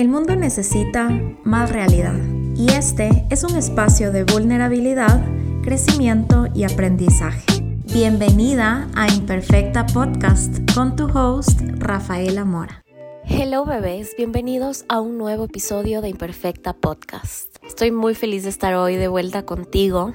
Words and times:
El 0.00 0.08
mundo 0.08 0.34
necesita 0.34 1.10
más 1.44 1.70
realidad 1.70 2.18
y 2.56 2.70
este 2.70 3.26
es 3.28 3.44
un 3.44 3.54
espacio 3.54 4.10
de 4.12 4.24
vulnerabilidad, 4.24 5.22
crecimiento 5.62 6.46
y 6.54 6.64
aprendizaje. 6.64 7.44
Bienvenida 7.92 8.88
a 8.94 9.12
Imperfecta 9.12 9.84
Podcast 9.84 10.56
con 10.74 10.96
tu 10.96 11.04
host 11.04 11.60
Rafaela 11.76 12.46
Mora. 12.46 12.82
Hello 13.26 13.66
bebés, 13.66 14.14
bienvenidos 14.16 14.86
a 14.88 15.02
un 15.02 15.18
nuevo 15.18 15.44
episodio 15.44 16.00
de 16.00 16.08
Imperfecta 16.08 16.72
Podcast. 16.72 17.54
Estoy 17.62 17.90
muy 17.90 18.14
feliz 18.14 18.44
de 18.44 18.48
estar 18.48 18.74
hoy 18.76 18.96
de 18.96 19.08
vuelta 19.08 19.44
contigo. 19.44 20.14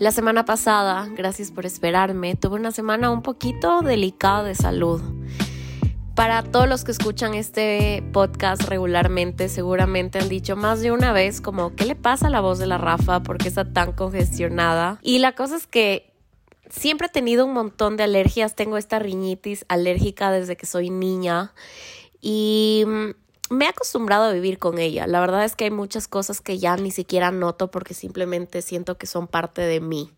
La 0.00 0.10
semana 0.10 0.44
pasada, 0.44 1.06
gracias 1.16 1.52
por 1.52 1.66
esperarme, 1.66 2.34
tuve 2.34 2.56
una 2.56 2.72
semana 2.72 3.12
un 3.12 3.22
poquito 3.22 3.80
delicada 3.82 4.42
de 4.42 4.56
salud. 4.56 5.00
Para 6.18 6.42
todos 6.42 6.68
los 6.68 6.82
que 6.82 6.90
escuchan 6.90 7.34
este 7.34 8.02
podcast 8.12 8.64
regularmente, 8.64 9.48
seguramente 9.48 10.18
han 10.18 10.28
dicho 10.28 10.56
más 10.56 10.80
de 10.80 10.90
una 10.90 11.12
vez 11.12 11.40
como, 11.40 11.76
¿qué 11.76 11.84
le 11.84 11.94
pasa 11.94 12.26
a 12.26 12.30
la 12.30 12.40
voz 12.40 12.58
de 12.58 12.66
la 12.66 12.76
Rafa? 12.76 13.22
¿Por 13.22 13.38
qué 13.38 13.46
está 13.46 13.72
tan 13.72 13.92
congestionada? 13.92 14.98
Y 15.00 15.20
la 15.20 15.36
cosa 15.36 15.54
es 15.54 15.68
que 15.68 16.12
siempre 16.68 17.06
he 17.06 17.10
tenido 17.10 17.46
un 17.46 17.52
montón 17.52 17.96
de 17.96 18.02
alergias. 18.02 18.56
Tengo 18.56 18.78
esta 18.78 18.98
riñitis 18.98 19.64
alérgica 19.68 20.32
desde 20.32 20.56
que 20.56 20.66
soy 20.66 20.90
niña 20.90 21.52
y 22.20 22.82
mm, 22.84 23.54
me 23.54 23.66
he 23.66 23.68
acostumbrado 23.68 24.24
a 24.24 24.32
vivir 24.32 24.58
con 24.58 24.80
ella. 24.80 25.06
La 25.06 25.20
verdad 25.20 25.44
es 25.44 25.54
que 25.54 25.66
hay 25.66 25.70
muchas 25.70 26.08
cosas 26.08 26.40
que 26.40 26.58
ya 26.58 26.76
ni 26.76 26.90
siquiera 26.90 27.30
noto 27.30 27.70
porque 27.70 27.94
simplemente 27.94 28.62
siento 28.62 28.98
que 28.98 29.06
son 29.06 29.28
parte 29.28 29.62
de 29.62 29.78
mí. 29.78 30.10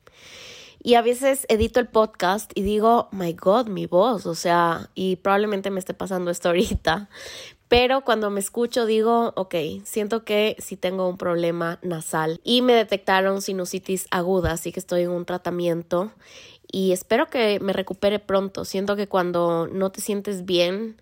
Y 0.82 0.94
a 0.94 1.02
veces 1.02 1.46
edito 1.48 1.78
el 1.78 1.88
podcast 1.88 2.52
y 2.54 2.62
digo, 2.62 3.08
my 3.12 3.34
God, 3.34 3.66
mi 3.66 3.86
voz, 3.86 4.24
o 4.24 4.34
sea, 4.34 4.88
y 4.94 5.16
probablemente 5.16 5.70
me 5.70 5.78
esté 5.78 5.92
pasando 5.92 6.30
esto 6.30 6.48
ahorita. 6.48 7.10
Pero 7.68 8.00
cuando 8.00 8.30
me 8.30 8.40
escucho 8.40 8.86
digo, 8.86 9.32
ok, 9.36 9.54
siento 9.84 10.24
que 10.24 10.56
sí 10.58 10.76
tengo 10.76 11.08
un 11.08 11.18
problema 11.18 11.78
nasal 11.82 12.40
y 12.42 12.62
me 12.62 12.74
detectaron 12.74 13.42
sinusitis 13.42 14.06
aguda, 14.10 14.52
así 14.52 14.72
que 14.72 14.80
estoy 14.80 15.02
en 15.02 15.10
un 15.10 15.24
tratamiento 15.24 16.10
y 16.72 16.92
espero 16.92 17.28
que 17.28 17.60
me 17.60 17.72
recupere 17.72 18.18
pronto. 18.18 18.64
Siento 18.64 18.96
que 18.96 19.06
cuando 19.06 19.68
no 19.68 19.90
te 19.92 20.00
sientes 20.00 20.44
bien, 20.44 20.96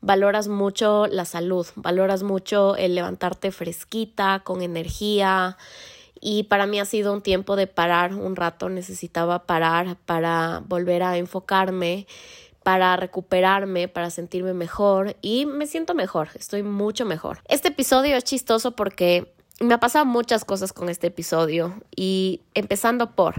valoras 0.00 0.48
mucho 0.48 1.06
la 1.06 1.24
salud, 1.24 1.66
valoras 1.76 2.22
mucho 2.22 2.76
el 2.76 2.94
levantarte 2.94 3.50
fresquita, 3.50 4.42
con 4.44 4.62
energía, 4.62 5.56
y 6.24 6.44
para 6.44 6.66
mí 6.66 6.80
ha 6.80 6.86
sido 6.86 7.12
un 7.12 7.20
tiempo 7.20 7.54
de 7.54 7.66
parar 7.66 8.14
un 8.14 8.34
rato, 8.34 8.70
necesitaba 8.70 9.44
parar 9.44 9.98
para 10.06 10.62
volver 10.66 11.02
a 11.02 11.18
enfocarme, 11.18 12.06
para 12.62 12.96
recuperarme, 12.96 13.88
para 13.88 14.08
sentirme 14.08 14.54
mejor 14.54 15.16
y 15.20 15.44
me 15.44 15.66
siento 15.66 15.94
mejor, 15.94 16.30
estoy 16.34 16.62
mucho 16.62 17.04
mejor. 17.04 17.40
Este 17.46 17.68
episodio 17.68 18.16
es 18.16 18.24
chistoso 18.24 18.74
porque 18.74 19.34
me 19.60 19.74
ha 19.74 19.80
pasado 19.80 20.06
muchas 20.06 20.46
cosas 20.46 20.72
con 20.72 20.88
este 20.88 21.08
episodio 21.08 21.74
y 21.94 22.40
empezando 22.54 23.10
por, 23.14 23.34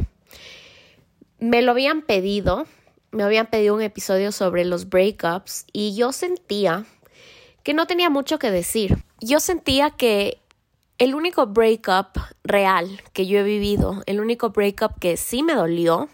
me 1.40 1.64
lo 1.64 1.72
habían 1.72 2.04
pedido, 2.04 2.68
me 3.10 3.24
habían 3.24 3.48
pedido 3.48 3.74
un 3.74 3.82
episodio 3.82 4.32
sobre 4.32 4.64
los 4.64 4.90
breakups 4.90 5.66
y 5.74 5.96
yo 5.96 6.12
sentía 6.12 6.86
que 7.64 7.74
no 7.74 7.88
tenía 7.88 8.12
mucho 8.12 8.38
que 8.38 8.52
decir. 8.52 9.04
Yo 9.22 9.40
sentía 9.40 9.90
que 9.90 10.45
el 10.98 11.16
único 11.16 11.48
breakup 11.48 12.18
real 12.44 13.02
que 13.14 13.28
yo 13.28 13.40
he 13.40 13.44
vivido, 13.44 14.02
el 14.06 14.20
único 14.20 14.52
breakup 14.52 14.98
que 15.00 15.18
sí 15.18 15.44
me 15.44 15.54
dolió, 15.54 16.10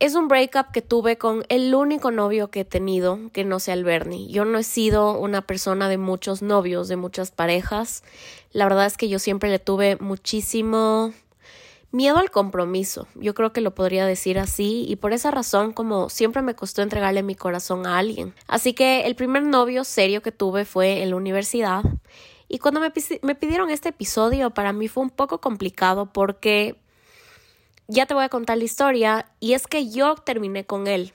es 0.00 0.14
un 0.14 0.28
breakup 0.28 0.70
que 0.72 0.80
tuve 0.80 1.18
con 1.18 1.44
el 1.48 1.74
único 1.74 2.10
novio 2.10 2.50
que 2.50 2.60
he 2.60 2.64
tenido 2.64 3.18
que 3.32 3.44
no 3.44 3.58
sea 3.58 3.74
el 3.74 3.84
Bernie. 3.84 4.28
Yo 4.28 4.44
no 4.44 4.58
he 4.58 4.62
sido 4.62 5.18
una 5.18 5.42
persona 5.42 5.88
de 5.88 5.98
muchos 5.98 6.40
novios, 6.40 6.86
de 6.86 6.96
muchas 6.96 7.32
parejas. 7.32 8.04
La 8.52 8.64
verdad 8.64 8.86
es 8.86 8.96
que 8.96 9.08
yo 9.08 9.18
siempre 9.18 9.50
le 9.50 9.58
tuve 9.58 9.96
muchísimo 9.96 11.12
miedo 11.90 12.18
al 12.18 12.30
compromiso. 12.30 13.08
Yo 13.16 13.34
creo 13.34 13.52
que 13.52 13.60
lo 13.60 13.74
podría 13.74 14.06
decir 14.06 14.38
así 14.38 14.86
y 14.88 14.96
por 14.96 15.12
esa 15.12 15.32
razón 15.32 15.72
como 15.72 16.10
siempre 16.10 16.42
me 16.42 16.54
costó 16.54 16.82
entregarle 16.82 17.24
mi 17.24 17.34
corazón 17.34 17.84
a 17.84 17.98
alguien. 17.98 18.34
Así 18.46 18.74
que 18.74 19.00
el 19.00 19.16
primer 19.16 19.42
novio 19.42 19.82
serio 19.82 20.22
que 20.22 20.30
tuve 20.30 20.64
fue 20.64 21.02
en 21.02 21.10
la 21.10 21.16
universidad 21.16 21.82
y 22.48 22.58
cuando 22.58 22.80
me, 22.80 22.92
me 23.22 23.34
pidieron 23.34 23.70
este 23.70 23.90
episodio, 23.90 24.50
para 24.50 24.72
mí 24.72 24.88
fue 24.88 25.02
un 25.02 25.10
poco 25.10 25.40
complicado 25.40 26.12
porque 26.12 26.76
ya 27.88 28.06
te 28.06 28.14
voy 28.14 28.24
a 28.24 28.28
contar 28.28 28.58
la 28.58 28.64
historia 28.64 29.30
y 29.40 29.52
es 29.52 29.66
que 29.66 29.90
yo 29.90 30.14
terminé 30.16 30.64
con 30.64 30.86
él. 30.86 31.12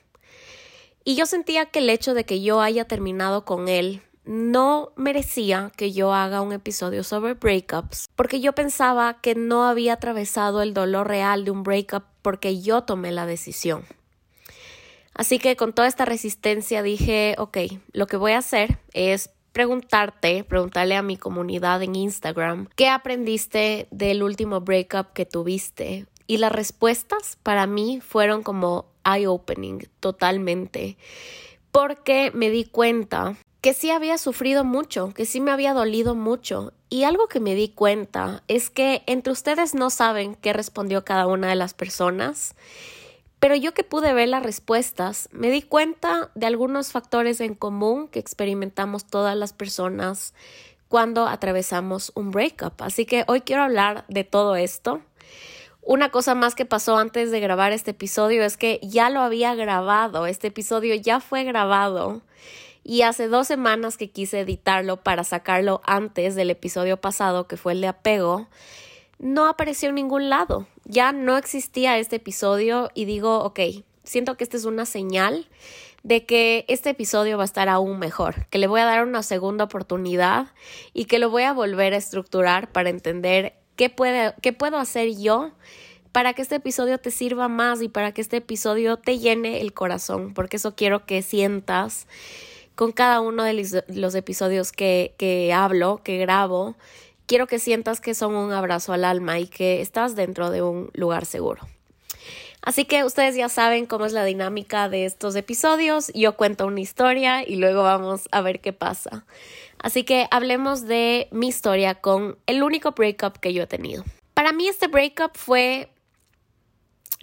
Y 1.04 1.16
yo 1.16 1.26
sentía 1.26 1.66
que 1.66 1.80
el 1.80 1.90
hecho 1.90 2.14
de 2.14 2.24
que 2.24 2.42
yo 2.42 2.62
haya 2.62 2.86
terminado 2.86 3.46
con 3.46 3.68
él 3.68 4.02
no 4.26 4.94
merecía 4.96 5.72
que 5.76 5.92
yo 5.92 6.14
haga 6.14 6.42
un 6.42 6.54
episodio 6.54 7.04
sobre 7.04 7.34
breakups, 7.34 8.10
porque 8.16 8.40
yo 8.40 8.54
pensaba 8.54 9.20
que 9.20 9.36
no 9.36 9.66
había 9.66 9.94
atravesado 9.94 10.62
el 10.62 10.74
dolor 10.74 11.08
real 11.08 11.44
de 11.44 11.52
un 11.52 11.64
breakup 11.64 12.04
porque 12.22 12.62
yo 12.62 12.84
tomé 12.84 13.12
la 13.12 13.26
decisión. 13.26 13.84
Así 15.14 15.40
que 15.40 15.56
con 15.56 15.74
toda 15.74 15.88
esta 15.88 16.06
resistencia 16.06 16.82
dije, 16.82 17.36
ok, 17.38 17.58
lo 17.92 18.08
que 18.08 18.18
voy 18.18 18.32
a 18.32 18.40
hacer 18.40 18.80
es 18.94 19.30
preguntarte, 19.54 20.44
preguntarle 20.44 20.96
a 20.96 21.04
mi 21.04 21.16
comunidad 21.16 21.82
en 21.84 21.96
Instagram, 21.96 22.68
¿qué 22.76 22.90
aprendiste 22.90 23.88
del 23.92 24.24
último 24.24 24.62
breakup 24.62 25.14
que 25.14 25.26
tuviste? 25.26 26.08
Y 26.28 26.38
las 26.38 26.52
respuestas 26.52 27.38
para 27.44 27.68
mí 27.68 28.02
fueron 28.02 28.44
como 28.44 28.88
eye-opening 29.06 29.88
totalmente, 30.00 30.98
porque 31.72 32.32
me 32.34 32.50
di 32.50 32.66
cuenta 32.66 33.36
que 33.62 33.74
sí 33.74 33.92
había 33.92 34.18
sufrido 34.18 34.66
mucho, 34.66 35.14
que 35.14 35.26
sí 35.26 35.40
me 35.40 35.52
había 35.52 35.74
dolido 35.74 36.16
mucho. 36.16 36.74
Y 36.90 37.06
algo 37.06 37.28
que 37.28 37.40
me 37.40 37.56
di 37.56 37.70
cuenta 37.70 38.44
es 38.50 38.70
que 38.70 39.04
entre 39.06 39.32
ustedes 39.32 39.74
no 39.74 39.90
saben 39.90 40.36
qué 40.36 40.52
respondió 40.52 41.06
cada 41.06 41.28
una 41.28 41.48
de 41.48 41.56
las 41.56 41.74
personas 41.74 42.56
pero 43.44 43.58
yo 43.58 43.74
que 43.74 43.84
pude 43.84 44.14
ver 44.14 44.30
las 44.30 44.42
respuestas, 44.42 45.28
me 45.34 45.52
di 45.52 45.62
cuenta 45.62 46.32
de 46.34 46.46
algunos 46.46 46.94
factores 46.94 47.42
en 47.42 47.56
común 47.56 48.08
que 48.08 48.20
experimentamos 48.20 49.04
todas 49.04 49.36
las 49.36 49.52
personas 49.52 50.34
cuando 50.88 51.28
atravesamos 51.28 52.14
un 52.16 52.32
breakup. 52.32 52.82
Así 52.82 53.06
que 53.06 53.26
hoy 53.28 53.42
quiero 53.42 53.64
hablar 53.64 54.06
de 54.08 54.24
todo 54.24 54.56
esto. 54.56 55.02
Una 55.82 56.10
cosa 56.10 56.36
más 56.36 56.56
que 56.56 56.64
pasó 56.64 56.96
antes 56.96 57.32
de 57.32 57.42
grabar 57.42 57.74
este 57.74 57.92
episodio 57.92 58.46
es 58.46 58.56
que 58.56 58.80
ya 58.82 59.10
lo 59.10 59.20
había 59.20 59.56
grabado, 59.56 60.26
este 60.26 60.48
episodio 60.48 60.96
ya 60.96 61.20
fue 61.20 61.44
grabado 61.44 62.22
y 62.82 63.02
hace 63.02 63.28
dos 63.28 63.46
semanas 63.46 63.98
que 63.98 64.10
quise 64.10 64.40
editarlo 64.40 65.04
para 65.04 65.26
sacarlo 65.26 65.82
antes 65.84 66.36
del 66.36 66.50
episodio 66.50 66.96
pasado 66.96 67.46
que 67.50 67.58
fue 67.58 67.74
el 67.74 67.82
de 67.82 67.88
apego 67.88 68.48
no 69.24 69.48
apareció 69.48 69.90
en 69.90 69.96
ningún 69.96 70.30
lado. 70.30 70.68
Ya 70.84 71.14
no 71.14 71.38
existía 71.38 71.98
este 71.98 72.18
episodio 72.18 72.92
y 72.94 73.06
digo, 73.06 73.40
ok, 73.40 73.60
siento 74.04 74.36
que 74.36 74.44
esta 74.44 74.58
es 74.58 74.66
una 74.66 74.86
señal 74.86 75.48
de 76.04 76.26
que 76.26 76.66
este 76.68 76.90
episodio 76.90 77.38
va 77.38 77.44
a 77.44 77.46
estar 77.46 77.70
aún 77.70 77.98
mejor, 77.98 78.48
que 78.50 78.58
le 78.58 78.68
voy 78.68 78.82
a 78.82 78.86
dar 78.86 79.08
una 79.08 79.24
segunda 79.24 79.64
oportunidad 79.64 80.48
y 80.94 81.06
que 81.06 81.20
lo 81.20 81.30
voy 81.30 81.44
a 81.44 81.54
volver 81.54 81.94
a 81.94 81.98
estructurar 81.98 82.70
para 82.74 82.90
entender 82.90 83.54
qué, 83.78 83.90
puede, 83.90 84.34
qué 84.42 84.52
puedo 84.52 84.78
hacer 84.78 85.16
yo 85.18 85.52
para 86.12 86.34
que 86.34 86.42
este 86.42 86.56
episodio 86.56 86.98
te 86.98 87.10
sirva 87.10 87.48
más 87.48 87.82
y 87.82 87.88
para 87.88 88.12
que 88.12 88.20
este 88.20 88.38
episodio 88.38 88.98
te 88.98 89.20
llene 89.20 89.62
el 89.62 89.72
corazón, 89.72 90.34
porque 90.34 90.58
eso 90.58 90.76
quiero 90.76 91.06
que 91.06 91.22
sientas 91.22 92.08
con 92.76 92.92
cada 92.92 93.22
uno 93.22 93.44
de 93.44 93.84
los 93.88 94.16
episodios 94.16 94.74
que, 94.74 95.16
que 95.18 95.54
hablo, 95.54 96.02
que 96.04 96.18
grabo, 96.18 96.76
quiero 97.34 97.48
que 97.48 97.58
sientas 97.58 98.00
que 98.00 98.14
son 98.14 98.36
un 98.36 98.52
abrazo 98.52 98.94
al 98.94 99.04
alma 99.04 99.40
y 99.40 99.48
que 99.48 99.82
estás 99.82 100.16
dentro 100.16 100.52
de 100.52 100.62
un 100.62 100.92
lugar 100.94 101.26
seguro. 101.26 101.68
Así 102.62 102.86
que 102.86 103.04
ustedes 103.04 103.36
ya 103.36 103.50
saben 103.50 103.88
cómo 103.88 104.06
es 104.06 104.14
la 104.14 104.24
dinámica 104.24 104.88
de 104.88 105.06
estos 105.06 105.36
episodios. 105.36 106.12
Yo 106.14 106.38
cuento 106.38 106.68
una 106.68 106.80
historia 106.80 107.42
y 107.42 107.56
luego 107.56 107.82
vamos 107.82 108.30
a 108.32 108.42
ver 108.42 108.62
qué 108.62 108.72
pasa. 108.72 109.26
Así 109.80 110.04
que 110.04 110.28
hablemos 110.30 110.86
de 110.86 111.28
mi 111.32 111.48
historia 111.48 111.96
con 111.96 112.38
el 112.46 112.62
único 112.62 112.92
breakup 112.92 113.40
que 113.40 113.52
yo 113.52 113.64
he 113.64 113.68
tenido. 113.68 114.04
Para 114.36 114.54
mí 114.54 114.68
este 114.68 114.86
breakup 114.86 115.32
fue 115.34 115.90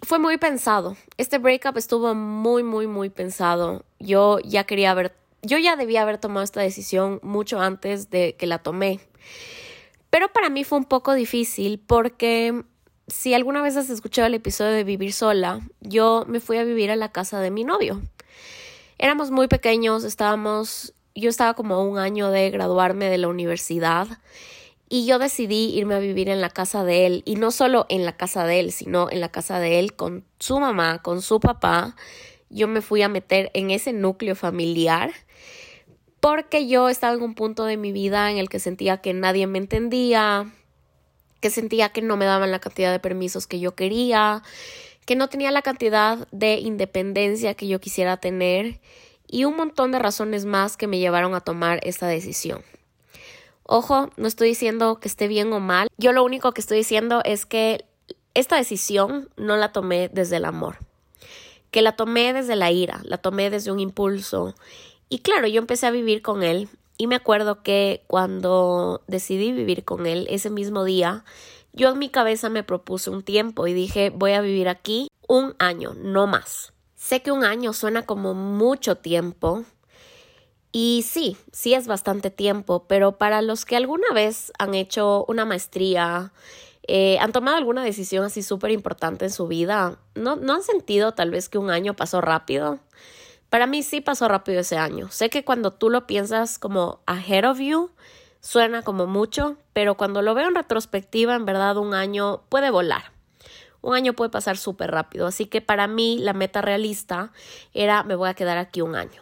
fue 0.03 0.19
muy 0.19 0.37
pensado. 0.37 0.97
Este 1.15 1.37
breakup 1.37 1.77
estuvo 1.77 2.13
muy 2.13 2.63
muy 2.63 2.85
muy 2.85 3.09
pensado. 3.09 3.85
Yo 3.97 4.39
ya 4.39 4.65
quería 4.65 4.91
haber 4.91 5.15
yo 5.41 5.57
ya 5.57 5.77
debía 5.77 6.01
haber 6.01 6.17
tomado 6.17 6.43
esta 6.43 6.59
decisión 6.59 7.21
mucho 7.23 7.61
antes 7.61 8.09
de 8.09 8.35
que 8.35 8.45
la 8.45 8.57
tomé. 8.57 8.99
Pero 10.11 10.27
para 10.27 10.49
mí 10.49 10.63
fue 10.65 10.77
un 10.77 10.85
poco 10.85 11.13
difícil 11.13 11.79
porque 11.79 12.63
si 13.07 13.33
alguna 13.33 13.61
vez 13.61 13.77
has 13.77 13.89
escuchado 13.89 14.27
el 14.27 14.33
episodio 14.33 14.71
de 14.71 14.83
Vivir 14.83 15.13
sola, 15.13 15.61
yo 15.79 16.25
me 16.27 16.41
fui 16.41 16.57
a 16.57 16.63
vivir 16.63 16.91
a 16.91 16.95
la 16.97 17.11
casa 17.11 17.39
de 17.39 17.49
mi 17.49 17.63
novio. 17.63 18.01
Éramos 18.97 19.31
muy 19.31 19.47
pequeños, 19.47 20.03
estábamos, 20.03 20.93
yo 21.15 21.29
estaba 21.29 21.53
como 21.53 21.83
un 21.83 21.97
año 21.97 22.29
de 22.29 22.51
graduarme 22.51 23.09
de 23.09 23.17
la 23.17 23.29
universidad 23.29 24.07
y 24.89 25.05
yo 25.05 25.17
decidí 25.17 25.73
irme 25.77 25.95
a 25.95 25.99
vivir 25.99 26.27
en 26.27 26.41
la 26.41 26.49
casa 26.49 26.83
de 26.83 27.05
él 27.05 27.23
y 27.25 27.35
no 27.35 27.49
solo 27.51 27.85
en 27.87 28.03
la 28.03 28.17
casa 28.17 28.45
de 28.45 28.59
él, 28.59 28.73
sino 28.73 29.09
en 29.09 29.21
la 29.21 29.29
casa 29.29 29.59
de 29.59 29.79
él 29.79 29.95
con 29.95 30.25
su 30.39 30.59
mamá, 30.59 31.01
con 31.01 31.21
su 31.21 31.39
papá. 31.39 31.95
Yo 32.49 32.67
me 32.67 32.81
fui 32.81 33.01
a 33.01 33.07
meter 33.07 33.49
en 33.53 33.71
ese 33.71 33.93
núcleo 33.93 34.35
familiar 34.35 35.13
porque 36.21 36.67
yo 36.67 36.87
estaba 36.87 37.15
en 37.15 37.23
un 37.23 37.35
punto 37.35 37.65
de 37.65 37.75
mi 37.75 37.91
vida 37.91 38.31
en 38.31 38.37
el 38.37 38.47
que 38.47 38.59
sentía 38.59 38.97
que 38.97 39.13
nadie 39.13 39.47
me 39.47 39.57
entendía, 39.57 40.49
que 41.41 41.49
sentía 41.49 41.89
que 41.89 42.01
no 42.01 42.15
me 42.15 42.25
daban 42.25 42.51
la 42.51 42.59
cantidad 42.59 42.91
de 42.91 42.99
permisos 42.99 43.47
que 43.47 43.59
yo 43.59 43.75
quería, 43.75 44.43
que 45.05 45.15
no 45.15 45.27
tenía 45.27 45.51
la 45.51 45.63
cantidad 45.63 46.27
de 46.31 46.59
independencia 46.59 47.55
que 47.55 47.67
yo 47.67 47.81
quisiera 47.81 48.17
tener 48.17 48.79
y 49.27 49.45
un 49.45 49.57
montón 49.57 49.91
de 49.91 49.99
razones 49.99 50.45
más 50.45 50.77
que 50.77 50.87
me 50.87 50.99
llevaron 50.99 51.33
a 51.33 51.41
tomar 51.41 51.79
esta 51.83 52.07
decisión. 52.07 52.61
Ojo, 53.63 54.11
no 54.15 54.27
estoy 54.27 54.49
diciendo 54.49 54.99
que 54.99 55.07
esté 55.07 55.27
bien 55.27 55.51
o 55.53 55.59
mal, 55.59 55.87
yo 55.97 56.13
lo 56.13 56.23
único 56.23 56.51
que 56.51 56.61
estoy 56.61 56.77
diciendo 56.77 57.21
es 57.25 57.47
que 57.47 57.85
esta 58.35 58.57
decisión 58.57 59.29
no 59.37 59.57
la 59.57 59.71
tomé 59.71 60.09
desde 60.09 60.37
el 60.37 60.45
amor, 60.45 60.77
que 61.71 61.81
la 61.81 61.95
tomé 61.95 62.33
desde 62.33 62.55
la 62.55 62.69
ira, 62.69 63.01
la 63.03 63.17
tomé 63.17 63.49
desde 63.49 63.71
un 63.71 63.79
impulso. 63.79 64.55
Y 65.11 65.19
claro, 65.19 65.45
yo 65.45 65.59
empecé 65.59 65.87
a 65.87 65.91
vivir 65.91 66.21
con 66.21 66.41
él 66.41 66.69
y 66.97 67.07
me 67.07 67.15
acuerdo 67.15 67.63
que 67.63 68.05
cuando 68.07 69.03
decidí 69.07 69.51
vivir 69.51 69.83
con 69.83 70.07
él 70.07 70.25
ese 70.29 70.49
mismo 70.49 70.85
día, 70.85 71.25
yo 71.73 71.89
en 71.89 71.99
mi 71.99 72.07
cabeza 72.07 72.47
me 72.47 72.63
propuse 72.63 73.09
un 73.09 73.21
tiempo 73.21 73.67
y 73.67 73.73
dije 73.73 74.09
voy 74.09 74.31
a 74.31 74.39
vivir 74.39 74.69
aquí 74.69 75.09
un 75.27 75.53
año, 75.59 75.93
no 75.95 76.27
más. 76.27 76.71
Sé 76.95 77.21
que 77.21 77.33
un 77.33 77.43
año 77.43 77.73
suena 77.73 78.05
como 78.05 78.33
mucho 78.33 78.95
tiempo, 78.95 79.65
y 80.71 81.03
sí, 81.05 81.35
sí 81.51 81.73
es 81.73 81.87
bastante 81.87 82.29
tiempo, 82.31 82.85
pero 82.87 83.17
para 83.17 83.41
los 83.41 83.65
que 83.65 83.75
alguna 83.75 84.07
vez 84.13 84.53
han 84.57 84.73
hecho 84.75 85.25
una 85.27 85.43
maestría, 85.43 86.31
eh, 86.87 87.17
han 87.19 87.33
tomado 87.33 87.57
alguna 87.57 87.83
decisión 87.83 88.23
así 88.23 88.43
súper 88.43 88.71
importante 88.71 89.25
en 89.25 89.31
su 89.31 89.47
vida, 89.47 89.99
¿no, 90.15 90.37
¿no 90.37 90.53
han 90.53 90.63
sentido 90.63 91.13
tal 91.13 91.31
vez 91.31 91.49
que 91.49 91.57
un 91.57 91.69
año 91.69 91.97
pasó 91.97 92.21
rápido? 92.21 92.79
Para 93.51 93.67
mí 93.67 93.83
sí 93.83 93.99
pasó 93.99 94.29
rápido 94.29 94.61
ese 94.61 94.77
año. 94.77 95.11
Sé 95.11 95.29
que 95.29 95.43
cuando 95.43 95.73
tú 95.73 95.89
lo 95.89 96.07
piensas 96.07 96.57
como 96.57 97.01
ahead 97.05 97.43
of 97.43 97.59
you, 97.59 97.91
suena 98.39 98.81
como 98.81 99.07
mucho, 99.07 99.57
pero 99.73 99.95
cuando 99.95 100.21
lo 100.21 100.33
veo 100.33 100.47
en 100.47 100.55
retrospectiva, 100.55 101.35
en 101.35 101.43
verdad 101.43 101.75
un 101.75 101.93
año 101.93 102.43
puede 102.47 102.71
volar. 102.71 103.11
Un 103.81 103.93
año 103.93 104.13
puede 104.13 104.29
pasar 104.29 104.55
súper 104.55 104.91
rápido. 104.91 105.27
Así 105.27 105.47
que 105.47 105.59
para 105.59 105.87
mí 105.87 106.17
la 106.17 106.31
meta 106.31 106.61
realista 106.61 107.33
era 107.73 108.03
me 108.03 108.15
voy 108.15 108.29
a 108.29 108.35
quedar 108.35 108.57
aquí 108.57 108.79
un 108.79 108.95
año. 108.95 109.21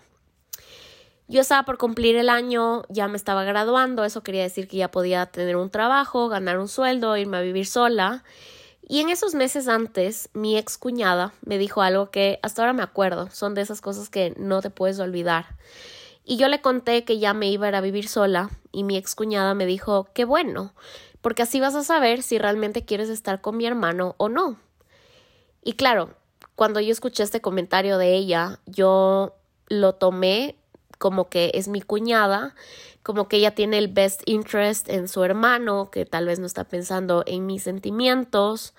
Yo 1.27 1.41
estaba 1.41 1.63
por 1.63 1.79
cumplir 1.79 2.15
el 2.15 2.29
año, 2.29 2.83
ya 2.87 3.07
me 3.07 3.17
estaba 3.17 3.43
graduando, 3.45 4.03
eso 4.03 4.21
quería 4.21 4.43
decir 4.43 4.67
que 4.67 4.77
ya 4.77 4.91
podía 4.91 5.25
tener 5.25 5.55
un 5.55 5.71
trabajo, 5.71 6.29
ganar 6.29 6.59
un 6.59 6.67
sueldo, 6.67 7.17
irme 7.17 7.37
a 7.37 7.41
vivir 7.41 7.65
sola. 7.65 8.23
Y 8.91 9.01
en 9.01 9.09
esos 9.09 9.35
meses 9.35 9.67
antes, 9.67 10.29
mi 10.33 10.57
ex 10.57 10.79
cuñada 10.79 11.31
me 11.45 11.59
dijo 11.59 11.83
algo 11.83 12.09
que 12.09 12.39
hasta 12.41 12.63
ahora 12.63 12.73
me 12.73 12.81
acuerdo, 12.81 13.29
son 13.29 13.53
de 13.53 13.61
esas 13.61 13.81
cosas 13.81 14.09
que 14.09 14.33
no 14.35 14.61
te 14.61 14.71
puedes 14.71 14.99
olvidar. 14.99 15.57
Y 16.25 16.37
yo 16.37 16.47
le 16.47 16.59
conté 16.59 17.03
que 17.03 17.19
ya 17.19 17.35
me 17.35 17.51
iba 17.51 17.67
a 17.67 17.69
ir 17.69 17.75
a 17.75 17.81
vivir 17.81 18.07
sola 18.07 18.49
y 18.71 18.83
mi 18.83 18.97
ex 18.97 19.13
cuñada 19.13 19.53
me 19.53 19.67
dijo, 19.67 20.09
qué 20.15 20.25
bueno, 20.25 20.73
porque 21.21 21.43
así 21.43 21.59
vas 21.59 21.75
a 21.75 21.83
saber 21.83 22.23
si 22.23 22.39
realmente 22.39 22.83
quieres 22.83 23.09
estar 23.09 23.41
con 23.41 23.57
mi 23.57 23.67
hermano 23.67 24.15
o 24.17 24.27
no. 24.27 24.57
Y 25.63 25.73
claro, 25.73 26.15
cuando 26.55 26.79
yo 26.79 26.91
escuché 26.91 27.21
este 27.21 27.41
comentario 27.41 27.99
de 27.99 28.15
ella, 28.15 28.59
yo 28.65 29.35
lo 29.67 29.93
tomé 29.93 30.55
como 30.99 31.29
que 31.29 31.49
es 31.55 31.67
mi 31.67 31.81
cuñada, 31.81 32.53
como 33.01 33.27
que 33.27 33.37
ella 33.37 33.55
tiene 33.55 33.79
el 33.79 33.87
best 33.87 34.21
interest 34.25 34.87
en 34.89 35.07
su 35.07 35.23
hermano, 35.23 35.89
que 35.89 36.05
tal 36.05 36.27
vez 36.27 36.37
no 36.37 36.45
está 36.45 36.65
pensando 36.65 37.23
en 37.25 37.47
mis 37.47 37.63
sentimientos. 37.63 38.75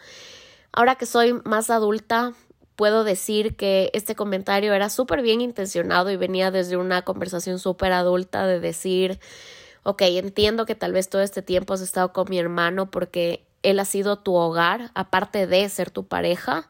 Ahora 0.70 0.94
que 0.94 1.06
soy 1.06 1.32
más 1.44 1.70
adulta, 1.70 2.34
puedo 2.76 3.02
decir 3.02 3.56
que 3.56 3.90
este 3.92 4.14
comentario 4.14 4.72
era 4.72 4.88
súper 4.88 5.22
bien 5.22 5.40
intencionado 5.40 6.10
y 6.10 6.16
venía 6.16 6.50
desde 6.50 6.76
una 6.76 7.02
conversación 7.02 7.58
súper 7.58 7.92
adulta 7.92 8.46
de 8.46 8.60
decir, 8.60 9.18
ok, 9.82 10.02
entiendo 10.02 10.66
que 10.66 10.74
tal 10.74 10.92
vez 10.92 11.08
todo 11.08 11.22
este 11.22 11.42
tiempo 11.42 11.74
has 11.74 11.80
estado 11.80 12.12
con 12.12 12.26
mi 12.30 12.38
hermano 12.38 12.90
porque 12.90 13.44
él 13.62 13.78
ha 13.80 13.84
sido 13.84 14.18
tu 14.18 14.34
hogar, 14.34 14.90
aparte 14.94 15.46
de 15.46 15.68
ser 15.68 15.90
tu 15.90 16.06
pareja, 16.06 16.68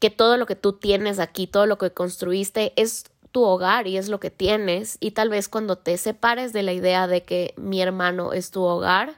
que 0.00 0.10
todo 0.10 0.36
lo 0.36 0.46
que 0.46 0.56
tú 0.56 0.74
tienes 0.74 1.18
aquí, 1.18 1.46
todo 1.46 1.66
lo 1.66 1.78
que 1.78 1.90
construiste 1.90 2.72
es 2.76 3.04
tu 3.30 3.42
hogar 3.42 3.86
y 3.86 3.96
es 3.96 4.08
lo 4.08 4.20
que 4.20 4.30
tienes 4.30 4.96
y 5.00 5.12
tal 5.12 5.28
vez 5.28 5.48
cuando 5.48 5.76
te 5.76 5.96
separes 5.96 6.52
de 6.52 6.62
la 6.62 6.72
idea 6.72 7.06
de 7.06 7.22
que 7.22 7.54
mi 7.56 7.80
hermano 7.80 8.32
es 8.32 8.50
tu 8.50 8.62
hogar, 8.62 9.14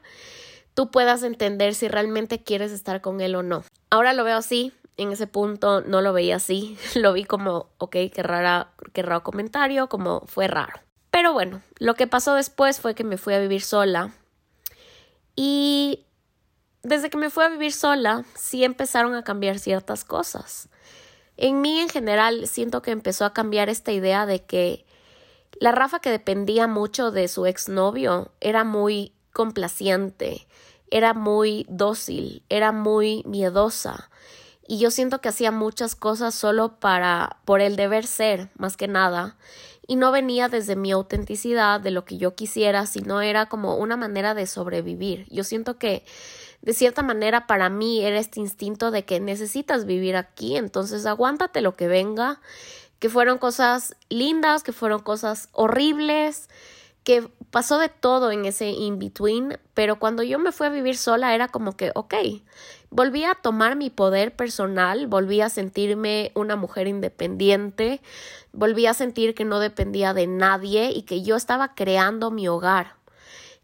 tú 0.75 0.91
puedas 0.91 1.23
entender 1.23 1.75
si 1.75 1.89
realmente 1.89 2.43
quieres 2.43 2.73
estar 2.73 3.01
con 3.01 3.21
él 3.21 3.35
o 3.35 3.43
no. 3.43 3.65
Ahora 3.91 4.13
lo 4.13 4.25
veo 4.25 4.37
así, 4.37 4.73
en 4.97 5.13
ese 5.13 5.27
punto 5.27 5.81
no 5.81 6.01
lo 6.01 6.13
veía 6.13 6.37
así, 6.37 6.77
lo 6.95 7.13
vi 7.13 7.25
como, 7.25 7.69
ok, 7.79 7.97
qué 8.13 8.23
rara, 8.23 8.73
qué 8.93 9.03
raro 9.03 9.23
comentario, 9.23 9.89
como 9.89 10.23
fue 10.27 10.47
raro. 10.49 10.81
Pero 11.11 11.33
bueno, 11.33 11.61
lo 11.79 11.95
que 11.95 12.07
pasó 12.07 12.35
después 12.35 12.81
fue 12.81 12.95
que 12.95 13.05
me 13.05 13.19
fui 13.19 13.35
a 13.35 13.41
vivir 13.41 13.63
sola 13.63 14.13
y 15.35 16.05
desde 16.83 17.11
que 17.11 17.17
me 17.19 17.31
fui 17.31 17.45
a 17.45 17.49
vivir 17.49 17.73
sola, 17.73 18.25
sí 18.35 18.65
empezaron 18.65 19.15
a 19.15 19.25
cambiar 19.25 19.59
ciertas 19.59 20.05
cosas. 20.05 20.69
En 21.43 21.63
mí 21.63 21.81
en 21.81 21.89
general 21.89 22.47
siento 22.47 22.83
que 22.83 22.91
empezó 22.91 23.25
a 23.25 23.33
cambiar 23.33 23.71
esta 23.71 23.93
idea 23.93 24.27
de 24.27 24.43
que 24.43 24.85
la 25.59 25.73
Rafa 25.73 25.99
que 25.99 26.11
dependía 26.11 26.67
mucho 26.67 27.11
de 27.11 27.29
su 27.29 27.47
exnovio 27.47 28.31
era 28.43 28.63
muy 28.63 29.15
complaciente, 29.33 30.47
era 30.91 31.15
muy 31.15 31.65
dócil, 31.71 32.43
era 32.51 32.73
muy 32.73 33.23
miedosa. 33.25 34.11
Y 34.69 34.79
yo 34.81 34.91
siento 34.91 35.23
que 35.23 35.31
hacía 35.31 35.51
muchas 35.51 35.95
cosas 35.95 36.35
solo 36.35 36.79
para 36.79 37.39
por 37.47 37.63
el 37.63 37.75
deber 37.75 38.07
ser, 38.07 38.51
más 38.59 38.77
que 38.77 38.87
nada, 38.87 39.39
y 39.87 39.97
no 39.97 40.13
venía 40.13 40.51
desde 40.51 40.77
mi 40.77 40.93
autenticidad, 40.93 41.81
de 41.81 41.91
lo 41.91 42.05
que 42.05 42.19
yo 42.19 42.35
quisiera, 42.35 42.85
sino 42.85 43.23
era 43.23 43.47
como 43.47 43.77
una 43.77 43.97
manera 43.97 44.35
de 44.35 44.47
sobrevivir. 44.47 45.27
Yo 45.31 45.43
siento 45.43 45.79
que 45.79 46.05
de 46.63 46.75
cierta 46.75 47.03
manera 47.03 47.47
para 47.47 47.69
mí 47.71 48.05
era 48.05 48.19
este 48.19 48.41
instinto 48.41 48.91
de 48.91 49.05
que 49.05 49.21
necesitas 49.21 49.87
vivir 49.87 50.17
aquí, 50.17 50.57
entonces 50.57 51.07
aguántate 51.07 51.61
lo 51.61 51.75
que 51.75 51.89
venga, 51.89 52.41
que 52.99 53.09
fueron 53.09 53.39
cosas 53.39 53.97
lindas, 54.09 54.63
que 54.63 54.73
fueron 54.73 55.01
cosas 55.01 55.49
horribles, 55.53 56.49
que 57.03 57.29
pasó 57.51 57.79
de 57.79 57.89
todo 57.89 58.31
en 58.31 58.45
ese 58.45 58.69
in-between, 58.69 59.59
pero 59.75 59.99
cuando 59.99 60.23
yo 60.23 60.39
me 60.39 60.53
fui 60.53 60.67
a 60.67 60.71
vivir 60.71 60.97
sola 60.97 61.35
era 61.35 61.49
como 61.49 61.77
que, 61.77 61.93
ok, 61.95 62.15
volví 62.91 63.25
a 63.25 63.35
tomar 63.35 63.75
mi 63.75 63.89
poder 63.89 64.37
personal, 64.37 65.07
volví 65.07 65.41
a 65.41 65.49
sentirme 65.49 66.31
una 66.35 66.57
mujer 66.57 66.87
independiente, 66.87 68.03
volví 68.53 68.87
a 68.87 68.95
sentir 68.95 69.35
que 69.35 69.47
no 69.47 69.61
dependía 69.61 70.13
de 70.13 70.27
nadie 70.27 70.93
y 70.93 71.03
que 71.03 71.23
yo 71.23 71.37
estaba 71.37 71.75
creando 71.75 72.31
mi 72.31 72.49
hogar, 72.49 72.97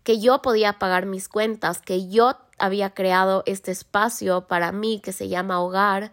que 0.02 0.19
yo 0.19 0.40
podía 0.40 0.78
pagar 0.78 1.04
mis 1.04 1.28
cuentas, 1.28 1.82
que 1.82 2.08
yo 2.08 2.38
había 2.58 2.91
creado 2.94 3.43
este 3.46 3.70
espacio 3.70 4.46
para 4.46 4.72
mí 4.72 5.01
que 5.03 5.13
se 5.13 5.29
llama 5.29 5.60
hogar 5.60 6.13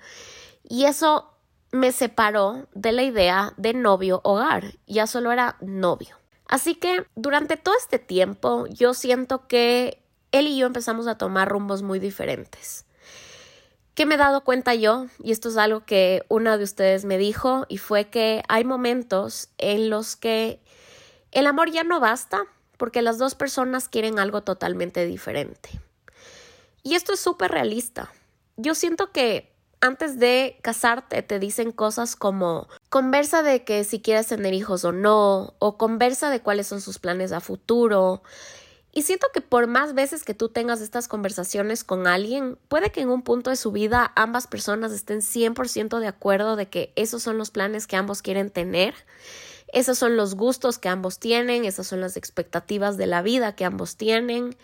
y 0.64 0.86
eso 0.86 1.30
me 1.72 1.92
separó 1.92 2.68
de 2.74 2.92
la 2.92 3.04
idea 3.04 3.54
de 3.58 3.74
novio 3.74 4.22
hogar, 4.24 4.76
ya 4.86 5.08
solo 5.08 5.32
era 5.32 5.58
novio. 5.60 6.18
Así 6.48 6.76
que 6.76 7.06
durante 7.16 7.58
todo 7.58 7.76
este 7.76 8.00
tiempo 8.00 8.68
yo 8.68 8.94
siento 8.94 9.48
que 9.48 10.04
él 10.32 10.48
y 10.48 10.58
yo 10.58 10.68
empezamos 10.68 11.08
a 11.08 11.18
tomar 11.18 11.50
rumbos 11.50 11.82
muy 11.82 12.00
diferentes. 12.00 12.86
¿Qué 13.96 14.06
me 14.06 14.16
he 14.16 14.18
dado 14.18 14.44
cuenta 14.44 14.74
yo? 14.74 15.06
Y 15.24 15.32
esto 15.32 15.50
es 15.50 15.58
algo 15.58 15.86
que 15.86 16.26
una 16.28 16.58
de 16.58 16.64
ustedes 16.64 17.06
me 17.06 17.18
dijo 17.18 17.66
y 17.70 17.78
fue 17.78 18.06
que 18.06 18.44
hay 18.48 18.64
momentos 18.64 19.50
en 19.60 19.90
los 19.90 20.16
que 20.16 20.60
el 21.32 21.46
amor 21.46 21.72
ya 21.72 21.84
no 21.84 22.00
basta 22.00 22.44
porque 22.78 23.02
las 23.02 23.18
dos 23.18 23.36
personas 23.36 23.90
quieren 23.90 24.18
algo 24.18 24.42
totalmente 24.42 25.06
diferente. 25.06 25.70
Y 26.84 26.96
esto 26.96 27.14
es 27.14 27.20
súper 27.20 27.52
realista. 27.52 28.12
Yo 28.58 28.76
siento 28.76 29.12
que 29.12 29.54
antes 29.80 30.20
de 30.20 30.60
casarte 30.62 31.24
te 31.24 31.40
dicen 31.40 31.72
cosas 31.72 32.16
como 32.16 32.70
conversa 32.90 33.44
de 33.44 33.64
que 33.64 33.84
si 33.84 34.02
quieres 34.02 34.28
tener 34.28 34.54
hijos 34.54 34.86
o 34.86 34.92
no, 34.92 35.56
o 35.60 35.78
conversa 35.78 36.30
de 36.30 36.42
cuáles 36.42 36.68
son 36.68 36.82
sus 36.82 37.00
planes 37.00 37.32
a 37.32 37.42
futuro. 37.42 38.24
Y 38.94 39.02
siento 39.02 39.28
que 39.34 39.42
por 39.42 39.68
más 39.68 39.94
veces 39.94 40.24
que 40.24 40.34
tú 40.34 40.50
tengas 40.50 40.80
estas 40.80 41.08
conversaciones 41.08 41.84
con 41.84 42.06
alguien, 42.06 42.58
puede 42.68 42.92
que 42.92 43.02
en 43.02 43.10
un 43.10 43.24
punto 43.24 43.50
de 43.50 43.56
su 43.56 43.72
vida 43.72 44.14
ambas 44.16 44.48
personas 44.48 44.92
estén 44.92 45.22
100% 45.22 46.00
de 46.00 46.08
acuerdo 46.08 46.56
de 46.56 46.70
que 46.70 46.94
esos 46.96 47.24
son 47.24 47.38
los 47.38 47.50
planes 47.50 47.88
que 47.88 47.96
ambos 47.96 48.22
quieren 48.22 48.52
tener, 48.52 48.94
esos 49.74 49.98
son 49.98 50.16
los 50.16 50.36
gustos 50.36 50.78
que 50.78 50.90
ambos 50.90 51.18
tienen, 51.18 51.66
esas 51.66 51.88
son 51.88 52.02
las 52.02 52.16
expectativas 52.18 52.96
de 52.96 53.08
la 53.08 53.24
vida 53.24 53.56
que 53.56 53.66
ambos 53.66 53.98
tienen, 53.98 54.56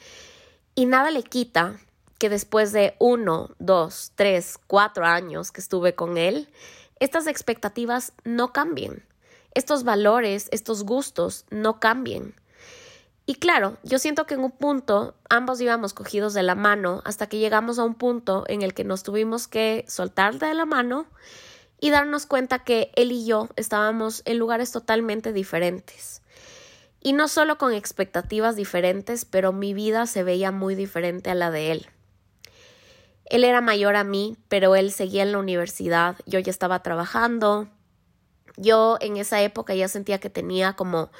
y 0.75 0.85
nada 0.85 1.09
le 1.09 1.23
quita 1.23 1.79
que 2.19 2.29
después 2.29 2.71
de 2.73 2.95
uno, 2.99 3.55
dos, 3.59 4.11
tres, 4.15 4.59
cuatro 4.67 5.05
años 5.05 5.51
que 5.51 5.61
estuve 5.61 5.95
con 5.95 6.17
él, 6.17 6.49
estas 6.99 7.27
expectativas 7.27 8.13
no 8.25 8.51
cambien, 8.51 9.05
estos 9.55 9.83
valores, 9.83 10.49
estos 10.51 10.83
gustos 10.83 11.45
no 11.49 11.79
cambien. 11.79 12.35
Y 13.25 13.35
claro, 13.35 13.77
yo 13.83 13.99
siento 13.99 14.25
que 14.25 14.33
en 14.33 14.41
un 14.41 14.51
punto 14.51 15.15
ambos 15.29 15.61
íbamos 15.61 15.93
cogidos 15.93 16.33
de 16.33 16.43
la 16.43 16.55
mano 16.55 17.01
hasta 17.05 17.27
que 17.27 17.37
llegamos 17.37 17.79
a 17.79 17.83
un 17.83 17.95
punto 17.95 18.43
en 18.47 18.63
el 18.63 18.73
que 18.73 18.83
nos 18.83 19.03
tuvimos 19.03 19.47
que 19.47 19.85
soltar 19.87 20.39
de 20.39 20.53
la 20.53 20.65
mano 20.65 21.05
y 21.79 21.89
darnos 21.89 22.25
cuenta 22.25 22.63
que 22.63 22.91
él 22.95 23.11
y 23.11 23.25
yo 23.25 23.47
estábamos 23.55 24.23
en 24.25 24.39
lugares 24.39 24.71
totalmente 24.71 25.31
diferentes. 25.31 26.21
Y 27.01 27.13
no 27.13 27.29
solo 27.29 27.57
con 27.57 27.71
expectativas 27.71 28.57
diferentes, 28.57 29.23
pero 29.23 29.53
mi 29.53 29.73
vida 29.73 30.05
se 30.05 30.23
veía 30.23 30.51
muy 30.51 30.75
diferente 30.75 31.29
a 31.29 31.35
la 31.35 31.49
de 31.49 31.71
él. 31.71 31.89
Él 33.29 33.43
era 33.43 33.61
mayor 33.61 33.95
a 33.95 34.03
mí, 34.03 34.37
pero 34.47 34.75
él 34.75 34.91
seguía 34.91 35.23
en 35.23 35.31
la 35.31 35.37
universidad, 35.37 36.15
yo 36.25 36.39
ya 36.39 36.49
estaba 36.49 36.81
trabajando. 36.81 37.69
Yo 38.57 38.97
en 38.99 39.17
esa 39.17 39.41
época 39.41 39.75
ya 39.75 39.87
sentía 39.87 40.19
que 40.19 40.29
tenía 40.29 40.73
como 40.73 41.11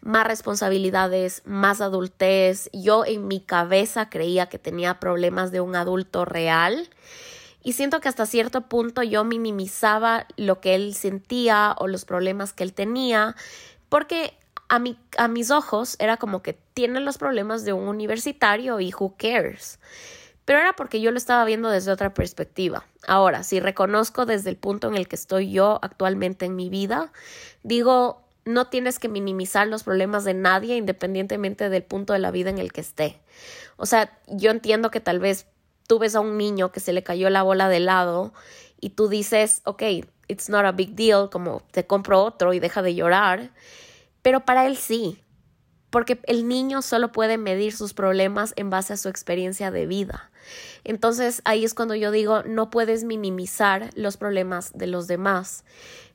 más 0.00 0.26
responsabilidades, 0.26 1.42
más 1.46 1.80
adultez. 1.80 2.68
Yo 2.72 3.06
en 3.06 3.26
mi 3.26 3.40
cabeza 3.40 4.10
creía 4.10 4.48
que 4.48 4.58
tenía 4.58 5.00
problemas 5.00 5.50
de 5.50 5.60
un 5.60 5.76
adulto 5.76 6.24
real. 6.24 6.90
Y 7.62 7.72
siento 7.72 8.00
que 8.00 8.10
hasta 8.10 8.26
cierto 8.26 8.68
punto 8.68 9.02
yo 9.02 9.24
minimizaba 9.24 10.26
lo 10.36 10.60
que 10.60 10.74
él 10.74 10.94
sentía 10.94 11.74
o 11.78 11.88
los 11.88 12.04
problemas 12.04 12.52
que 12.52 12.62
él 12.62 12.74
tenía, 12.74 13.34
porque 13.88 14.36
a, 14.68 14.78
mi, 14.78 14.98
a 15.16 15.28
mis 15.28 15.50
ojos 15.50 15.96
era 15.98 16.18
como 16.18 16.42
que 16.42 16.52
tiene 16.74 17.00
los 17.00 17.16
problemas 17.16 17.64
de 17.64 17.72
un 17.72 17.88
universitario 17.88 18.80
y 18.80 18.92
who 18.92 19.14
cares. 19.16 19.78
Pero 20.44 20.58
era 20.58 20.74
porque 20.74 21.00
yo 21.00 21.10
lo 21.10 21.16
estaba 21.16 21.44
viendo 21.44 21.70
desde 21.70 21.90
otra 21.90 22.12
perspectiva. 22.12 22.84
Ahora, 23.06 23.42
si 23.42 23.60
reconozco 23.60 24.26
desde 24.26 24.50
el 24.50 24.56
punto 24.56 24.88
en 24.88 24.94
el 24.94 25.08
que 25.08 25.16
estoy 25.16 25.50
yo 25.50 25.78
actualmente 25.82 26.44
en 26.44 26.56
mi 26.56 26.68
vida, 26.68 27.12
digo, 27.62 28.24
no 28.44 28.66
tienes 28.66 28.98
que 28.98 29.08
minimizar 29.08 29.66
los 29.66 29.84
problemas 29.84 30.24
de 30.24 30.34
nadie 30.34 30.76
independientemente 30.76 31.70
del 31.70 31.82
punto 31.82 32.12
de 32.12 32.18
la 32.18 32.30
vida 32.30 32.50
en 32.50 32.58
el 32.58 32.72
que 32.72 32.82
esté. 32.82 33.20
O 33.76 33.86
sea, 33.86 34.18
yo 34.28 34.50
entiendo 34.50 34.90
que 34.90 35.00
tal 35.00 35.18
vez 35.18 35.46
tú 35.86 35.98
ves 35.98 36.14
a 36.14 36.20
un 36.20 36.36
niño 36.36 36.72
que 36.72 36.80
se 36.80 36.92
le 36.92 37.02
cayó 37.02 37.30
la 37.30 37.42
bola 37.42 37.68
de 37.68 37.80
lado 37.80 38.32
y 38.80 38.90
tú 38.90 39.08
dices, 39.08 39.62
ok, 39.64 39.82
it's 40.28 40.48
not 40.48 40.64
a 40.64 40.72
big 40.72 40.94
deal, 40.94 41.30
como 41.30 41.62
te 41.70 41.86
compro 41.86 42.22
otro 42.22 42.52
y 42.52 42.60
deja 42.60 42.82
de 42.82 42.94
llorar, 42.94 43.50
pero 44.22 44.44
para 44.44 44.66
él 44.66 44.76
sí, 44.76 45.22
porque 45.90 46.20
el 46.24 46.48
niño 46.48 46.82
solo 46.82 47.12
puede 47.12 47.38
medir 47.38 47.74
sus 47.74 47.94
problemas 47.94 48.52
en 48.56 48.70
base 48.70 48.92
a 48.92 48.96
su 48.96 49.08
experiencia 49.08 49.70
de 49.70 49.86
vida. 49.86 50.30
Entonces 50.84 51.42
ahí 51.44 51.64
es 51.64 51.74
cuando 51.74 51.94
yo 51.94 52.10
digo, 52.10 52.42
no 52.44 52.70
puedes 52.70 53.04
minimizar 53.04 53.90
los 53.94 54.16
problemas 54.16 54.72
de 54.74 54.86
los 54.86 55.06
demás 55.06 55.64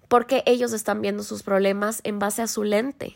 porque 0.09 0.43
ellos 0.45 0.74
están 0.74 1.01
viendo 1.01 1.24
sus 1.24 1.43
problemas 1.43 2.01
en 2.03 2.19
base 2.19 2.41
a 2.41 2.48
su 2.48 2.65
lente. 2.65 3.15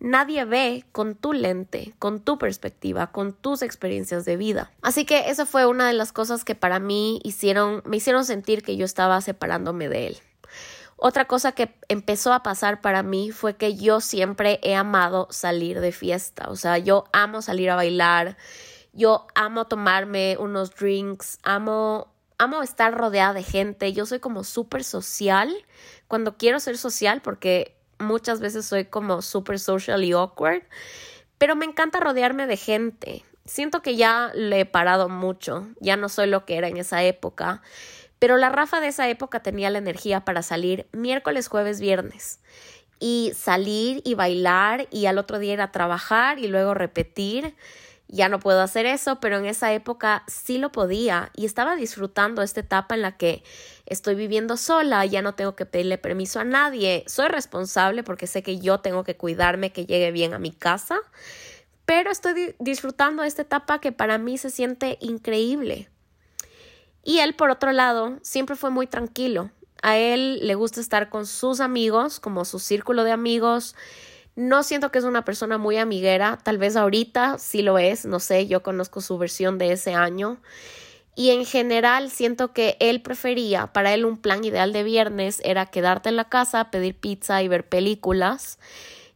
Nadie 0.00 0.44
ve 0.44 0.84
con 0.92 1.14
tu 1.14 1.32
lente, 1.32 1.94
con 1.98 2.20
tu 2.20 2.36
perspectiva, 2.36 3.12
con 3.12 3.32
tus 3.32 3.62
experiencias 3.62 4.24
de 4.26 4.36
vida. 4.36 4.70
Así 4.82 5.06
que 5.06 5.30
esa 5.30 5.46
fue 5.46 5.64
una 5.64 5.86
de 5.86 5.94
las 5.94 6.12
cosas 6.12 6.44
que 6.44 6.56
para 6.56 6.80
mí 6.80 7.20
hicieron, 7.22 7.82
me 7.86 7.96
hicieron 7.96 8.24
sentir 8.24 8.62
que 8.62 8.76
yo 8.76 8.84
estaba 8.84 9.20
separándome 9.20 9.88
de 9.88 10.08
él. 10.08 10.18
Otra 10.96 11.26
cosa 11.26 11.52
que 11.52 11.74
empezó 11.88 12.32
a 12.32 12.42
pasar 12.42 12.80
para 12.80 13.02
mí 13.02 13.30
fue 13.30 13.56
que 13.56 13.76
yo 13.76 14.00
siempre 14.00 14.58
he 14.62 14.74
amado 14.74 15.28
salir 15.30 15.80
de 15.80 15.92
fiesta, 15.92 16.48
o 16.48 16.56
sea, 16.56 16.78
yo 16.78 17.04
amo 17.12 17.42
salir 17.42 17.70
a 17.70 17.76
bailar, 17.76 18.36
yo 18.94 19.26
amo 19.34 19.66
tomarme 19.66 20.36
unos 20.38 20.74
drinks, 20.74 21.38
amo 21.42 22.14
amo 22.38 22.62
estar 22.62 22.92
rodeada 22.96 23.32
de 23.34 23.42
gente, 23.42 23.92
yo 23.92 24.06
soy 24.06 24.20
como 24.20 24.44
súper 24.44 24.84
social. 24.84 25.54
Cuando 26.08 26.36
quiero 26.36 26.60
ser 26.60 26.78
social 26.78 27.20
porque 27.22 27.76
muchas 27.98 28.40
veces 28.40 28.66
soy 28.66 28.86
como 28.86 29.22
súper 29.22 29.58
social 29.58 30.04
y 30.04 30.12
awkward, 30.12 30.62
pero 31.38 31.56
me 31.56 31.64
encanta 31.64 32.00
rodearme 32.00 32.46
de 32.46 32.56
gente. 32.56 33.24
Siento 33.46 33.82
que 33.82 33.96
ya 33.96 34.30
le 34.34 34.60
he 34.60 34.66
parado 34.66 35.08
mucho, 35.08 35.68
ya 35.80 35.96
no 35.96 36.08
soy 36.08 36.28
lo 36.28 36.44
que 36.44 36.56
era 36.56 36.68
en 36.68 36.78
esa 36.78 37.02
época, 37.02 37.62
pero 38.18 38.38
la 38.38 38.48
Rafa 38.48 38.80
de 38.80 38.88
esa 38.88 39.08
época 39.08 39.42
tenía 39.42 39.68
la 39.70 39.78
energía 39.78 40.24
para 40.24 40.42
salir 40.42 40.86
miércoles, 40.92 41.48
jueves, 41.48 41.78
viernes 41.78 42.40
y 42.98 43.32
salir 43.34 44.00
y 44.04 44.14
bailar 44.14 44.88
y 44.90 45.06
al 45.06 45.18
otro 45.18 45.38
día 45.38 45.54
ir 45.54 45.60
a 45.60 45.72
trabajar 45.72 46.38
y 46.38 46.46
luego 46.46 46.72
repetir 46.72 47.54
ya 48.14 48.28
no 48.28 48.38
puedo 48.38 48.60
hacer 48.60 48.86
eso, 48.86 49.18
pero 49.18 49.38
en 49.38 49.44
esa 49.44 49.72
época 49.72 50.22
sí 50.28 50.58
lo 50.58 50.70
podía 50.70 51.30
y 51.34 51.46
estaba 51.46 51.74
disfrutando 51.74 52.42
esta 52.42 52.60
etapa 52.60 52.94
en 52.94 53.02
la 53.02 53.16
que 53.16 53.42
estoy 53.86 54.14
viviendo 54.14 54.56
sola, 54.56 55.04
ya 55.04 55.20
no 55.20 55.34
tengo 55.34 55.56
que 55.56 55.66
pedirle 55.66 55.98
permiso 55.98 56.38
a 56.38 56.44
nadie, 56.44 57.02
soy 57.08 57.26
responsable 57.26 58.04
porque 58.04 58.28
sé 58.28 58.44
que 58.44 58.60
yo 58.60 58.78
tengo 58.78 59.02
que 59.02 59.16
cuidarme, 59.16 59.72
que 59.72 59.84
llegue 59.84 60.12
bien 60.12 60.32
a 60.32 60.38
mi 60.38 60.52
casa, 60.52 61.00
pero 61.86 62.12
estoy 62.12 62.54
disfrutando 62.60 63.24
esta 63.24 63.42
etapa 63.42 63.80
que 63.80 63.90
para 63.90 64.16
mí 64.16 64.38
se 64.38 64.50
siente 64.50 64.96
increíble. 65.00 65.90
Y 67.02 67.18
él, 67.18 67.34
por 67.34 67.50
otro 67.50 67.72
lado, 67.72 68.18
siempre 68.22 68.54
fue 68.54 68.70
muy 68.70 68.86
tranquilo. 68.86 69.50
A 69.82 69.98
él 69.98 70.38
le 70.46 70.54
gusta 70.54 70.80
estar 70.80 71.10
con 71.10 71.26
sus 71.26 71.60
amigos, 71.60 72.20
como 72.20 72.44
su 72.44 72.60
círculo 72.60 73.04
de 73.04 73.10
amigos, 73.10 73.74
no 74.36 74.62
siento 74.62 74.90
que 74.90 74.98
es 74.98 75.04
una 75.04 75.24
persona 75.24 75.58
muy 75.58 75.76
amiguera, 75.76 76.38
tal 76.42 76.58
vez 76.58 76.76
ahorita 76.76 77.38
sí 77.38 77.62
lo 77.62 77.78
es, 77.78 78.04
no 78.04 78.20
sé, 78.20 78.46
yo 78.46 78.62
conozco 78.62 79.00
su 79.00 79.16
versión 79.18 79.58
de 79.58 79.72
ese 79.72 79.94
año. 79.94 80.38
Y 81.16 81.30
en 81.30 81.44
general 81.44 82.10
siento 82.10 82.52
que 82.52 82.76
él 82.80 83.00
prefería, 83.00 83.72
para 83.72 83.94
él 83.94 84.04
un 84.04 84.18
plan 84.18 84.42
ideal 84.42 84.72
de 84.72 84.82
viernes 84.82 85.40
era 85.44 85.66
quedarte 85.66 86.08
en 86.08 86.16
la 86.16 86.28
casa, 86.28 86.72
pedir 86.72 86.96
pizza 86.96 87.40
y 87.40 87.46
ver 87.46 87.68
películas, 87.68 88.58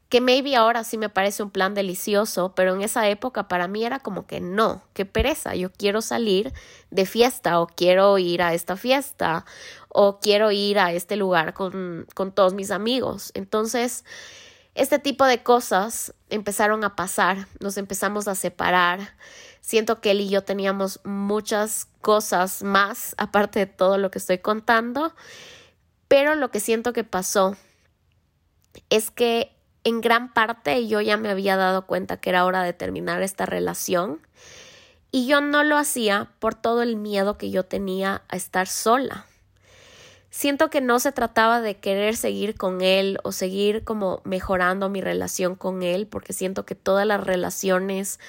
que 0.08 0.20
maybe 0.20 0.54
ahora 0.54 0.84
sí 0.84 0.96
me 0.96 1.08
parece 1.08 1.42
un 1.42 1.50
plan 1.50 1.74
delicioso, 1.74 2.54
pero 2.54 2.74
en 2.74 2.82
esa 2.82 3.08
época 3.08 3.48
para 3.48 3.66
mí 3.66 3.84
era 3.84 3.98
como 3.98 4.26
que 4.26 4.40
no, 4.40 4.82
qué 4.94 5.04
pereza, 5.04 5.56
yo 5.56 5.70
quiero 5.72 6.00
salir 6.00 6.52
de 6.90 7.04
fiesta 7.04 7.60
o 7.60 7.66
quiero 7.66 8.16
ir 8.18 8.42
a 8.42 8.54
esta 8.54 8.76
fiesta 8.76 9.44
o 9.88 10.20
quiero 10.20 10.52
ir 10.52 10.78
a 10.78 10.92
este 10.92 11.16
lugar 11.16 11.52
con, 11.52 12.06
con 12.14 12.32
todos 12.32 12.54
mis 12.54 12.70
amigos. 12.70 13.32
Entonces, 13.34 14.04
este 14.78 15.00
tipo 15.00 15.24
de 15.24 15.42
cosas 15.42 16.14
empezaron 16.30 16.84
a 16.84 16.94
pasar, 16.94 17.48
nos 17.58 17.76
empezamos 17.78 18.28
a 18.28 18.36
separar. 18.36 19.16
Siento 19.60 20.00
que 20.00 20.12
él 20.12 20.20
y 20.20 20.28
yo 20.28 20.44
teníamos 20.44 21.00
muchas 21.04 21.88
cosas 22.00 22.62
más, 22.62 23.16
aparte 23.18 23.58
de 23.58 23.66
todo 23.66 23.98
lo 23.98 24.12
que 24.12 24.18
estoy 24.18 24.38
contando, 24.38 25.14
pero 26.06 26.36
lo 26.36 26.52
que 26.52 26.60
siento 26.60 26.92
que 26.92 27.02
pasó 27.02 27.56
es 28.88 29.10
que 29.10 29.52
en 29.82 30.00
gran 30.00 30.32
parte 30.32 30.86
yo 30.86 31.00
ya 31.00 31.16
me 31.16 31.28
había 31.28 31.56
dado 31.56 31.86
cuenta 31.86 32.18
que 32.18 32.30
era 32.30 32.44
hora 32.44 32.62
de 32.62 32.72
terminar 32.72 33.20
esta 33.22 33.46
relación 33.46 34.20
y 35.10 35.26
yo 35.26 35.40
no 35.40 35.64
lo 35.64 35.76
hacía 35.76 36.30
por 36.38 36.54
todo 36.54 36.82
el 36.82 36.94
miedo 36.94 37.36
que 37.36 37.50
yo 37.50 37.64
tenía 37.64 38.22
a 38.28 38.36
estar 38.36 38.68
sola. 38.68 39.26
Siento 40.30 40.68
que 40.68 40.80
no 40.80 40.98
se 41.00 41.12
trataba 41.12 41.60
de 41.62 41.76
querer 41.76 42.16
seguir 42.16 42.56
con 42.56 42.82
él 42.82 43.18
o 43.22 43.32
seguir 43.32 43.84
como 43.84 44.20
mejorando 44.24 44.90
mi 44.90 45.00
relación 45.00 45.54
con 45.54 45.82
él, 45.82 46.06
porque 46.06 46.32
siento 46.32 46.66
que 46.66 46.74
todas 46.74 47.06
las 47.06 47.24
relaciones 47.24 48.20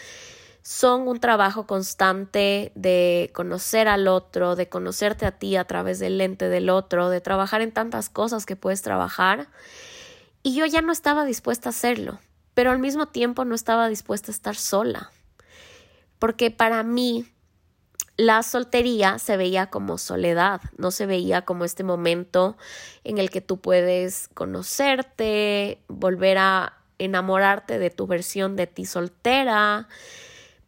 son 0.62 1.08
un 1.08 1.20
trabajo 1.20 1.66
constante 1.68 2.72
de 2.76 3.32
conocer 3.34 3.88
al 3.88 4.08
otro, 4.08 4.56
de 4.56 4.70
conocerte 4.70 5.26
a 5.26 5.32
ti 5.32 5.56
a 5.56 5.66
través 5.66 6.00
del 6.00 6.18
lente 6.18 6.48
del 6.48 6.70
otro, 6.70 7.10
de 7.10 7.22
trabajar 7.22 7.62
en 7.62 7.72
tantas 7.72 8.10
cosas 8.10 8.46
que 8.46 8.56
puedes 8.56 8.82
trabajar. 8.82 9.48
Y 10.42 10.56
yo 10.56 10.66
ya 10.66 10.82
no 10.82 10.92
estaba 10.92 11.26
dispuesta 11.26 11.70
a 11.70 11.72
hacerlo, 11.72 12.20
pero 12.54 12.72
al 12.72 12.80
mismo 12.80 13.08
tiempo 13.08 13.46
no 13.46 13.56
estaba 13.56 13.90
dispuesta 13.90 14.32
a 14.32 14.36
estar 14.36 14.56
sola. 14.56 15.12
Porque 16.18 16.52
para 16.52 16.84
mí 16.84 17.26
la 18.20 18.44
soltería 18.44 19.18
se 19.18 19.38
veía 19.38 19.68
como 19.68 19.98
soledad, 19.98 20.60
no 20.76 20.92
se 20.92 21.06
veía 21.06 21.44
como 21.44 21.64
este 21.64 21.86
momento 21.86 22.58
en 23.06 23.18
el 23.18 23.30
que 23.30 23.40
tú 23.40 23.62
puedes 23.62 24.28
conocerte, 24.34 25.80
volver 25.88 26.38
a 26.38 26.74
enamorarte 26.98 27.80
de 27.80 27.90
tu 27.90 28.08
versión 28.08 28.58
de 28.58 28.68
ti 28.68 28.84
soltera. 28.84 29.88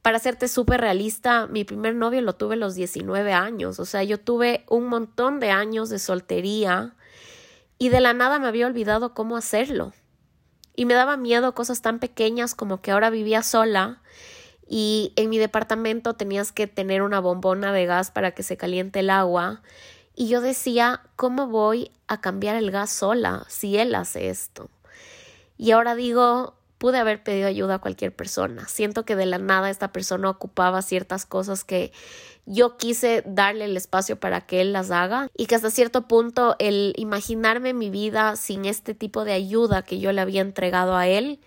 Para 0.01 0.19
serte 0.19 0.47
súper 0.47 0.79
realista, 0.79 1.47
mi 1.47 1.65
primer 1.65 1.93
novio 1.93 2.21
lo 2.21 2.35
tuve 2.35 2.53
a 2.53 2.57
los 2.57 2.73
19 2.73 3.33
años, 3.33 3.81
o 3.81 3.85
sea, 3.85 4.01
yo 4.01 4.17
tuve 4.17 4.63
un 4.69 4.87
montón 4.87 5.41
de 5.41 5.51
años 5.51 5.89
de 5.89 5.99
soltería 5.99 6.95
y 7.77 7.89
de 7.89 7.99
la 7.99 8.13
nada 8.13 8.39
me 8.39 8.47
había 8.47 8.65
olvidado 8.65 9.13
cómo 9.13 9.35
hacerlo. 9.35 9.91
Y 10.73 10.85
me 10.85 10.93
daba 10.93 11.17
miedo 11.17 11.53
cosas 11.53 11.81
tan 11.81 11.99
pequeñas 11.99 12.55
como 12.55 12.81
que 12.81 12.91
ahora 12.91 13.09
vivía 13.09 13.43
sola 13.43 14.01
y 14.73 15.11
en 15.17 15.29
mi 15.29 15.37
departamento 15.37 16.13
tenías 16.13 16.53
que 16.53 16.65
tener 16.65 17.01
una 17.01 17.19
bombona 17.19 17.73
de 17.73 17.85
gas 17.85 18.09
para 18.09 18.31
que 18.31 18.41
se 18.41 18.55
caliente 18.55 19.01
el 19.01 19.09
agua. 19.09 19.61
Y 20.15 20.29
yo 20.29 20.39
decía, 20.39 21.01
¿cómo 21.17 21.47
voy 21.47 21.91
a 22.07 22.21
cambiar 22.21 22.55
el 22.55 22.71
gas 22.71 22.89
sola 22.89 23.45
si 23.49 23.77
él 23.77 23.93
hace 23.95 24.29
esto? 24.29 24.69
Y 25.57 25.71
ahora 25.71 25.93
digo, 25.93 26.55
pude 26.77 26.99
haber 26.99 27.21
pedido 27.21 27.49
ayuda 27.49 27.75
a 27.75 27.79
cualquier 27.79 28.15
persona. 28.15 28.65
Siento 28.69 29.03
que 29.03 29.17
de 29.17 29.25
la 29.25 29.39
nada 29.39 29.69
esta 29.69 29.91
persona 29.91 30.29
ocupaba 30.29 30.81
ciertas 30.81 31.25
cosas 31.25 31.65
que 31.65 31.91
yo 32.45 32.77
quise 32.77 33.23
darle 33.25 33.65
el 33.65 33.75
espacio 33.75 34.21
para 34.21 34.39
que 34.39 34.61
él 34.61 34.71
las 34.71 34.89
haga 34.89 35.27
y 35.35 35.47
que 35.47 35.55
hasta 35.55 35.69
cierto 35.69 36.07
punto 36.07 36.55
el 36.59 36.93
imaginarme 36.95 37.73
mi 37.73 37.89
vida 37.89 38.37
sin 38.37 38.63
este 38.63 38.93
tipo 38.93 39.25
de 39.25 39.33
ayuda 39.33 39.81
que 39.81 39.99
yo 39.99 40.13
le 40.13 40.21
había 40.21 40.39
entregado 40.39 40.95
a 40.95 41.09
él 41.09 41.41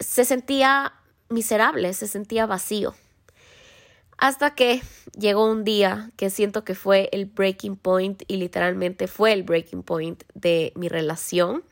se 0.00 0.24
sentía 0.24 0.94
miserable, 1.32 1.92
se 1.94 2.06
sentía 2.06 2.46
vacío. 2.46 2.94
Hasta 4.18 4.54
que 4.54 4.82
llegó 5.18 5.50
un 5.50 5.64
día 5.64 6.10
que 6.16 6.30
siento 6.30 6.62
que 6.64 6.76
fue 6.76 7.08
el 7.12 7.26
breaking 7.26 7.76
point 7.76 8.22
y 8.28 8.36
literalmente 8.36 9.08
fue 9.08 9.32
el 9.32 9.42
breaking 9.42 9.82
point 9.82 10.22
de 10.34 10.72
mi 10.76 10.88
relación. 10.88 11.64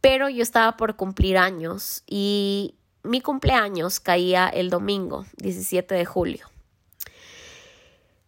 pero 0.00 0.28
yo 0.28 0.42
estaba 0.42 0.76
por 0.76 0.94
cumplir 0.96 1.36
años 1.36 2.04
y 2.06 2.76
mi 3.02 3.20
cumpleaños 3.20 4.00
caía 4.00 4.48
el 4.48 4.70
domingo, 4.70 5.26
17 5.38 5.94
de 5.94 6.04
julio. 6.04 6.46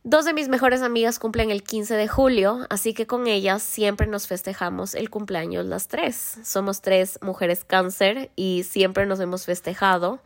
Dos 0.03 0.25
de 0.25 0.33
mis 0.33 0.49
mejores 0.49 0.81
amigas 0.81 1.19
cumplen 1.19 1.51
el 1.51 1.63
15 1.63 1.95
de 1.95 2.09
julio, 2.09 2.67
así 2.71 2.95
que 2.95 3.07
con 3.07 3.27
ellas 3.27 3.63
siempre 3.63 4.07
nos 4.07 4.27
festejamos 4.27 4.95
el 4.95 5.11
cumpleaños 5.11 5.67
las 5.67 5.89
tres. 5.89 6.39
Somos 6.43 6.81
tres 6.81 7.19
mujeres 7.21 7.65
cáncer 7.67 8.31
y 8.35 8.63
siempre 8.63 9.05
nos 9.05 9.21
hemos 9.21 9.45
festejado. 9.45 10.23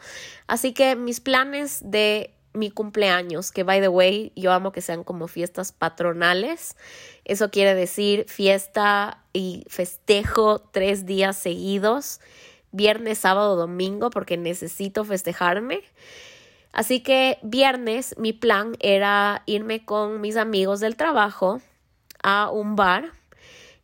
Así 0.46 0.72
que 0.74 0.94
mis 0.94 1.18
planes 1.18 1.80
de 1.82 2.30
mi 2.52 2.70
cumpleaños, 2.70 3.50
que 3.50 3.64
by 3.64 3.80
the 3.80 3.88
way, 3.88 4.30
yo 4.36 4.52
amo 4.52 4.70
que 4.70 4.80
sean 4.80 5.02
como 5.02 5.26
fiestas 5.26 5.72
patronales. 5.72 6.76
Eso 7.24 7.50
quiere 7.50 7.74
decir 7.74 8.26
fiesta 8.28 9.24
y 9.32 9.64
festejo 9.66 10.60
tres 10.60 11.04
días 11.04 11.36
seguidos, 11.36 12.20
viernes, 12.70 13.18
sábado, 13.18 13.56
domingo, 13.56 14.10
porque 14.10 14.36
necesito 14.36 15.04
festejarme. 15.04 15.82
Así 16.74 17.00
que 17.00 17.38
viernes 17.42 18.16
mi 18.18 18.32
plan 18.32 18.76
era 18.80 19.44
irme 19.46 19.84
con 19.84 20.20
mis 20.20 20.36
amigos 20.36 20.80
del 20.80 20.96
trabajo 20.96 21.62
a 22.20 22.50
un 22.50 22.74
bar. 22.74 23.12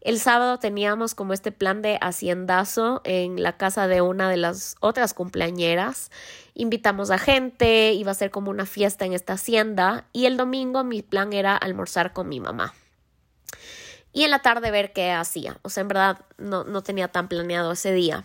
El 0.00 0.18
sábado 0.18 0.59
teníamos 0.59 1.14
como 1.14 1.32
este 1.32 1.52
plan 1.52 1.82
de 1.82 1.99
haciendazo 2.00 3.00
en 3.04 3.44
la 3.44 3.56
casa 3.56 3.87
de 3.87 4.00
una 4.00 4.28
de 4.28 4.38
las 4.38 4.75
otras 4.80 5.14
cumpleañeras. 5.14 6.11
Invitamos 6.54 7.12
a 7.12 7.18
gente, 7.18 7.92
iba 7.92 8.11
a 8.11 8.14
ser 8.14 8.32
como 8.32 8.50
una 8.50 8.66
fiesta 8.66 9.04
en 9.04 9.12
esta 9.12 9.35
hacienda 9.35 10.09
y 10.12 10.26
el 10.26 10.37
domingo 10.37 10.82
mi 10.82 11.02
plan 11.02 11.32
era 11.32 11.56
almorzar 11.56 12.12
con 12.12 12.28
mi 12.28 12.40
mamá. 12.40 12.75
Y 14.12 14.25
en 14.25 14.32
la 14.32 14.40
tarde 14.40 14.73
ver 14.73 14.92
qué 14.92 15.12
hacía. 15.12 15.59
O 15.62 15.68
sea, 15.68 15.82
en 15.82 15.88
verdad 15.88 16.25
no, 16.38 16.64
no 16.64 16.82
tenía 16.82 17.06
tan 17.06 17.28
planeado 17.28 17.70
ese 17.70 17.92
día 17.92 18.25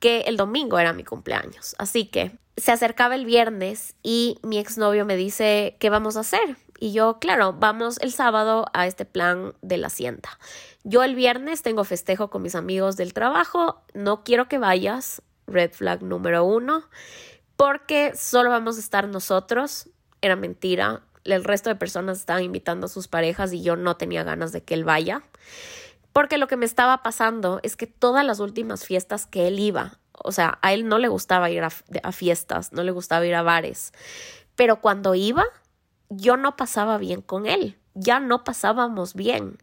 que 0.00 0.20
el 0.20 0.38
domingo 0.38 0.78
era 0.78 0.94
mi 0.94 1.04
cumpleaños. 1.04 1.76
Así 1.78 2.06
que 2.06 2.38
se 2.58 2.72
acercaba 2.72 3.14
el 3.14 3.24
viernes 3.24 3.94
y 4.02 4.38
mi 4.42 4.58
exnovio 4.58 5.04
me 5.04 5.16
dice, 5.16 5.76
¿qué 5.78 5.90
vamos 5.90 6.16
a 6.16 6.20
hacer? 6.20 6.56
Y 6.80 6.92
yo, 6.92 7.18
claro, 7.18 7.54
vamos 7.54 7.98
el 8.00 8.12
sábado 8.12 8.66
a 8.72 8.86
este 8.86 9.04
plan 9.04 9.54
de 9.62 9.78
la 9.78 9.88
hacienda. 9.88 10.28
Yo 10.84 11.02
el 11.02 11.14
viernes 11.14 11.62
tengo 11.62 11.84
festejo 11.84 12.30
con 12.30 12.42
mis 12.42 12.54
amigos 12.54 12.96
del 12.96 13.14
trabajo, 13.14 13.82
no 13.94 14.22
quiero 14.22 14.48
que 14.48 14.58
vayas, 14.58 15.22
red 15.46 15.72
flag 15.72 16.02
número 16.02 16.44
uno, 16.44 16.84
porque 17.56 18.12
solo 18.14 18.50
vamos 18.50 18.76
a 18.76 18.80
estar 18.80 19.08
nosotros. 19.08 19.88
Era 20.20 20.36
mentira, 20.36 21.02
el 21.24 21.44
resto 21.44 21.70
de 21.70 21.76
personas 21.76 22.18
estaban 22.18 22.42
invitando 22.42 22.86
a 22.86 22.90
sus 22.90 23.08
parejas 23.08 23.52
y 23.52 23.62
yo 23.62 23.76
no 23.76 23.96
tenía 23.96 24.22
ganas 24.24 24.52
de 24.52 24.62
que 24.62 24.74
él 24.74 24.84
vaya. 24.84 25.22
Porque 26.12 26.38
lo 26.38 26.48
que 26.48 26.56
me 26.56 26.66
estaba 26.66 27.02
pasando 27.02 27.60
es 27.62 27.76
que 27.76 27.86
todas 27.86 28.24
las 28.24 28.40
últimas 28.40 28.84
fiestas 28.84 29.26
que 29.26 29.46
él 29.46 29.58
iba 29.58 29.98
o 30.24 30.32
sea, 30.32 30.58
a 30.62 30.72
él 30.72 30.88
no 30.88 30.98
le 30.98 31.08
gustaba 31.08 31.50
ir 31.50 31.62
a, 31.62 32.12
fiestas, 32.12 32.72
no 32.72 32.82
le 32.82 32.92
gustaba 32.92 33.26
ir 33.26 33.34
a 33.34 33.42
bares, 33.42 33.92
pero 34.56 34.80
cuando 34.80 35.14
iba, 35.14 35.44
yo 36.08 36.36
no 36.36 36.56
pasaba 36.56 36.98
bien 36.98 37.22
con 37.22 37.46
él, 37.46 37.76
ya 37.94 38.20
no 38.20 38.44
pasábamos 38.44 39.14
bien. 39.14 39.58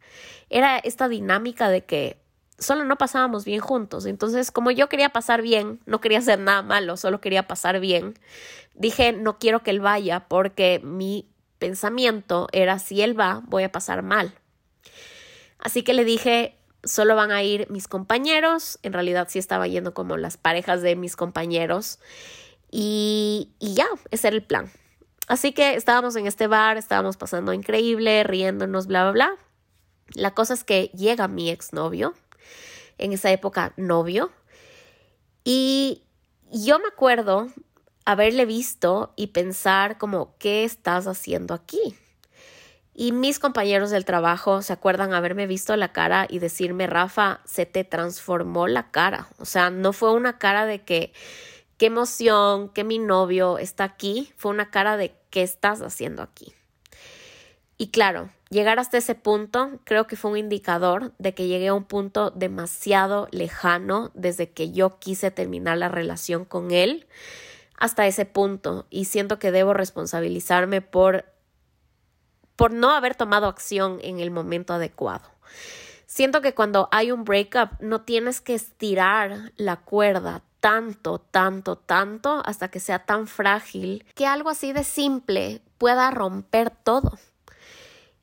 Era 0.50 0.78
esta 0.78 1.08
dinámica 1.08 1.70
de 1.70 1.86
que 1.86 2.22
solo 2.60 2.86
no 2.86 2.98
pasábamos 2.98 3.46
bien 3.46 3.60
juntos. 3.60 4.06
Entonces, 4.06 4.52
como 4.52 4.72
yo 4.72 4.90
quería 4.90 5.10
pasar 5.10 5.42
bien, 5.42 5.80
no 5.86 6.02
quería 6.02 6.20
hacer 6.20 6.40
nada 6.40 6.62
malo, 6.62 6.98
solo 6.98 7.22
quería 7.22 7.48
pasar 7.48 7.80
bien, 7.80 8.18
dije, 8.74 9.14
no 9.14 9.38
quiero 9.40 9.64
que 9.64 9.72
él 9.72 9.80
vaya 9.80 10.28
porque 10.28 10.80
mi 10.84 11.30
pensamiento 11.60 12.48
era, 12.52 12.80
si 12.80 13.02
él 13.02 13.20
va, 13.20 13.42
voy 13.46 13.64
a 13.64 13.72
pasar 13.72 14.04
mal. 14.04 14.34
Así 15.60 15.84
que 15.84 15.94
le 15.94 16.06
dije, 16.06 16.58
solo 16.86 17.15
van 17.15 17.32
a 17.32 17.44
ir 17.44 17.70
mis 17.70 17.88
compañeros, 17.88 18.80
en 18.84 18.94
realidad 18.94 19.27
sí 19.30 19.39
estaba 19.39 19.68
yendo 19.68 19.94
como 19.94 20.18
las 20.18 20.38
parejas 20.38 20.82
de 20.82 20.96
mis 20.96 21.15
compañeros 21.15 22.00
y, 22.72 23.51
ya, 23.60 23.88
ese 24.12 24.27
era 24.27 24.38
el 24.38 24.44
plan. 24.44 24.72
Así 25.27 25.51
que 25.51 25.75
estábamos 25.75 26.15
en 26.15 26.27
este 26.27 26.48
bar, 26.48 26.77
estábamos 26.77 27.18
pasando 27.18 27.52
increíble, 27.54 28.24
riéndonos, 28.24 28.88
bla, 28.88 29.04
bla, 29.04 29.12
bla. 29.12 29.38
La 30.13 30.34
cosa 30.34 30.54
es 30.54 30.63
que 30.63 30.91
llega 30.93 31.28
mi 31.28 31.50
exnovio, 31.50 32.13
en 32.98 33.12
esa 33.12 33.32
época 33.32 33.74
novio, 33.76 34.32
y 35.43 36.04
yo 36.52 36.80
me 36.80 36.88
acuerdo 36.88 37.50
haberle 38.06 38.45
visto 38.45 39.13
y 39.15 39.28
pensar 39.28 39.98
como, 39.98 40.36
¿qué 40.38 40.63
estás 40.63 41.08
haciendo 41.08 41.54
aquí? 41.54 41.95
Y 42.97 43.12
mis 43.12 43.39
compañeros 43.39 43.89
del 43.89 44.05
trabajo 44.05 44.62
se 44.62 44.71
acuerdan 44.71 45.13
haberme 45.13 45.47
visto 45.47 45.75
la 45.75 45.91
cara 45.91 46.27
y 46.29 46.39
decirme, 46.39 46.88
Rafa, 46.88 47.41
se 47.43 47.65
te 47.65 47.84
transformó 47.84 48.67
la 48.67 48.89
cara. 48.89 49.27
O 49.38 49.43
sea, 49.43 49.69
no 49.69 49.91
fue 49.91 50.13
una 50.13 50.38
cara 50.38 50.65
de 50.65 50.81
que, 50.84 51.12
qué 51.77 51.88
emoción, 51.88 52.69
que 52.69 52.86
mi 52.86 52.97
novio 52.97 53.58
está 53.58 53.84
aquí. 53.84 54.31
Fue 54.38 54.51
una 54.51 54.71
cara 54.71 54.95
de, 54.95 55.13
¿qué 55.29 55.43
estás 55.43 55.81
haciendo 55.81 56.23
aquí? 56.23 56.53
Y 57.77 57.88
claro, 57.88 58.29
llegar 58.49 58.79
hasta 58.79 58.97
ese 58.97 59.15
punto 59.15 59.71
creo 59.84 60.08
que 60.08 60.15
fue 60.15 60.31
un 60.31 60.38
indicador 60.38 61.12
de 61.17 61.34
que 61.34 61.47
llegué 61.47 61.67
a 61.67 61.73
un 61.73 61.84
punto 61.84 62.31
demasiado 62.31 63.27
lejano 63.31 64.12
desde 64.13 64.51
que 64.51 64.71
yo 64.71 64.99
quise 64.99 65.31
terminar 65.31 65.77
la 65.77 65.89
relación 65.89 66.45
con 66.45 66.71
él 66.71 67.05
hasta 67.77 68.08
ese 68.08 68.25
punto 68.25 68.88
y 68.89 69.05
siento 69.05 69.38
que 69.38 69.51
debo 69.51 69.73
responsabilizarme 69.73 70.79
por 70.79 71.25
por 72.56 72.72
no 72.72 72.91
haber 72.91 73.15
tomado 73.15 73.48
acción 73.48 74.00
en 74.02 74.20
el 74.20 74.32
momento 74.32 74.74
adecuado. 74.74 75.30
Siento 76.06 76.41
que 76.41 76.54
cuando 76.54 76.88
hay 76.91 77.12
un 77.12 77.26
breakup 77.26 77.82
no 77.82 78.02
tienes 78.02 78.39
que 78.39 78.54
estirar 78.54 79.52
la 79.58 79.78
cuerda 79.78 80.44
tanto, 80.60 81.20
tanto, 81.20 81.76
tanto 81.76 82.41
hasta 82.46 82.70
que 82.70 82.80
sea 82.80 83.00
tan 83.06 83.28
frágil 83.28 84.06
que 84.15 84.26
algo 84.26 84.50
así 84.50 84.74
de 84.74 84.84
simple 84.84 85.62
pueda 85.78 86.10
romper 86.12 86.70
todo. 86.70 87.18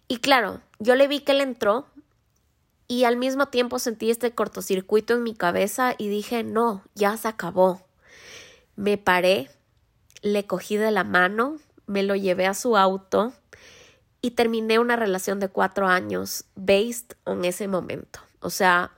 Y 0.08 0.18
claro, 0.18 0.60
yo 0.78 0.94
le 0.94 1.06
vi 1.06 1.20
que 1.20 1.32
él 1.32 1.40
entró 1.40 1.86
y 2.88 3.04
al 3.04 3.16
mismo 3.16 3.46
tiempo 3.46 3.78
sentí 3.78 4.10
este 4.10 4.34
cortocircuito 4.34 5.14
en 5.14 5.22
mi 5.22 5.34
cabeza 5.34 5.94
y 5.96 6.08
dije, 6.08 6.42
no, 6.42 6.82
ya 6.94 7.16
se 7.16 7.28
acabó. 7.28 7.82
Me 8.74 8.98
paré, 8.98 9.50
le 10.22 10.46
cogí 10.46 10.76
de 10.76 10.90
la 10.90 11.04
mano, 11.04 11.58
me 11.86 12.02
lo 12.02 12.16
llevé 12.16 12.46
a 12.46 12.54
su 12.54 12.76
auto 12.76 13.32
y 14.22 14.30
terminé 14.30 14.78
una 14.78 14.96
relación 14.96 15.40
de 15.40 15.48
cuatro 15.48 15.88
años 15.88 16.44
based 16.54 17.16
on 17.24 17.44
ese 17.44 17.66
momento. 17.66 18.20
O 18.40 18.50
sea, 18.50 18.92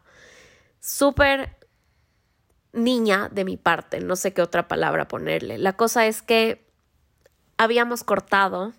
súper 0.80 1.56
niña 2.72 3.30
de 3.32 3.44
mi 3.44 3.56
parte, 3.56 4.00
no 4.00 4.16
sé 4.16 4.34
qué 4.34 4.42
otra 4.42 4.68
palabra 4.68 5.08
ponerle. 5.08 5.56
La 5.56 5.72
cosa 5.72 6.06
es 6.06 6.20
que 6.20 6.66
habíamos 7.56 8.04
cortado. 8.04 8.74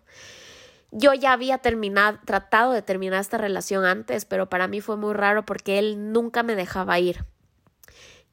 Yo 0.92 1.14
ya 1.14 1.34
había 1.34 1.58
terminado, 1.58 2.20
tratado 2.26 2.72
de 2.74 2.84
terminar 2.84 3.20
esta 3.20 3.38
relación 3.38 3.84
antes, 3.84 4.26
pero 4.26 4.48
para 4.48 4.68
mí 4.68 4.82
fue 4.82 4.98
muy 4.98 5.14
raro 5.14 5.46
porque 5.46 5.80
él 5.80 6.14
nunca 6.14 6.44
me 6.44 6.56
dejaba 6.56 7.00
ir. 7.00 7.26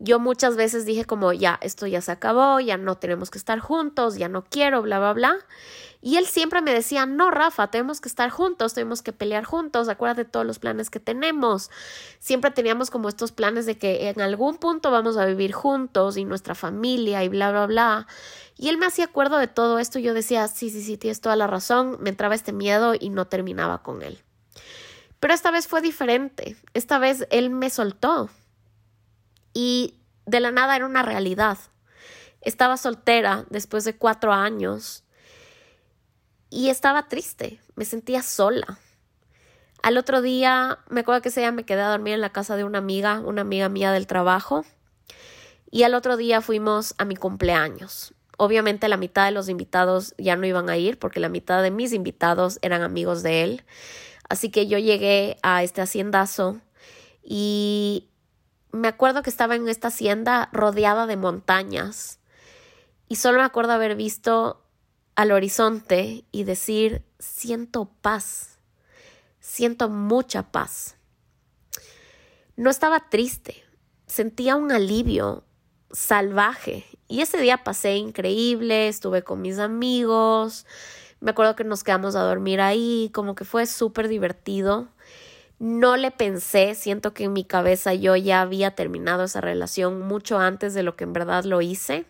Yo 0.05 0.19
muchas 0.19 0.57
veces 0.57 0.85
dije 0.85 1.05
como, 1.05 1.33
ya, 1.33 1.61
esto 1.63 1.87
ya 1.87 2.01
se 2.01 2.11
acabó, 2.11 2.59
ya 2.59 2.77
no 2.77 2.97
tenemos 2.97 3.31
que 3.31 3.39
estar 3.39 3.61
juntos, 3.61 4.17
ya 4.17 4.29
no 4.29 4.43
quiero, 4.43 4.83
bla, 4.83 4.99
bla, 4.99 5.13
bla. 5.13 5.37
Y 6.01 6.17
él 6.17 6.27
siempre 6.27 6.61
me 6.61 6.75
decía, 6.75 7.07
no, 7.07 7.31
Rafa, 7.31 7.69
tenemos 7.69 8.01
que 8.01 8.09
estar 8.09 8.29
juntos, 8.29 8.75
tenemos 8.75 9.01
que 9.01 9.13
pelear 9.13 9.45
juntos, 9.45 9.89
acuérdate 9.89 10.25
de 10.25 10.31
todos 10.31 10.45
los 10.45 10.59
planes 10.59 10.91
que 10.91 10.99
tenemos. 10.99 11.71
Siempre 12.19 12.51
teníamos 12.51 12.91
como 12.91 13.09
estos 13.09 13.31
planes 13.31 13.65
de 13.65 13.79
que 13.79 14.09
en 14.09 14.21
algún 14.21 14.57
punto 14.57 14.91
vamos 14.91 15.17
a 15.17 15.25
vivir 15.25 15.53
juntos 15.53 16.17
y 16.17 16.25
nuestra 16.25 16.57
familia 16.57 17.23
y 17.23 17.29
bla, 17.29 17.53
bla, 17.53 17.67
bla. 17.67 18.07
Y 18.57 18.71
él 18.71 18.79
me 18.79 18.87
hacía 18.87 19.05
acuerdo 19.05 19.39
de 19.39 19.47
todo 19.47 19.79
esto 19.79 20.01
y 20.01 20.03
yo 20.03 20.15
decía, 20.15 20.49
sí, 20.49 20.71
sí, 20.71 20.83
sí, 20.83 20.97
tienes 20.97 21.21
toda 21.21 21.37
la 21.37 21.47
razón, 21.47 21.99
me 22.01 22.11
entraba 22.11 22.35
este 22.35 22.53
miedo 22.53 22.95
y 22.99 23.11
no 23.11 23.29
terminaba 23.29 23.85
con 23.85 24.03
él. 24.03 24.19
Pero 25.21 25.33
esta 25.33 25.53
vez 25.53 25.69
fue 25.69 25.81
diferente, 25.81 26.57
esta 26.75 26.99
vez 26.99 27.29
él 27.31 27.51
me 27.51 27.71
soltó 27.71 28.29
y 29.53 29.99
de 30.27 30.41
la 30.41 30.51
nada 30.51 30.77
era 30.77 30.87
una 30.87 31.03
realidad. 31.03 31.59
Estaba 32.41 32.77
soltera 32.77 33.45
después 33.51 33.85
de 33.85 33.97
cuatro 33.97 34.33
años 34.33 35.05
y 36.51 36.69
estaba 36.69 37.09
triste, 37.09 37.61
me 37.77 37.85
sentía 37.85 38.23
sola. 38.23 38.79
Al 39.83 39.99
otro 39.99 40.23
día, 40.23 40.79
me 40.89 41.01
acuerdo 41.01 41.23
que 41.23 41.31
ese 41.31 41.41
día 41.41 41.51
me 41.51 41.65
quedé 41.65 41.81
a 41.81 41.89
dormir 41.89 42.15
en 42.15 42.21
la 42.21 42.31
casa 42.31 42.57
de 42.57 42.65
una 42.65 42.79
amiga, 42.79 43.21
una 43.21 43.41
amiga 43.41 43.69
mía 43.69 43.91
del 43.91 44.07
trabajo, 44.07 44.65
y 45.71 45.83
al 45.85 45.95
otro 45.95 46.17
día 46.17 46.41
fuimos 46.41 46.95
a 46.99 47.05
mi 47.05 47.17
cumpleaños. 47.17 48.15
Obviamente 48.37 48.89
la 48.89 48.97
mitad 48.97 49.25
de 49.25 49.33
los 49.33 49.49
invitados 49.49 50.15
ya 50.19 50.37
no 50.37 50.47
iban 50.47 50.69
a 50.69 50.77
ir 50.77 50.99
porque 50.99 51.21
la 51.21 51.29
mitad 51.29 51.63
de 51.63 51.71
mis 51.71 51.93
invitados 51.93 52.59
eran 52.63 52.83
amigos 52.83 53.23
de 53.23 53.43
él. 53.43 53.65
Así 54.29 54.51
que 54.51 54.67
yo 54.67 54.79
llegué 54.79 55.39
a 55.43 55.63
este 55.63 55.81
haciendazo 55.81 56.61
y 57.23 58.09
me 58.73 58.89
acuerdo 58.89 59.23
que 59.23 59.31
estaba 59.31 59.55
en 59.55 59.69
esta 59.69 59.89
hacienda 59.89 60.49
rodeada 60.53 61.07
de 61.07 61.17
montañas 61.17 62.19
y 63.09 63.17
solo 63.17 63.39
me 63.39 63.45
acuerdo 63.45 63.73
haber 63.73 63.95
visto 63.95 64.63
al 65.15 65.33
horizonte 65.33 66.25
y 66.33 66.45
decir, 66.45 67.05
siento 67.19 67.91
paz, 68.01 68.59
siento 69.41 69.91
mucha 69.91 70.51
paz. 70.51 70.97
No 72.57 72.71
estaba 72.71 73.11
triste, 73.11 73.63
sentía 74.07 74.57
un 74.57 74.73
alivio 74.73 75.45
salvaje. 75.91 76.87
Y 77.09 77.21
ese 77.21 77.39
día 77.39 77.63
pasé 77.63 77.97
increíble, 77.97 78.89
estuve 78.89 79.23
con 79.23 79.43
mis 79.43 79.59
amigos, 79.59 80.65
me 81.21 81.31
acuerdo 81.31 81.55
que 81.55 81.65
nos 81.65 81.85
quedamos 81.85 82.17
a 82.17 82.23
dormir 82.23 82.61
ahí, 82.61 83.11
como 83.13 83.35
que 83.35 83.45
fue 83.45 83.67
súper 83.67 84.09
divertido. 84.09 84.89
No 85.63 85.97
le 85.97 86.11
pensé, 86.11 86.75
siento 86.75 87.15
que 87.15 87.23
en 87.23 87.35
mi 87.35 87.45
cabeza 87.45 87.95
yo 87.95 88.17
ya 88.17 88.41
había 88.41 88.73
terminado 88.73 89.23
esa 89.23 89.41
relación 89.41 90.01
mucho 90.01 90.41
antes 90.41 90.75
de 90.75 90.83
lo 90.83 90.97
que 90.97 91.05
en 91.05 91.13
verdad 91.13 91.45
lo 91.45 91.61
hice, 91.61 92.05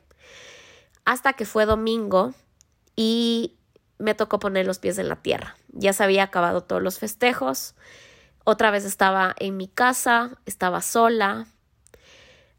hasta 1.05 1.35
que 1.35 1.45
fue 1.45 1.67
domingo 1.67 2.33
y 2.97 3.59
me 3.99 4.15
tocó 4.15 4.39
poner 4.39 4.65
los 4.65 4.79
pies 4.79 4.97
en 4.97 5.11
la 5.11 5.17
tierra. 5.17 5.55
Ya 5.69 5.93
se 5.93 6.03
había 6.03 6.23
acabado 6.23 6.63
todos 6.63 6.81
los 6.81 6.99
festejos, 6.99 7.75
otra 8.45 8.71
vez 8.71 8.87
estaba 8.87 9.35
en 9.39 9.59
mi 9.59 9.69
casa, 9.69 10.39
estaba 10.47 10.81
sola, 10.81 11.47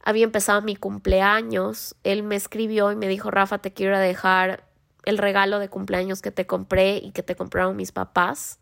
había 0.03 0.25
empezado 0.25 0.61
mi 0.61 0.75
cumpleaños, 0.75 1.95
él 2.03 2.21
me 2.21 2.35
escribió 2.35 2.91
y 2.91 2.95
me 2.95 3.07
dijo, 3.07 3.31
Rafa, 3.31 3.57
te 3.57 3.73
quiero 3.73 3.97
dejar 3.97 4.63
el 5.05 5.17
regalo 5.17 5.57
de 5.57 5.69
cumpleaños 5.69 6.21
que 6.21 6.29
te 6.29 6.45
compré 6.45 6.97
y 6.97 7.13
que 7.13 7.23
te 7.23 7.35
compraron 7.35 7.75
mis 7.75 7.91
papás. 7.91 8.59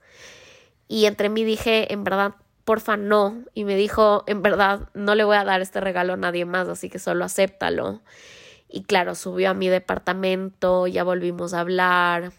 Y 0.92 1.06
entre 1.06 1.30
mí 1.30 1.46
dije, 1.46 1.94
en 1.94 2.04
verdad, 2.04 2.34
porfa, 2.66 2.98
no. 2.98 3.46
Y 3.54 3.64
me 3.64 3.78
dijo, 3.78 4.26
en 4.28 4.42
verdad, 4.42 4.90
no 4.94 5.16
le 5.16 5.24
voy 5.24 5.38
a 5.38 5.46
dar 5.46 5.62
este 5.62 5.80
regalo 5.80 6.12
a 6.12 6.18
nadie 6.18 6.44
más, 6.44 6.68
así 6.68 6.90
que 6.90 7.00
solo 7.00 7.24
acéptalo. 7.24 8.02
Y 8.68 8.84
claro, 8.84 9.16
subió 9.16 9.52
a 9.52 9.54
mi 9.54 9.70
departamento, 9.70 10.88
ya 10.88 11.06
volvimos 11.06 11.54
a 11.54 11.62
hablar. 11.62 12.34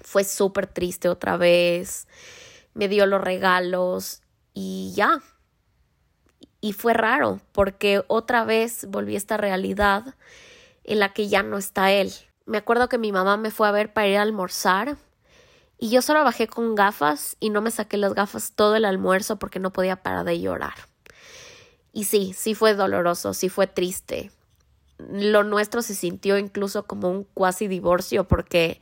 Fue 0.00 0.24
súper 0.24 0.68
triste 0.68 1.10
otra 1.10 1.36
vez. 1.36 2.08
Me 2.72 2.88
dio 2.88 3.04
los 3.04 3.20
regalos 3.20 4.22
y 4.54 4.94
ya. 4.96 5.20
Y 6.62 6.72
fue 6.72 6.94
raro 6.94 7.42
porque 7.52 8.02
otra 8.06 8.46
vez 8.46 8.86
volví 8.88 9.16
a 9.16 9.18
esta 9.18 9.36
realidad 9.36 10.14
en 10.82 10.98
la 10.98 11.12
que 11.12 11.28
ya 11.28 11.42
no 11.42 11.58
está 11.58 11.92
él. 11.92 12.10
Me 12.46 12.56
acuerdo 12.56 12.88
que 12.88 12.96
mi 12.96 13.12
mamá 13.12 13.36
me 13.36 13.50
fue 13.50 13.68
a 13.68 13.72
ver 13.72 13.92
para 13.92 14.08
ir 14.08 14.16
a 14.16 14.22
almorzar 14.22 14.96
y 15.78 15.90
yo 15.90 16.00
solo 16.00 16.24
bajé 16.24 16.46
con 16.46 16.74
gafas 16.74 17.36
y 17.38 17.50
no 17.50 17.60
me 17.60 17.70
saqué 17.70 17.98
las 17.98 18.14
gafas 18.14 18.52
todo 18.54 18.76
el 18.76 18.84
almuerzo 18.84 19.38
porque 19.38 19.58
no 19.58 19.72
podía 19.72 19.96
parar 19.96 20.24
de 20.24 20.40
llorar. 20.40 20.74
Y 21.92 22.04
sí, 22.04 22.34
sí 22.36 22.54
fue 22.54 22.74
doloroso, 22.74 23.34
sí 23.34 23.48
fue 23.48 23.66
triste. 23.66 24.30
Lo 24.98 25.44
nuestro 25.44 25.82
se 25.82 25.94
sintió 25.94 26.38
incluso 26.38 26.86
como 26.86 27.10
un 27.10 27.24
cuasi 27.24 27.68
divorcio 27.68 28.24
porque 28.24 28.80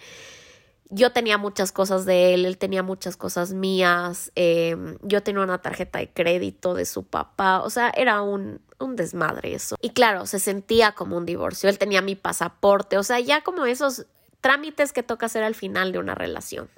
yo 0.89 1.11
tenía 1.11 1.37
muchas 1.37 1.73
cosas 1.73 2.05
de 2.05 2.35
él, 2.35 2.45
él 2.45 2.59
tenía 2.59 2.85
muchas 2.85 3.17
cosas 3.17 3.53
mías, 3.53 4.31
em, 4.37 4.97
yo 5.03 5.23
tenía 5.25 5.43
una 5.43 5.59
tarjeta 5.59 5.99
de 5.99 6.13
crédito 6.13 6.75
de 6.75 6.85
su 6.85 7.03
papá, 7.03 7.63
o 7.63 7.71
sea, 7.71 7.91
era 7.97 8.23
un, 8.23 8.61
un 8.79 8.95
desmadre 8.95 9.55
eso. 9.55 9.77
Y 9.81 9.91
claro, 9.91 10.27
se 10.27 10.39
sentía 10.39 10.93
como 10.93 11.17
un 11.17 11.27
divorcio, 11.27 11.69
él 11.69 11.79
tenía 11.79 12.03
mi 12.03 12.15
pasaporte, 12.15 12.99
o 12.99 13.03
sea, 13.03 13.19
ya 13.19 13.43
como 13.43 13.65
esos 13.67 14.07
trámites 14.41 14.93
que 14.93 15.03
toca 15.03 15.27
hacer 15.27 15.43
al 15.43 15.57
final 15.57 15.91
de 15.91 15.99
una 15.99 16.15
relación 16.15 16.69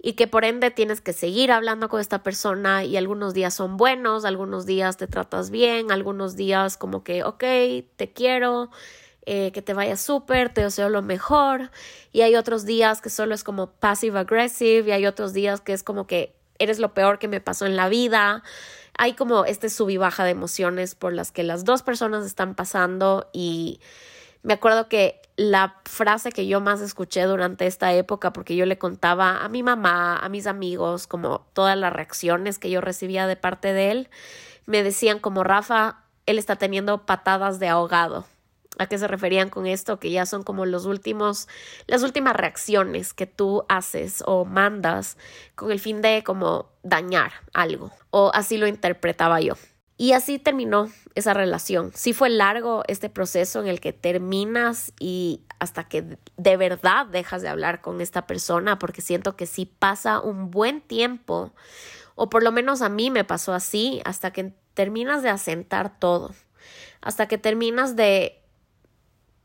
y 0.00 0.12
que 0.12 0.26
por 0.26 0.44
ende 0.44 0.70
tienes 0.70 1.00
que 1.00 1.12
seguir 1.12 1.50
hablando 1.50 1.88
con 1.88 2.00
esta 2.00 2.22
persona 2.22 2.84
y 2.84 2.96
algunos 2.96 3.34
días 3.34 3.54
son 3.54 3.76
buenos, 3.76 4.24
algunos 4.24 4.66
días 4.66 4.96
te 4.96 5.06
tratas 5.06 5.50
bien, 5.50 5.90
algunos 5.90 6.36
días 6.36 6.76
como 6.76 7.02
que, 7.02 7.24
ok, 7.24 7.42
te 7.96 8.12
quiero, 8.14 8.70
eh, 9.24 9.50
que 9.52 9.62
te 9.62 9.74
vaya 9.74 9.96
súper, 9.96 10.52
te 10.52 10.62
deseo 10.62 10.88
lo 10.88 11.02
mejor 11.02 11.70
y 12.12 12.20
hay 12.20 12.36
otros 12.36 12.64
días 12.64 13.00
que 13.00 13.10
solo 13.10 13.34
es 13.34 13.42
como 13.42 13.72
passive 13.72 14.20
aggressive 14.20 14.88
y 14.88 14.92
hay 14.92 15.06
otros 15.06 15.32
días 15.32 15.60
que 15.60 15.72
es 15.72 15.82
como 15.82 16.06
que 16.06 16.36
eres 16.58 16.78
lo 16.78 16.94
peor 16.94 17.18
que 17.18 17.28
me 17.28 17.40
pasó 17.40 17.66
en 17.66 17.76
la 17.76 17.88
vida. 17.88 18.42
Hay 18.98 19.14
como 19.14 19.44
este 19.44 19.68
sub 19.68 19.90
y 19.90 19.96
baja 19.96 20.24
de 20.24 20.30
emociones 20.30 20.94
por 20.94 21.12
las 21.12 21.32
que 21.32 21.42
las 21.42 21.64
dos 21.64 21.82
personas 21.82 22.24
están 22.24 22.54
pasando 22.54 23.28
y 23.32 23.80
me 24.46 24.54
acuerdo 24.54 24.88
que 24.88 25.20
la 25.34 25.80
frase 25.86 26.30
que 26.30 26.46
yo 26.46 26.60
más 26.60 26.80
escuché 26.80 27.24
durante 27.24 27.66
esta 27.66 27.92
época, 27.92 28.32
porque 28.32 28.54
yo 28.54 28.64
le 28.64 28.78
contaba 28.78 29.44
a 29.44 29.48
mi 29.48 29.64
mamá, 29.64 30.16
a 30.18 30.28
mis 30.28 30.46
amigos, 30.46 31.08
como 31.08 31.44
todas 31.52 31.76
las 31.76 31.92
reacciones 31.92 32.60
que 32.60 32.70
yo 32.70 32.80
recibía 32.80 33.26
de 33.26 33.34
parte 33.34 33.72
de 33.72 33.90
él, 33.90 34.08
me 34.64 34.84
decían 34.84 35.18
como 35.18 35.42
Rafa, 35.42 36.04
él 36.26 36.38
está 36.38 36.54
teniendo 36.54 37.06
patadas 37.06 37.58
de 37.58 37.66
ahogado. 37.66 38.24
¿A 38.78 38.86
qué 38.86 38.98
se 38.98 39.08
referían 39.08 39.50
con 39.50 39.66
esto? 39.66 39.98
Que 39.98 40.12
ya 40.12 40.26
son 40.26 40.44
como 40.44 40.64
los 40.64 40.86
últimos, 40.86 41.48
las 41.88 42.04
últimas 42.04 42.36
reacciones 42.36 43.14
que 43.14 43.26
tú 43.26 43.64
haces 43.68 44.22
o 44.26 44.44
mandas 44.44 45.18
con 45.56 45.72
el 45.72 45.80
fin 45.80 46.02
de 46.02 46.22
como 46.22 46.70
dañar 46.84 47.32
algo. 47.52 47.90
O 48.10 48.30
así 48.32 48.58
lo 48.58 48.68
interpretaba 48.68 49.40
yo. 49.40 49.54
Y 49.98 50.12
así 50.12 50.38
terminó 50.38 50.90
esa 51.14 51.32
relación. 51.32 51.90
Sí 51.94 52.12
fue 52.12 52.28
largo 52.28 52.82
este 52.86 53.08
proceso 53.08 53.60
en 53.60 53.68
el 53.68 53.80
que 53.80 53.94
terminas 53.94 54.92
y 55.00 55.40
hasta 55.58 55.84
que 55.84 56.18
de 56.36 56.56
verdad 56.58 57.06
dejas 57.06 57.40
de 57.40 57.48
hablar 57.48 57.80
con 57.80 58.02
esta 58.02 58.26
persona, 58.26 58.78
porque 58.78 59.00
siento 59.00 59.36
que 59.36 59.46
sí 59.46 59.64
pasa 59.64 60.20
un 60.20 60.50
buen 60.50 60.82
tiempo, 60.82 61.54
o 62.14 62.28
por 62.28 62.42
lo 62.42 62.52
menos 62.52 62.82
a 62.82 62.90
mí 62.90 63.10
me 63.10 63.24
pasó 63.24 63.54
así, 63.54 64.02
hasta 64.04 64.32
que 64.32 64.52
terminas 64.74 65.22
de 65.22 65.30
asentar 65.30 65.98
todo, 65.98 66.34
hasta 67.00 67.26
que 67.26 67.38
terminas 67.38 67.96
de 67.96 68.42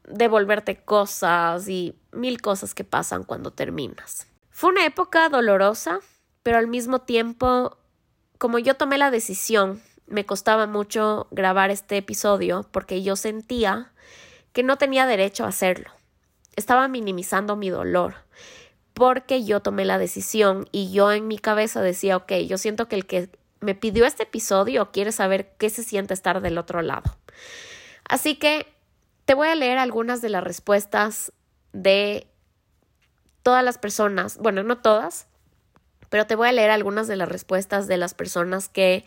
devolverte 0.06 0.84
cosas 0.84 1.70
y 1.70 1.98
mil 2.12 2.42
cosas 2.42 2.74
que 2.74 2.84
pasan 2.84 3.24
cuando 3.24 3.52
terminas. 3.52 4.28
Fue 4.50 4.70
una 4.70 4.86
época 4.86 5.30
dolorosa, 5.30 6.00
pero 6.44 6.58
al 6.58 6.68
mismo 6.68 7.00
tiempo, 7.00 7.78
como 8.38 8.60
yo 8.60 8.76
tomé 8.76 8.98
la 8.98 9.12
decisión 9.12 9.82
me 10.12 10.26
costaba 10.26 10.68
mucho 10.68 11.28
grabar 11.32 11.72
este 11.72 11.98
episodio 11.98 12.68
porque 12.72 13.02
yo 13.02 13.16
sentía 13.16 13.92
que 14.54 14.64
no 14.64 14.78
tenía 14.78 15.06
derecho 15.06 15.46
a 15.46 15.50
hacerlo. 15.50 15.90
Estaba 16.56 16.88
minimizando 16.88 17.56
mi 17.56 17.70
dolor 17.70 18.16
porque 18.94 19.44
yo 19.44 19.62
tomé 19.62 19.86
la 19.86 19.98
decisión 19.98 20.68
y 20.72 20.92
yo 20.92 21.12
en 21.12 21.28
mi 21.28 21.38
cabeza 21.38 21.82
decía, 21.82 22.18
ok, 22.18 22.34
yo 22.48 22.58
siento 22.58 22.88
que 22.88 22.96
el 22.96 23.06
que 23.06 23.30
me 23.62 23.76
pidió 23.76 24.06
este 24.06 24.24
episodio 24.24 24.92
quiere 24.92 25.12
saber 25.12 25.54
qué 25.58 25.70
se 25.70 25.84
siente 25.84 26.14
estar 26.14 26.42
del 26.42 26.58
otro 26.58 26.82
lado. 26.82 27.16
Así 28.08 28.36
que 28.36 28.68
te 29.26 29.34
voy 29.34 29.48
a 29.48 29.56
leer 29.56 29.78
algunas 29.78 30.22
de 30.22 30.30
las 30.30 30.44
respuestas 30.44 31.32
de 31.72 32.28
todas 33.44 33.64
las 33.64 33.78
personas, 33.78 34.38
bueno, 34.38 34.64
no 34.64 34.80
todas, 34.80 35.28
pero 36.10 36.28
te 36.28 36.36
voy 36.36 36.50
a 36.50 36.52
leer 36.52 36.72
algunas 36.72 37.08
de 37.08 37.16
las 37.16 37.30
respuestas 37.30 37.88
de 37.88 37.98
las 37.98 38.14
personas 38.14 38.68
que 38.68 39.06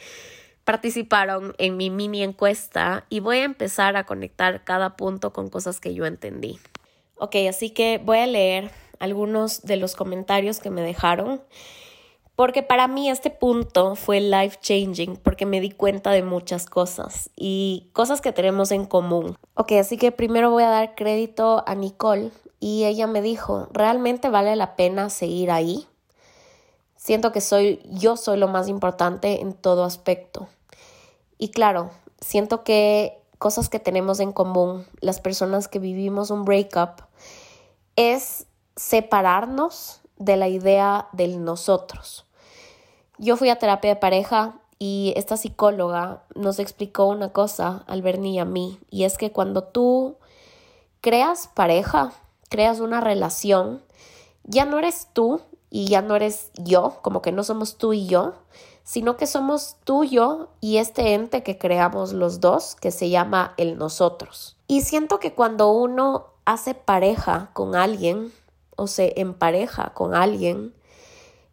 participaron 0.65 1.55
en 1.59 1.77
mi 1.77 1.91
mini 1.91 2.23
encuesta 2.23 3.05
y 3.09 3.21
voy 3.21 3.39
a 3.39 3.45
empezar 3.45 3.97
a 3.97 4.05
conectar 4.05 4.65
cada 4.65 4.97
punto 4.97 5.33
con 5.33 5.49
cosas 5.49 5.81
que 5.81 5.95
yo 5.95 6.07
entendí. 6.07 6.59
Ok, 7.17 7.37
así 7.49 7.71
que 7.71 7.99
voy 7.99 8.19
a 8.19 8.27
leer 8.27 8.71
algunos 8.99 9.63
de 9.63 9.77
los 9.77 9.95
comentarios 9.95 10.61
que 10.61 10.71
me 10.71 10.83
dejaron 10.83 11.41
porque 12.37 12.65
para 12.65 12.89
mí 12.89 13.09
este 13.09 13.31
punto 13.31 13.95
fue 13.95 14.21
life 14.21 14.59
changing 14.61 15.17
porque 15.17 15.47
me 15.47 15.61
di 15.61 15.71
cuenta 15.71 16.11
de 16.11 16.23
muchas 16.23 16.67
cosas 16.67 17.31
y 17.37 17.91
cosas 17.93 18.21
que 18.21 18.33
tenemos 18.33 18.73
en 18.73 18.87
común. 18.87 19.37
Ok, 19.55 19.73
así 19.73 19.97
que 19.97 20.11
primero 20.11 20.51
voy 20.51 20.65
a 20.65 20.71
dar 20.71 20.95
crédito 20.97 21.63
a 21.67 21.75
Nicole 21.77 22.33
y 22.59 22.85
ella 22.85 23.07
me 23.07 23.23
dijo, 23.23 23.69
¿realmente 23.73 24.31
vale 24.31 24.57
la 24.57 24.75
pena 24.75 25.11
seguir 25.11 25.53
ahí? 25.53 25.87
Siento 26.97 27.31
que 27.31 27.41
soy 27.41 27.81
yo 27.85 28.17
soy 28.17 28.39
lo 28.39 28.49
más 28.49 28.69
importante 28.69 29.41
en 29.41 29.53
todo 29.53 29.85
aspecto. 29.85 30.49
Y 31.39 31.51
claro, 31.51 31.91
siento 32.21 32.65
que 32.65 33.21
cosas 33.39 33.69
que 33.69 33.79
tenemos 33.79 34.21
en 34.21 34.33
común, 34.33 34.87
las 35.01 35.21
personas 35.21 35.69
que 35.69 35.79
vivimos 35.79 36.31
un 36.31 36.45
breakup, 36.45 37.03
es 37.97 38.47
separarnos 38.77 40.01
de 40.17 40.37
la 40.37 40.49
idea 40.49 41.09
del 41.13 41.45
nosotros. 41.45 42.27
Yo 43.19 43.37
fui 43.37 43.49
a 43.49 43.59
terapia 43.59 43.91
de 43.91 44.01
pareja 44.01 44.61
y 44.79 45.13
esta 45.17 45.37
psicóloga 45.37 46.25
nos 46.35 46.59
explicó 46.59 47.07
una 47.07 47.33
cosa 47.33 47.85
al 47.87 48.03
Bernie 48.03 48.33
y 48.33 48.39
a 48.39 48.45
mí, 48.45 48.81
y 48.91 49.05
es 49.05 49.19
que 49.19 49.33
cuando 49.33 49.63
tú 49.65 50.17
creas 51.01 51.49
pareja, 51.55 52.13
creas 52.49 52.81
una 52.81 53.01
relación, 53.01 53.83
ya 54.45 54.65
no 54.65 54.79
eres 54.79 55.09
tú 55.13 55.41
y 55.71 55.87
ya 55.87 56.03
no 56.03 56.17
eres 56.17 56.51
yo, 56.55 56.99
como 57.03 57.23
que 57.23 57.33
no 57.33 57.45
somos 57.45 57.77
tú 57.77 57.93
y 57.93 58.07
yo, 58.07 58.35
sino 58.85 59.17
que 59.17 59.27
somos 59.27 59.77
tú, 59.85 60.05
yo 60.05 60.51
y 60.61 60.77
este 60.77 61.15
ente 61.15 61.43
que 61.43 61.59
creamos 61.59 62.13
los 62.13 62.41
dos, 62.41 62.77
que 62.77 62.91
se 62.91 63.09
llama 63.09 63.55
el 63.57 63.79
nosotros. 63.79 64.57
Y 64.69 64.83
siento 64.83 65.19
que 65.19 65.35
cuando 65.35 65.73
uno 65.73 66.27
hace 66.45 66.75
pareja 66.75 67.51
con 67.55 67.75
alguien 67.75 68.33
o 68.77 68.87
se 68.87 69.19
empareja 69.21 69.95
con 69.95 70.15
alguien, 70.15 70.75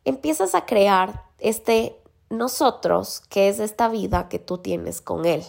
empiezas 0.04 0.56
a 0.56 0.66
crear 0.66 1.24
este 1.40 1.98
nosotros, 2.30 3.22
que 3.30 3.50
es 3.50 3.60
esta 3.60 3.88
vida 3.88 4.28
que 4.30 4.40
tú 4.40 4.58
tienes 4.58 5.02
con 5.02 5.26
él. 5.26 5.44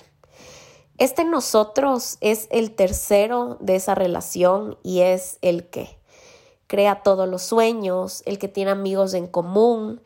Este 0.98 1.24
nosotros 1.24 2.16
es 2.20 2.46
el 2.50 2.74
tercero 2.74 3.56
de 3.60 3.76
esa 3.76 3.94
relación 3.94 4.78
y 4.84 5.00
es 5.00 5.38
el 5.42 5.68
que 5.68 5.98
crea 6.68 7.02
todos 7.02 7.28
los 7.28 7.42
sueños, 7.42 8.22
el 8.24 8.38
que 8.38 8.48
tiene 8.48 8.70
amigos 8.70 9.14
en 9.14 9.26
común, 9.26 10.00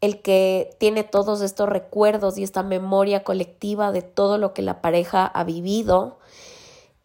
el 0.00 0.22
que 0.22 0.74
tiene 0.78 1.04
todos 1.04 1.40
estos 1.40 1.68
recuerdos 1.68 2.38
y 2.38 2.42
esta 2.42 2.62
memoria 2.62 3.24
colectiva 3.24 3.92
de 3.92 4.02
todo 4.02 4.38
lo 4.38 4.52
que 4.52 4.62
la 4.62 4.80
pareja 4.80 5.26
ha 5.26 5.44
vivido. 5.44 6.18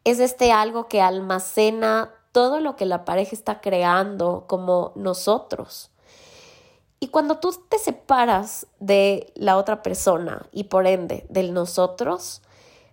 Es 0.03 0.19
este 0.19 0.51
algo 0.51 0.87
que 0.87 1.01
almacena 1.01 2.13
todo 2.31 2.59
lo 2.59 2.75
que 2.75 2.85
la 2.85 3.05
pareja 3.05 3.35
está 3.35 3.61
creando 3.61 4.45
como 4.47 4.91
nosotros. 4.95 5.91
Y 6.99 7.07
cuando 7.07 7.39
tú 7.39 7.53
te 7.67 7.79
separas 7.79 8.67
de 8.79 9.31
la 9.35 9.57
otra 9.57 9.81
persona 9.81 10.47
y 10.51 10.65
por 10.65 10.85
ende 10.85 11.25
del 11.29 11.53
nosotros, 11.53 12.41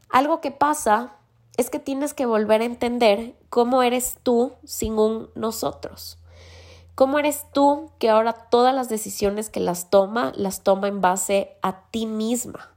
algo 0.09 0.41
que 0.41 0.51
pasa 0.51 1.13
es 1.59 1.71
que 1.71 1.79
tienes 1.79 2.15
que 2.15 2.25
volver 2.25 2.63
a 2.63 2.65
entender 2.65 3.35
cómo 3.51 3.83
eres 3.83 4.19
tú 4.23 4.55
sin 4.65 4.99
un 4.99 5.29
nosotros. 5.35 6.18
¿Cómo 6.99 7.21
eres 7.21 7.47
tú 7.53 7.93
que 8.01 8.11
ahora 8.11 8.33
todas 8.33 8.75
las 8.75 8.89
decisiones 8.89 9.51
que 9.51 9.61
las 9.61 9.89
toma, 9.89 10.33
las 10.35 10.65
toma 10.65 10.89
en 10.89 11.01
base 11.01 11.57
a 11.63 11.83
ti 11.93 12.07
misma 12.07 12.75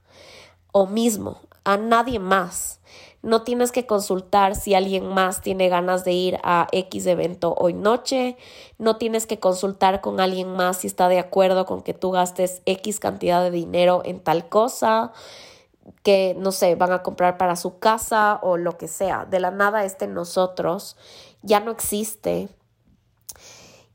o 0.70 0.86
mismo, 0.86 1.40
a 1.64 1.76
nadie 1.76 2.20
más? 2.20 2.78
No 3.22 3.42
tienes 3.42 3.72
que 3.72 3.84
consultar 3.84 4.54
si 4.54 4.74
alguien 4.74 5.08
más 5.08 5.40
tiene 5.40 5.68
ganas 5.68 6.04
de 6.04 6.12
ir 6.12 6.38
a 6.44 6.68
X 6.70 7.06
evento 7.06 7.56
hoy 7.58 7.74
noche. 7.74 8.36
No 8.78 8.94
tienes 8.94 9.26
que 9.26 9.40
consultar 9.40 10.00
con 10.00 10.20
alguien 10.20 10.54
más 10.54 10.76
si 10.76 10.86
está 10.86 11.08
de 11.08 11.18
acuerdo 11.18 11.66
con 11.66 11.82
que 11.82 11.92
tú 11.92 12.12
gastes 12.12 12.62
X 12.64 13.00
cantidad 13.00 13.42
de 13.42 13.50
dinero 13.50 14.02
en 14.04 14.20
tal 14.20 14.48
cosa 14.48 15.10
que, 16.04 16.36
no 16.38 16.52
sé, 16.52 16.76
van 16.76 16.92
a 16.92 17.02
comprar 17.02 17.38
para 17.38 17.56
su 17.56 17.80
casa 17.80 18.38
o 18.44 18.56
lo 18.56 18.78
que 18.78 18.86
sea. 18.86 19.24
De 19.24 19.40
la 19.40 19.50
nada 19.50 19.84
este 19.84 20.06
nosotros 20.06 20.96
ya 21.42 21.58
no 21.58 21.72
existe 21.72 22.48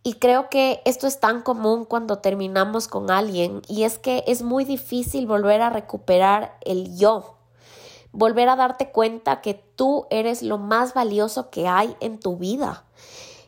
y 0.07 0.13
creo 0.13 0.47
que 0.47 0.81
esto 0.85 1.05
es 1.05 1.19
tan 1.19 1.41
común 1.41 1.83
cuando 1.83 2.19
terminamos 2.19 2.87
con 2.87 3.11
alguien 3.11 3.61
y 3.67 3.83
es 3.83 3.99
que 3.99 4.23
es 4.25 4.41
muy 4.41 4.63
difícil 4.63 5.27
volver 5.27 5.61
a 5.61 5.69
recuperar 5.69 6.57
el 6.61 6.97
yo, 6.97 7.35
volver 8.13 8.47
a 8.47 8.55
darte 8.55 8.89
cuenta 8.89 9.41
que 9.41 9.53
tú 9.53 10.07
eres 10.09 10.43
lo 10.43 10.59
más 10.59 10.93
valioso 10.93 11.49
que 11.49 11.67
hay 11.67 11.93
en 11.99 12.21
tu 12.21 12.37
vida. 12.37 12.85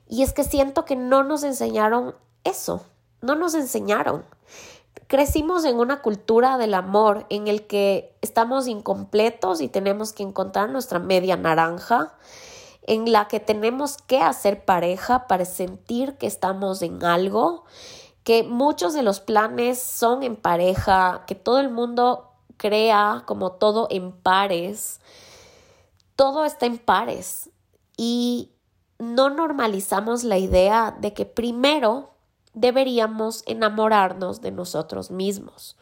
Y 0.09 0.21
es 0.21 0.33
que 0.33 0.43
siento 0.43 0.83
que 0.83 0.97
no 0.97 1.23
nos 1.23 1.43
enseñaron 1.43 2.13
eso, 2.43 2.81
no 3.21 3.35
nos 3.35 3.53
enseñaron. 3.53 4.25
Crecimos 5.07 5.63
en 5.63 5.77
una 5.79 6.01
cultura 6.01 6.57
del 6.57 6.73
amor 6.73 7.25
en 7.29 7.47
el 7.47 7.67
que 7.67 8.13
estamos 8.19 8.67
incompletos 8.67 9.61
y 9.61 9.69
tenemos 9.69 10.11
que 10.11 10.23
encontrar 10.23 10.69
nuestra 10.69 10.99
media 10.99 11.37
naranja 11.37 12.17
en 12.83 13.11
la 13.11 13.27
que 13.27 13.39
tenemos 13.39 13.97
que 13.97 14.19
hacer 14.19 14.65
pareja 14.65 15.27
para 15.27 15.45
sentir 15.45 16.15
que 16.17 16.27
estamos 16.27 16.81
en 16.81 17.03
algo, 17.03 17.65
que 18.23 18.43
muchos 18.43 18.93
de 18.93 19.03
los 19.03 19.19
planes 19.19 19.81
son 19.81 20.23
en 20.23 20.35
pareja, 20.35 21.23
que 21.27 21.35
todo 21.35 21.59
el 21.59 21.69
mundo 21.69 22.29
crea 22.57 23.23
como 23.25 23.53
todo 23.53 23.87
en 23.89 24.11
pares. 24.11 24.99
Todo 26.15 26.45
está 26.45 26.65
en 26.65 26.77
pares 26.77 27.49
y 27.97 28.51
no 28.99 29.29
normalizamos 29.29 30.23
la 30.23 30.37
idea 30.37 30.95
de 30.99 31.13
que 31.13 31.25
primero 31.25 32.11
deberíamos 32.53 33.43
enamorarnos 33.45 34.41
de 34.41 34.51
nosotros 34.51 35.09
mismos. 35.09 35.77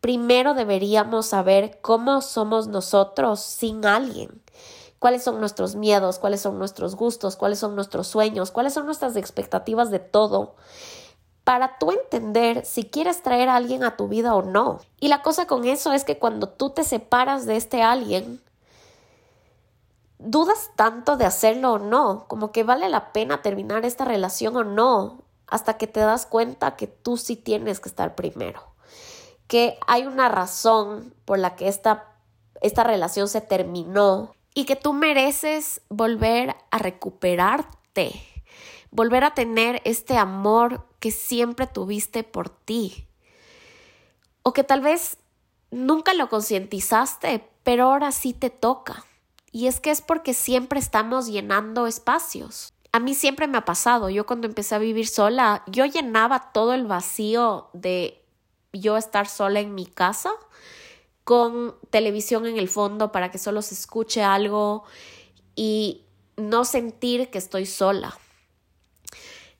Primero 0.00 0.54
deberíamos 0.54 1.26
saber 1.26 1.80
cómo 1.82 2.20
somos 2.20 2.68
nosotros 2.68 3.40
sin 3.40 3.84
alguien 3.84 4.40
cuáles 5.06 5.22
son 5.22 5.38
nuestros 5.38 5.76
miedos, 5.76 6.18
cuáles 6.18 6.40
son 6.40 6.58
nuestros 6.58 6.96
gustos, 6.96 7.36
cuáles 7.36 7.60
son 7.60 7.76
nuestros 7.76 8.08
sueños, 8.08 8.50
cuáles 8.50 8.72
son 8.72 8.86
nuestras 8.86 9.14
expectativas 9.14 9.92
de 9.92 10.00
todo, 10.00 10.56
para 11.44 11.78
tú 11.78 11.92
entender 11.92 12.64
si 12.64 12.90
quieres 12.90 13.22
traer 13.22 13.48
a 13.48 13.54
alguien 13.54 13.84
a 13.84 13.96
tu 13.96 14.08
vida 14.08 14.34
o 14.34 14.42
no. 14.42 14.80
Y 14.98 15.06
la 15.06 15.22
cosa 15.22 15.46
con 15.46 15.64
eso 15.64 15.92
es 15.92 16.02
que 16.02 16.18
cuando 16.18 16.48
tú 16.48 16.70
te 16.70 16.82
separas 16.82 17.46
de 17.46 17.54
este 17.54 17.84
alguien, 17.84 18.42
dudas 20.18 20.72
tanto 20.74 21.16
de 21.16 21.24
hacerlo 21.24 21.74
o 21.74 21.78
no, 21.78 22.24
como 22.26 22.50
que 22.50 22.64
vale 22.64 22.88
la 22.88 23.12
pena 23.12 23.42
terminar 23.42 23.84
esta 23.84 24.04
relación 24.04 24.56
o 24.56 24.64
no, 24.64 25.22
hasta 25.46 25.78
que 25.78 25.86
te 25.86 26.00
das 26.00 26.26
cuenta 26.26 26.74
que 26.74 26.88
tú 26.88 27.16
sí 27.16 27.36
tienes 27.36 27.78
que 27.78 27.90
estar 27.90 28.16
primero, 28.16 28.60
que 29.46 29.78
hay 29.86 30.04
una 30.04 30.28
razón 30.28 31.14
por 31.24 31.38
la 31.38 31.54
que 31.54 31.68
esta, 31.68 32.16
esta 32.60 32.82
relación 32.82 33.28
se 33.28 33.40
terminó 33.40 34.35
y 34.56 34.64
que 34.64 34.74
tú 34.74 34.94
mereces 34.94 35.82
volver 35.90 36.56
a 36.70 36.78
recuperarte, 36.78 38.22
volver 38.90 39.22
a 39.22 39.34
tener 39.34 39.82
este 39.84 40.16
amor 40.16 40.88
que 40.98 41.10
siempre 41.10 41.66
tuviste 41.66 42.24
por 42.24 42.48
ti. 42.48 43.06
O 44.42 44.54
que 44.54 44.64
tal 44.64 44.80
vez 44.80 45.18
nunca 45.70 46.14
lo 46.14 46.30
concientizaste, 46.30 47.46
pero 47.64 47.84
ahora 47.84 48.12
sí 48.12 48.32
te 48.32 48.48
toca. 48.48 49.04
Y 49.52 49.66
es 49.66 49.78
que 49.78 49.90
es 49.90 50.00
porque 50.00 50.32
siempre 50.32 50.80
estamos 50.80 51.26
llenando 51.26 51.86
espacios. 51.86 52.72
A 52.92 52.98
mí 52.98 53.14
siempre 53.14 53.48
me 53.48 53.58
ha 53.58 53.66
pasado, 53.66 54.08
yo 54.08 54.24
cuando 54.24 54.46
empecé 54.46 54.74
a 54.74 54.78
vivir 54.78 55.06
sola, 55.06 55.64
yo 55.66 55.84
llenaba 55.84 56.50
todo 56.52 56.72
el 56.72 56.86
vacío 56.86 57.68
de 57.74 58.24
yo 58.72 58.96
estar 58.96 59.28
sola 59.28 59.60
en 59.60 59.74
mi 59.74 59.84
casa 59.84 60.30
con 61.26 61.74
televisión 61.90 62.46
en 62.46 62.56
el 62.56 62.68
fondo 62.68 63.10
para 63.10 63.32
que 63.32 63.38
solo 63.38 63.60
se 63.60 63.74
escuche 63.74 64.22
algo 64.22 64.84
y 65.56 66.04
no 66.36 66.64
sentir 66.64 67.30
que 67.30 67.38
estoy 67.38 67.66
sola. 67.66 68.16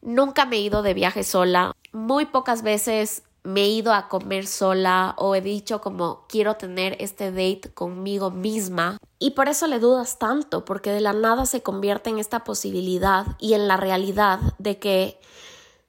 Nunca 0.01 0.47
me 0.47 0.59
he 0.59 0.61
ido 0.61 0.83
de 0.83 0.95
viaje 0.95 1.25
sola. 1.25 1.73
Muy 1.91 2.27
pocas 2.27 2.63
veces 2.63 3.25
me 3.43 3.63
he 3.63 3.69
ido 3.69 3.93
a 3.93 4.07
comer 4.07 4.47
sola 4.47 5.17
o 5.19 5.35
he 5.35 5.41
dicho 5.41 5.81
como 5.81 6.27
quiero 6.29 6.55
tener 6.55 6.97
este 7.01 7.33
date 7.33 7.75
conmigo 7.75 8.31
misma. 8.31 8.99
Y 9.19 9.33
por 9.33 9.49
eso 9.49 9.67
le 9.67 9.81
dudas 9.81 10.21
tanto, 10.21 10.65
porque 10.65 10.93
de 10.93 11.01
la 11.01 11.15
nada 11.15 11.47
se 11.47 11.65
convierte 11.65 12.11
en 12.11 12.21
esta 12.21 12.45
posibilidad 12.45 13.27
y 13.41 13.55
en 13.55 13.67
la 13.67 13.77
realidad 13.77 14.39
de 14.59 14.79
que 14.79 15.19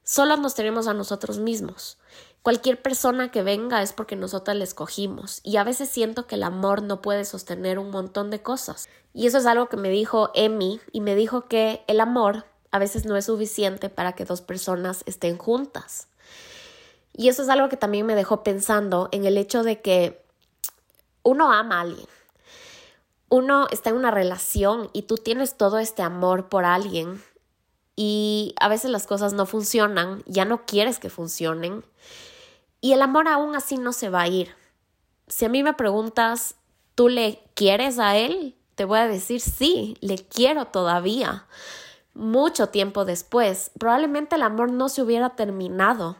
solo 0.02 0.36
nos 0.38 0.56
tenemos 0.56 0.88
a 0.88 0.94
nosotros 0.94 1.38
mismos. 1.38 1.97
Cualquier 2.48 2.80
persona 2.80 3.30
que 3.30 3.42
venga 3.42 3.82
es 3.82 3.92
porque 3.92 4.16
nosotras 4.16 4.56
la 4.56 4.64
escogimos 4.64 5.42
y 5.42 5.58
a 5.58 5.64
veces 5.64 5.90
siento 5.90 6.26
que 6.26 6.36
el 6.36 6.42
amor 6.42 6.82
no 6.82 7.02
puede 7.02 7.26
sostener 7.26 7.78
un 7.78 7.90
montón 7.90 8.30
de 8.30 8.40
cosas. 8.40 8.88
Y 9.12 9.26
eso 9.26 9.36
es 9.36 9.44
algo 9.44 9.68
que 9.68 9.76
me 9.76 9.90
dijo 9.90 10.30
Emi 10.32 10.80
y 10.90 11.02
me 11.02 11.14
dijo 11.14 11.42
que 11.42 11.84
el 11.88 12.00
amor 12.00 12.46
a 12.70 12.78
veces 12.78 13.04
no 13.04 13.18
es 13.18 13.26
suficiente 13.26 13.90
para 13.90 14.14
que 14.14 14.24
dos 14.24 14.40
personas 14.40 15.02
estén 15.04 15.36
juntas. 15.36 16.08
Y 17.12 17.28
eso 17.28 17.42
es 17.42 17.50
algo 17.50 17.68
que 17.68 17.76
también 17.76 18.06
me 18.06 18.14
dejó 18.14 18.42
pensando 18.42 19.10
en 19.12 19.26
el 19.26 19.36
hecho 19.36 19.62
de 19.62 19.82
que 19.82 20.24
uno 21.22 21.52
ama 21.52 21.76
a 21.76 21.82
alguien. 21.82 22.08
Uno 23.28 23.66
está 23.70 23.90
en 23.90 23.96
una 23.96 24.10
relación 24.10 24.88
y 24.94 25.02
tú 25.02 25.16
tienes 25.16 25.58
todo 25.58 25.78
este 25.78 26.00
amor 26.00 26.48
por 26.48 26.64
alguien 26.64 27.22
y 27.94 28.54
a 28.58 28.68
veces 28.68 28.90
las 28.90 29.06
cosas 29.06 29.34
no 29.34 29.44
funcionan, 29.44 30.22
ya 30.24 30.46
no 30.46 30.64
quieres 30.64 30.98
que 30.98 31.10
funcionen 31.10 31.84
y 32.80 32.92
el 32.92 33.02
amor 33.02 33.28
aún 33.28 33.56
así 33.56 33.76
no 33.76 33.92
se 33.92 34.08
va 34.08 34.22
a 34.22 34.28
ir. 34.28 34.54
Si 35.26 35.44
a 35.44 35.48
mí 35.48 35.62
me 35.62 35.74
preguntas, 35.74 36.54
¿tú 36.94 37.08
le 37.08 37.42
quieres 37.54 37.98
a 37.98 38.16
él? 38.16 38.56
Te 38.74 38.84
voy 38.84 38.98
a 39.00 39.08
decir, 39.08 39.40
sí, 39.40 39.96
le 40.00 40.18
quiero 40.18 40.66
todavía. 40.66 41.46
Mucho 42.14 42.68
tiempo 42.68 43.04
después, 43.04 43.70
probablemente 43.78 44.36
el 44.36 44.42
amor 44.42 44.70
no 44.70 44.88
se 44.88 45.02
hubiera 45.02 45.30
terminado. 45.30 46.16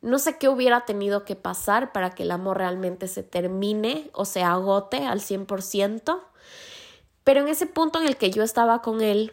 No 0.00 0.18
sé 0.18 0.36
qué 0.38 0.48
hubiera 0.48 0.84
tenido 0.84 1.24
que 1.24 1.36
pasar 1.36 1.92
para 1.92 2.10
que 2.10 2.24
el 2.24 2.32
amor 2.32 2.58
realmente 2.58 3.06
se 3.06 3.22
termine 3.22 4.10
o 4.14 4.24
se 4.24 4.42
agote 4.42 5.06
al 5.06 5.20
100%. 5.20 6.20
Pero 7.22 7.40
en 7.40 7.48
ese 7.48 7.66
punto 7.66 8.00
en 8.00 8.08
el 8.08 8.16
que 8.16 8.30
yo 8.30 8.42
estaba 8.42 8.82
con 8.82 9.00
él, 9.00 9.32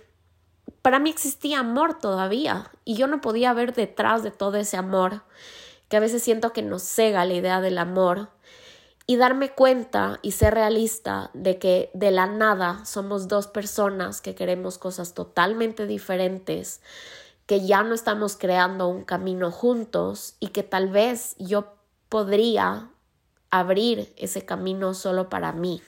para 0.83 0.99
mí 0.99 1.09
existía 1.09 1.59
amor 1.59 1.97
todavía 1.97 2.71
y 2.85 2.95
yo 2.95 3.07
no 3.07 3.19
podía 3.19 3.53
ver 3.53 3.73
detrás 3.73 4.21
de 4.21 4.31
todo 4.31 4.57
ese 4.57 4.77
amor 4.77 5.23
que 5.89 5.97
a 5.97 5.99
veces 5.99 6.23
siento 6.23 6.53
que 6.53 6.61
nos 6.61 6.83
cega 6.83 7.25
la 7.25 7.33
idea 7.33 7.61
del 7.61 7.77
amor 7.77 8.29
y 9.07 9.17
darme 9.17 9.49
cuenta 9.49 10.19
y 10.21 10.33
ser 10.33 10.53
realista 10.53 11.31
de 11.33 11.57
que 11.57 11.89
de 11.95 12.11
la 12.11 12.27
nada 12.27 12.85
somos 12.85 13.27
dos 13.27 13.47
personas 13.47 14.21
que 14.21 14.35
queremos 14.35 14.77
cosas 14.77 15.15
totalmente 15.15 15.87
diferentes, 15.87 16.81
que 17.47 17.65
ya 17.65 17.81
no 17.81 17.95
estamos 17.95 18.37
creando 18.37 18.87
un 18.87 19.03
camino 19.03 19.49
juntos 19.51 20.35
y 20.39 20.49
que 20.49 20.61
tal 20.61 20.89
vez 20.89 21.35
yo 21.39 21.73
podría 22.07 22.91
abrir 23.49 24.13
ese 24.15 24.45
camino 24.45 24.93
solo 24.93 25.27
para 25.27 25.53
mí. 25.53 25.81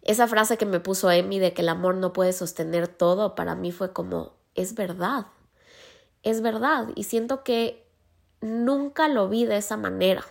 Esa 0.00 0.26
frase 0.26 0.56
que 0.56 0.64
me 0.64 0.80
puso 0.80 1.10
Emi 1.10 1.38
de 1.38 1.52
que 1.52 1.60
el 1.60 1.68
amor 1.68 1.96
no 1.96 2.14
puede 2.14 2.32
sostener 2.32 2.88
todo, 2.88 3.34
para 3.34 3.54
mí 3.54 3.72
fue 3.72 3.92
como, 3.92 4.32
es 4.54 4.74
verdad, 4.74 5.26
es 6.22 6.40
verdad. 6.40 6.88
Y 6.94 7.04
siento 7.04 7.44
que 7.44 7.81
nunca 8.42 9.08
lo 9.08 9.28
vi 9.28 9.46
de 9.46 9.56
esa 9.56 9.76
manera. 9.76 10.24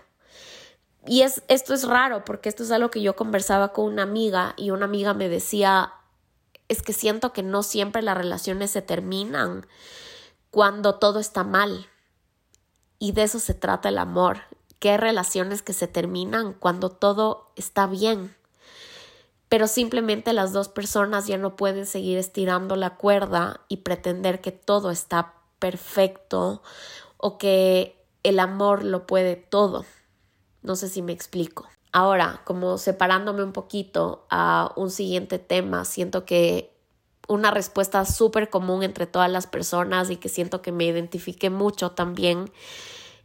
Y 1.08 1.24
es, 1.24 1.42
esto 1.48 1.74
es 1.74 1.88
raro 1.88 2.24
porque 2.24 2.50
esto 2.50 2.64
es 2.64 2.72
algo 2.72 2.92
que 2.92 3.02
yo 3.02 3.16
conversaba 3.16 3.74
con 3.74 3.86
una 3.86 4.04
amiga 4.04 4.54
y 4.58 4.70
una 4.70 4.86
amiga 4.86 5.16
me 5.16 5.30
decía, 5.30 5.94
es 6.68 6.84
que 6.84 6.94
siento 6.94 7.34
que 7.34 7.42
no 7.42 7.64
siempre 7.64 8.04
las 8.04 8.18
relaciones 8.18 8.72
se 8.72 8.84
terminan 8.84 9.66
cuando 10.52 10.96
todo 10.96 11.20
está 11.20 11.44
mal. 11.44 11.88
y 13.00 13.14
de 13.14 13.24
eso 13.24 13.40
se 13.40 13.56
trata 13.56 13.90
el 13.90 13.98
amor, 13.98 14.42
que 14.78 14.92
hay 14.92 14.98
relaciones 14.98 15.64
que 15.64 15.74
se 15.74 15.88
terminan 15.88 16.54
cuando 16.54 16.90
todo 16.90 17.52
está 17.56 17.88
bien, 17.88 18.36
pero 19.50 19.68
simplemente 19.68 20.34
las 20.34 20.54
dos 20.54 20.70
personas 20.70 21.26
ya 21.28 21.38
no 21.38 21.56
pueden 21.56 21.86
seguir 21.86 22.18
estirando 22.18 22.76
la 22.76 22.96
cuerda 22.98 23.62
y 23.70 23.78
pretender 23.78 24.40
que 24.40 24.52
todo 24.52 24.92
está 24.92 25.34
perfecto 25.60 26.62
o 27.18 27.38
que 27.38 28.01
el 28.24 28.40
amor 28.40 28.84
lo 28.84 29.08
puede 29.08 29.36
todo. 29.36 29.86
No 30.62 30.76
sé 30.76 30.90
si 30.90 31.02
me 31.02 31.14
explico. 31.14 31.68
Ahora, 31.92 32.42
como 32.46 32.78
separándome 32.78 33.44
un 33.44 33.52
poquito 33.52 34.26
a 34.30 34.72
un 34.76 34.92
siguiente 34.92 35.40
tema, 35.40 35.84
siento 35.86 36.26
que 36.26 36.72
una 37.28 37.52
respuesta 37.52 38.06
súper 38.06 38.50
común 38.50 38.84
entre 38.84 39.08
todas 39.08 39.30
las 39.30 39.48
personas 39.48 40.10
y 40.10 40.18
que 40.18 40.30
siento 40.30 40.62
que 40.62 40.72
me 40.72 40.86
identifique 40.86 41.50
mucho 41.50 41.92
también 41.92 42.52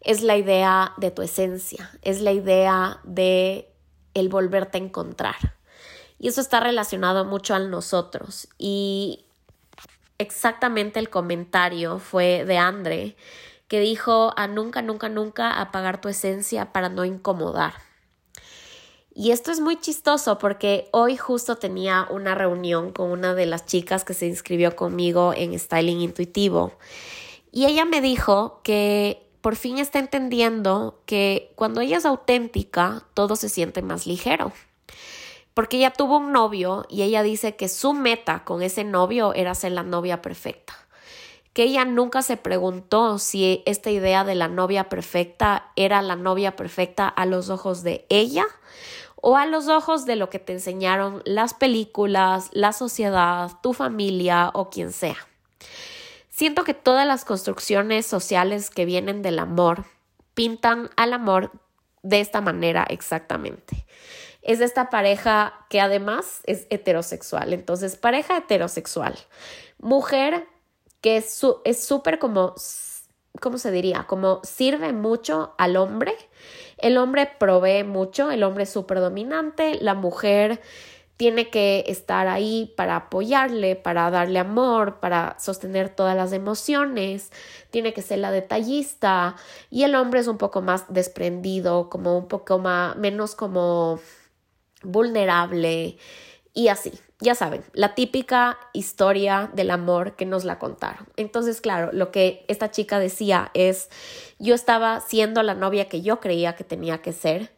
es 0.01 0.23
la 0.23 0.37
idea 0.37 0.95
de 0.97 1.11
tu 1.11 1.23
esencia, 1.23 1.91
es 2.03 2.21
la 2.21 2.33
idea 2.33 3.01
de 3.05 3.73
el 4.15 4.29
volverte 4.29 4.79
a 4.79 4.81
encontrar. 4.81 5.57
Y 6.19 6.29
eso 6.29 6.41
está 6.41 6.61
relacionado 6.61 7.25
mucho 7.25 7.55
a 7.55 7.59
nosotros. 7.59 8.49
Y 8.59 9.27
exactamente 10.19 10.99
el 10.99 11.11
comentario 11.11 11.99
fue 11.99 12.45
de 12.45 12.57
Andre, 12.57 13.17
que 13.69 13.81
dijo 13.81 14.33
a 14.37 14.47
nunca, 14.47 14.83
nunca, 14.83 15.09
nunca 15.09 15.61
apagar 15.61 16.01
tu 16.01 16.09
esencia 16.09 16.73
para 16.73 16.89
no 16.89 17.05
incomodar. 17.05 17.75
Y 19.19 19.31
esto 19.31 19.51
es 19.51 19.61
muy 19.61 19.77
chistoso 19.81 20.37
porque 20.37 20.89
hoy 20.93 21.17
justo 21.17 21.57
tenía 21.57 22.07
una 22.11 22.35
reunión 22.35 22.93
con 22.93 23.11
una 23.11 23.35
de 23.35 23.47
las 23.47 23.65
chicas 23.65 24.05
que 24.05 24.13
se 24.13 24.27
inscribió 24.27 24.77
conmigo 24.77 25.33
en 25.35 25.59
Styling 25.59 26.03
Intuitivo. 26.03 26.75
Y 27.51 27.65
ella 27.65 27.87
me 27.87 28.03
dijo 28.03 28.61
que 28.63 29.27
por 29.41 29.57
fin 29.57 29.79
está 29.79 29.99
entendiendo 30.01 31.01
que 31.07 31.53
cuando 31.57 31.81
ella 31.81 31.97
es 31.97 32.05
auténtica, 32.05 33.07
todo 33.15 33.37
se 33.37 33.49
siente 33.49 33.81
más 33.81 34.07
ligero. 34.07 34.53
Porque 35.55 35.79
ella 35.79 35.93
tuvo 35.93 36.19
un 36.19 36.33
novio 36.33 36.85
y 36.91 37.01
ella 37.01 37.23
dice 37.23 37.57
que 37.57 37.71
su 37.71 37.95
meta 37.95 38.45
con 38.45 38.61
ese 38.61 38.85
novio 38.85 39.33
era 39.33 39.55
ser 39.55 39.73
la 39.73 39.83
novia 39.83 40.21
perfecta 40.21 40.86
que 41.57 41.62
ella 41.62 41.87
nunca 41.87 42.21
se 42.21 42.37
preguntó 42.37 43.19
si 43.19 43.62
esta 43.64 43.90
idea 43.90 44.25
de 44.25 44.35
la 44.35 44.47
novia 44.47 44.90
perfecta 44.90 45.73
era 45.75 46.03
la 46.03 46.14
novia 46.14 46.55
perfecta 46.55 47.09
a 47.09 47.25
los 47.25 47.49
ojos 47.49 47.83
de 47.83 48.05
ella 48.11 48.45
o 49.23 49.38
a 49.38 49.47
los 49.47 49.66
ojos 49.69 50.05
de 50.05 50.16
lo 50.16 50.29
que 50.29 50.38
te 50.38 50.53
enseñaron 50.53 51.23
las 51.25 51.55
películas, 51.55 52.51
la 52.53 52.75
sociedad, 52.75 53.53
tu 53.62 53.73
familia 53.73 54.51
o 54.53 54.69
quien 54.69 54.92
sea. 54.92 55.16
Siento 56.29 56.62
que 56.62 56.75
todas 56.75 57.07
las 57.07 57.25
construcciones 57.25 58.05
sociales 58.05 58.69
que 58.69 58.85
vienen 58.85 59.23
del 59.23 59.38
amor 59.38 59.87
pintan 60.35 60.90
al 60.97 61.14
amor 61.14 61.53
de 62.03 62.21
esta 62.21 62.42
manera 62.42 62.85
exactamente. 62.90 63.87
Es 64.42 64.61
esta 64.61 64.90
pareja 64.90 65.55
que 65.71 65.81
además 65.81 66.42
es 66.45 66.66
heterosexual. 66.69 67.55
Entonces, 67.55 67.97
pareja 67.97 68.37
heterosexual. 68.37 69.16
Mujer 69.79 70.47
que 71.07 71.19
es 71.19 71.85
súper 71.87 72.19
como, 72.19 72.57
¿cómo 73.40 73.59
se 73.59 73.71
diría? 73.71 74.09
Como 74.09 74.40
sirve 74.42 74.92
mucho 74.92 75.55
al 75.57 75.77
hombre. 75.77 76.16
El 76.79 76.99
hombre 76.99 77.31
provee 77.38 77.85
mucho, 77.85 78.33
el 78.33 78.42
hombre 78.42 78.64
es 78.64 78.71
súper 78.71 78.99
dominante, 78.99 79.79
la 79.81 79.95
mujer 79.95 80.61
tiene 81.16 81.49
que 81.49 81.85
estar 81.87 82.27
ahí 82.27 82.75
para 82.77 82.97
apoyarle, 82.97 83.77
para 83.77 84.11
darle 84.11 84.40
amor, 84.40 84.99
para 84.99 85.38
sostener 85.38 85.90
todas 85.90 86.16
las 86.16 86.33
emociones, 86.33 87.31
tiene 87.71 87.95
que 87.95 88.03
ser 88.03 88.19
la 88.19 88.33
detallista 88.33 89.37
y 89.71 89.85
el 89.85 89.95
hombre 89.95 90.19
es 90.19 90.27
un 90.27 90.38
poco 90.38 90.61
más 90.61 90.92
desprendido, 90.92 91.88
como 91.88 92.19
un 92.19 92.27
poco 92.27 92.59
más, 92.59 92.97
menos 92.97 93.37
como 93.37 94.01
vulnerable 94.83 95.99
y 96.57 96.69
así 96.69 96.92
ya 97.21 97.35
saben, 97.35 97.64
la 97.73 97.95
típica 97.95 98.59
historia 98.75 99.51
del 99.55 99.71
amor 99.71 100.16
que 100.16 100.27
nos 100.27 100.45
la 100.45 100.59
contaron. 100.59 101.07
Entonces, 101.16 101.61
claro, 101.61 101.90
lo 101.92 102.11
que 102.11 102.45
esta 102.49 102.71
chica 102.71 102.99
decía 102.99 103.51
es, 103.55 103.88
yo 104.38 104.55
estaba 104.55 105.01
siendo 105.01 105.42
la 105.42 105.55
novia 105.55 105.88
que 105.88 106.03
yo 106.03 106.21
creía 106.21 106.57
que 106.57 106.64
tenía 106.64 106.99
que 106.99 107.12
ser 107.12 107.53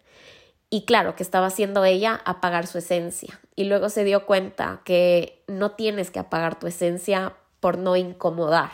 y 0.71 0.85
claro, 0.85 1.17
que 1.17 1.25
estaba 1.25 1.51
siendo 1.51 1.85
ella 1.85 2.21
apagar 2.25 2.67
su 2.67 2.79
esencia. 2.79 3.41
Y 3.57 3.65
luego 3.65 3.89
se 3.89 4.05
dio 4.05 4.27
cuenta 4.27 4.83
que 4.85 5.43
no 5.49 5.73
tienes 5.73 6.11
que 6.11 6.21
apagar 6.21 6.59
tu 6.59 6.67
esencia 6.67 7.35
por 7.59 7.79
no 7.79 7.97
incomodar. 7.97 8.71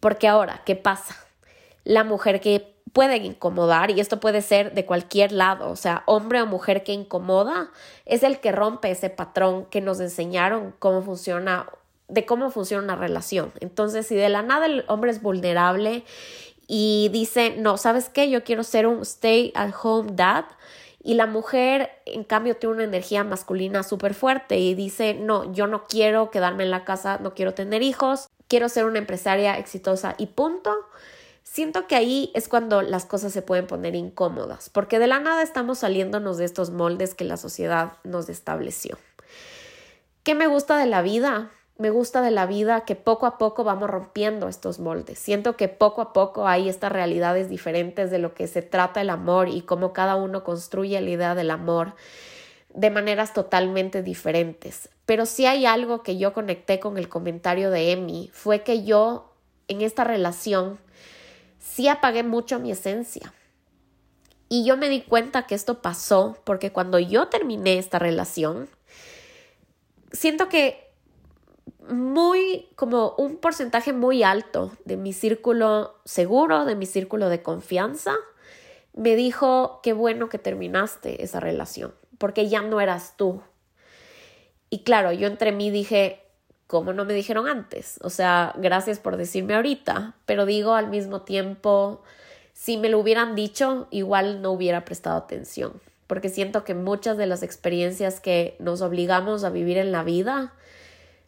Porque 0.00 0.26
ahora, 0.26 0.62
¿qué 0.66 0.74
pasa? 0.74 1.14
La 1.84 2.02
mujer 2.02 2.40
que 2.40 2.73
pueden 2.94 3.24
incomodar 3.24 3.90
y 3.90 4.00
esto 4.00 4.20
puede 4.20 4.40
ser 4.40 4.72
de 4.72 4.86
cualquier 4.86 5.32
lado, 5.32 5.68
o 5.68 5.76
sea, 5.76 6.04
hombre 6.06 6.40
o 6.40 6.46
mujer 6.46 6.84
que 6.84 6.92
incomoda 6.92 7.70
es 8.06 8.22
el 8.22 8.38
que 8.38 8.52
rompe 8.52 8.90
ese 8.90 9.10
patrón 9.10 9.66
que 9.66 9.80
nos 9.80 9.98
enseñaron 9.98 10.72
cómo 10.78 11.02
funciona, 11.02 11.66
de 12.06 12.24
cómo 12.24 12.52
funciona 12.52 12.84
una 12.84 12.96
relación. 12.96 13.52
Entonces, 13.58 14.06
si 14.06 14.14
de 14.14 14.28
la 14.28 14.42
nada 14.42 14.66
el 14.66 14.84
hombre 14.86 15.10
es 15.10 15.20
vulnerable 15.20 16.04
y 16.68 17.10
dice, 17.12 17.56
no, 17.58 17.78
¿sabes 17.78 18.08
qué? 18.08 18.30
Yo 18.30 18.44
quiero 18.44 18.62
ser 18.62 18.86
un 18.86 19.02
stay 19.02 19.52
at 19.56 19.72
home 19.82 20.12
dad. 20.12 20.44
Y 21.02 21.14
la 21.14 21.26
mujer, 21.26 21.90
en 22.06 22.22
cambio, 22.22 22.56
tiene 22.56 22.76
una 22.76 22.84
energía 22.84 23.24
masculina 23.24 23.82
súper 23.82 24.14
fuerte 24.14 24.58
y 24.58 24.74
dice, 24.74 25.14
no, 25.14 25.52
yo 25.52 25.66
no 25.66 25.84
quiero 25.84 26.30
quedarme 26.30 26.62
en 26.62 26.70
la 26.70 26.84
casa, 26.84 27.18
no 27.20 27.34
quiero 27.34 27.54
tener 27.54 27.82
hijos, 27.82 28.28
quiero 28.46 28.68
ser 28.68 28.84
una 28.84 29.00
empresaria 29.00 29.58
exitosa 29.58 30.14
y 30.16 30.26
punto 30.26 30.72
siento 31.44 31.86
que 31.86 31.94
ahí 31.94 32.32
es 32.34 32.48
cuando 32.48 32.82
las 32.82 33.04
cosas 33.04 33.32
se 33.32 33.42
pueden 33.42 33.68
poner 33.68 33.94
incómodas, 33.94 34.70
porque 34.70 34.98
de 34.98 35.06
la 35.06 35.20
nada 35.20 35.42
estamos 35.42 35.78
saliéndonos 35.78 36.38
de 36.38 36.46
estos 36.46 36.70
moldes 36.70 37.14
que 37.14 37.24
la 37.24 37.36
sociedad 37.36 37.92
nos 38.02 38.28
estableció. 38.28 38.98
¿Qué 40.24 40.34
me 40.34 40.46
gusta 40.46 40.78
de 40.78 40.86
la 40.86 41.02
vida? 41.02 41.50
Me 41.76 41.90
gusta 41.90 42.22
de 42.22 42.30
la 42.30 42.46
vida 42.46 42.84
que 42.84 42.96
poco 42.96 43.26
a 43.26 43.36
poco 43.36 43.62
vamos 43.62 43.90
rompiendo 43.90 44.48
estos 44.48 44.78
moldes. 44.78 45.18
Siento 45.18 45.56
que 45.56 45.68
poco 45.68 46.00
a 46.02 46.12
poco 46.12 46.48
hay 46.48 46.68
estas 46.68 46.90
realidades 46.90 47.48
diferentes 47.48 48.10
de 48.10 48.18
lo 48.18 48.32
que 48.32 48.46
se 48.46 48.62
trata 48.62 49.00
el 49.00 49.10
amor 49.10 49.48
y 49.48 49.62
cómo 49.62 49.92
cada 49.92 50.14
uno 50.14 50.44
construye 50.44 51.00
la 51.00 51.10
idea 51.10 51.34
del 51.34 51.50
amor 51.50 51.94
de 52.72 52.90
maneras 52.90 53.32
totalmente 53.32 54.02
diferentes. 54.02 54.88
Pero 55.04 55.26
si 55.26 55.46
hay 55.46 55.66
algo 55.66 56.02
que 56.02 56.16
yo 56.16 56.32
conecté 56.32 56.80
con 56.80 56.96
el 56.96 57.08
comentario 57.08 57.70
de 57.70 57.92
Emi, 57.92 58.30
fue 58.32 58.62
que 58.62 58.84
yo 58.84 59.32
en 59.68 59.80
esta 59.80 60.04
relación 60.04 60.78
sí 61.64 61.88
apagué 61.88 62.22
mucho 62.22 62.60
mi 62.60 62.70
esencia. 62.70 63.32
Y 64.48 64.64
yo 64.64 64.76
me 64.76 64.88
di 64.88 65.00
cuenta 65.00 65.46
que 65.46 65.54
esto 65.54 65.80
pasó 65.80 66.36
porque 66.44 66.70
cuando 66.70 66.98
yo 66.98 67.28
terminé 67.28 67.78
esta 67.78 67.98
relación, 67.98 68.68
siento 70.12 70.48
que 70.48 70.92
muy, 71.88 72.68
como 72.76 73.14
un 73.16 73.38
porcentaje 73.38 73.92
muy 73.92 74.22
alto 74.22 74.72
de 74.84 74.96
mi 74.96 75.12
círculo 75.12 75.98
seguro, 76.04 76.64
de 76.66 76.76
mi 76.76 76.86
círculo 76.86 77.28
de 77.28 77.42
confianza, 77.42 78.14
me 78.92 79.16
dijo, 79.16 79.80
qué 79.82 79.92
bueno 79.92 80.28
que 80.28 80.38
terminaste 80.38 81.24
esa 81.24 81.40
relación, 81.40 81.94
porque 82.18 82.48
ya 82.48 82.62
no 82.62 82.80
eras 82.80 83.16
tú. 83.16 83.42
Y 84.70 84.84
claro, 84.84 85.12
yo 85.12 85.26
entre 85.26 85.50
mí 85.50 85.70
dije, 85.70 86.23
¿cómo 86.74 86.92
no 86.92 87.04
me 87.04 87.14
dijeron 87.14 87.46
antes? 87.46 88.00
O 88.02 88.10
sea, 88.10 88.52
gracias 88.56 88.98
por 88.98 89.16
decirme 89.16 89.54
ahorita, 89.54 90.16
pero 90.26 90.44
digo 90.44 90.74
al 90.74 90.88
mismo 90.88 91.22
tiempo, 91.22 92.02
si 92.52 92.78
me 92.78 92.88
lo 92.88 92.98
hubieran 92.98 93.36
dicho, 93.36 93.86
igual 93.92 94.42
no 94.42 94.50
hubiera 94.50 94.84
prestado 94.84 95.16
atención, 95.16 95.80
porque 96.08 96.30
siento 96.30 96.64
que 96.64 96.74
muchas 96.74 97.16
de 97.16 97.28
las 97.28 97.44
experiencias 97.44 98.18
que 98.18 98.56
nos 98.58 98.82
obligamos 98.82 99.44
a 99.44 99.50
vivir 99.50 99.78
en 99.78 99.92
la 99.92 100.02
vida, 100.02 100.52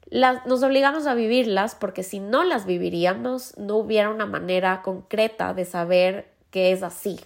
las, 0.06 0.44
nos 0.46 0.64
obligamos 0.64 1.06
a 1.06 1.14
vivirlas 1.14 1.76
porque 1.76 2.02
si 2.02 2.18
no 2.18 2.42
las 2.42 2.66
viviríamos, 2.66 3.56
no 3.56 3.76
hubiera 3.76 4.10
una 4.10 4.26
manera 4.26 4.82
concreta 4.82 5.54
de 5.54 5.64
saber 5.64 6.26
que 6.50 6.72
es 6.72 6.82
así. 6.82 7.20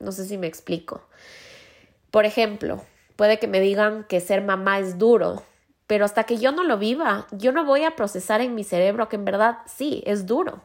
No 0.00 0.10
sé 0.10 0.24
si 0.24 0.38
me 0.38 0.48
explico. 0.48 1.02
Por 2.10 2.24
ejemplo, 2.24 2.82
puede 3.14 3.38
que 3.38 3.46
me 3.46 3.60
digan 3.60 4.02
que 4.08 4.18
ser 4.18 4.42
mamá 4.42 4.80
es 4.80 4.98
duro, 4.98 5.44
pero 5.88 6.04
hasta 6.04 6.24
que 6.24 6.36
yo 6.36 6.52
no 6.52 6.62
lo 6.62 6.78
viva, 6.78 7.26
yo 7.32 7.50
no 7.50 7.64
voy 7.64 7.82
a 7.82 7.96
procesar 7.96 8.42
en 8.42 8.54
mi 8.54 8.62
cerebro 8.62 9.08
que 9.08 9.16
en 9.16 9.24
verdad 9.24 9.58
sí, 9.66 10.02
es 10.06 10.26
duro. 10.26 10.60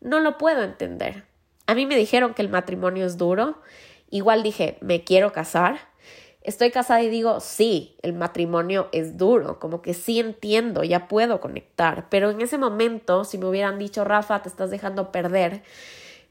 No 0.00 0.20
lo 0.20 0.38
puedo 0.38 0.62
entender. 0.62 1.24
A 1.66 1.74
mí 1.74 1.84
me 1.84 1.96
dijeron 1.96 2.32
que 2.32 2.40
el 2.40 2.48
matrimonio 2.48 3.04
es 3.04 3.18
duro. 3.18 3.58
Igual 4.08 4.42
dije, 4.42 4.78
me 4.80 5.04
quiero 5.04 5.32
casar. 5.32 5.78
Estoy 6.40 6.70
casada 6.70 7.02
y 7.02 7.10
digo, 7.10 7.40
sí, 7.40 7.96
el 8.00 8.14
matrimonio 8.14 8.88
es 8.92 9.18
duro, 9.18 9.58
como 9.58 9.82
que 9.82 9.92
sí 9.92 10.18
entiendo, 10.18 10.82
ya 10.82 11.08
puedo 11.08 11.40
conectar. 11.40 12.08
Pero 12.08 12.30
en 12.30 12.40
ese 12.40 12.56
momento, 12.56 13.24
si 13.24 13.36
me 13.36 13.46
hubieran 13.46 13.78
dicho, 13.78 14.02
Rafa, 14.04 14.40
te 14.40 14.48
estás 14.48 14.70
dejando 14.70 15.12
perder 15.12 15.62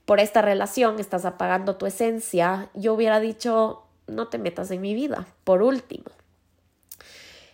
por 0.06 0.20
esta 0.20 0.42
relación, 0.42 1.00
estás 1.00 1.26
apagando 1.26 1.76
tu 1.76 1.86
esencia, 1.86 2.70
yo 2.74 2.96
hubiera 2.96 3.20
dicho, 3.20 3.84
no 4.08 4.28
te 4.28 4.40
metas 4.40 4.72
en 4.72 4.82
mi 4.82 4.96
vida, 4.96 5.28
por 5.44 5.62
último. 5.62 6.06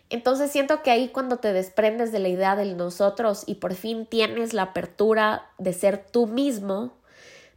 Entonces 0.09 0.51
siento 0.51 0.81
que 0.81 0.91
ahí 0.91 1.09
cuando 1.09 1.37
te 1.37 1.53
desprendes 1.53 2.11
de 2.11 2.19
la 2.19 2.29
idea 2.29 2.55
del 2.55 2.77
nosotros 2.77 3.43
y 3.45 3.55
por 3.55 3.75
fin 3.75 4.07
tienes 4.07 4.53
la 4.53 4.63
apertura 4.63 5.51
de 5.59 5.73
ser 5.73 6.03
tú 6.03 6.25
mismo, 6.25 6.97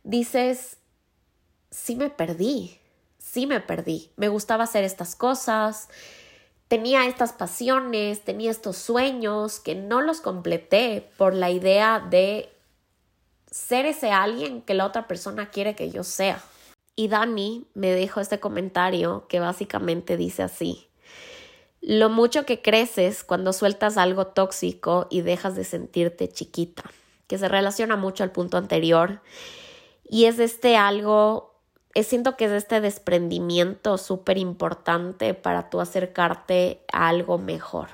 dices, 0.04 0.76
sí 1.70 1.96
me 1.96 2.10
perdí, 2.10 2.78
sí 3.18 3.46
me 3.46 3.60
perdí. 3.60 4.10
Me 4.16 4.28
gustaba 4.28 4.64
hacer 4.64 4.84
estas 4.84 5.16
cosas, 5.16 5.88
tenía 6.68 7.06
estas 7.06 7.32
pasiones, 7.32 8.22
tenía 8.22 8.50
estos 8.50 8.76
sueños 8.76 9.58
que 9.58 9.74
no 9.74 10.02
los 10.02 10.20
completé 10.20 11.10
por 11.16 11.34
la 11.34 11.50
idea 11.50 12.00
de 12.00 12.52
ser 13.50 13.86
ese 13.86 14.10
alguien 14.10 14.62
que 14.62 14.74
la 14.74 14.86
otra 14.86 15.06
persona 15.06 15.50
quiere 15.50 15.74
que 15.74 15.90
yo 15.90 16.04
sea. 16.04 16.42
Y 16.96 17.08
Dani 17.08 17.66
me 17.72 17.92
dejó 17.92 18.20
este 18.20 18.40
comentario 18.40 19.26
que 19.28 19.40
básicamente 19.40 20.18
dice 20.18 20.42
así. 20.42 20.86
Lo 21.82 22.08
mucho 22.08 22.46
que 22.46 22.62
creces 22.62 23.24
cuando 23.24 23.52
sueltas 23.52 23.96
algo 23.96 24.28
tóxico 24.28 25.08
y 25.10 25.22
dejas 25.22 25.56
de 25.56 25.64
sentirte 25.64 26.28
chiquita, 26.28 26.84
que 27.26 27.38
se 27.38 27.48
relaciona 27.48 27.96
mucho 27.96 28.22
al 28.22 28.30
punto 28.30 28.56
anterior. 28.56 29.20
Y 30.04 30.26
es 30.26 30.38
este 30.38 30.76
algo, 30.76 31.56
siento 31.94 32.36
que 32.36 32.44
es 32.44 32.52
este 32.52 32.80
desprendimiento 32.80 33.98
súper 33.98 34.38
importante 34.38 35.34
para 35.34 35.70
tú 35.70 35.80
acercarte 35.80 36.84
a 36.92 37.08
algo 37.08 37.38
mejor. 37.38 37.88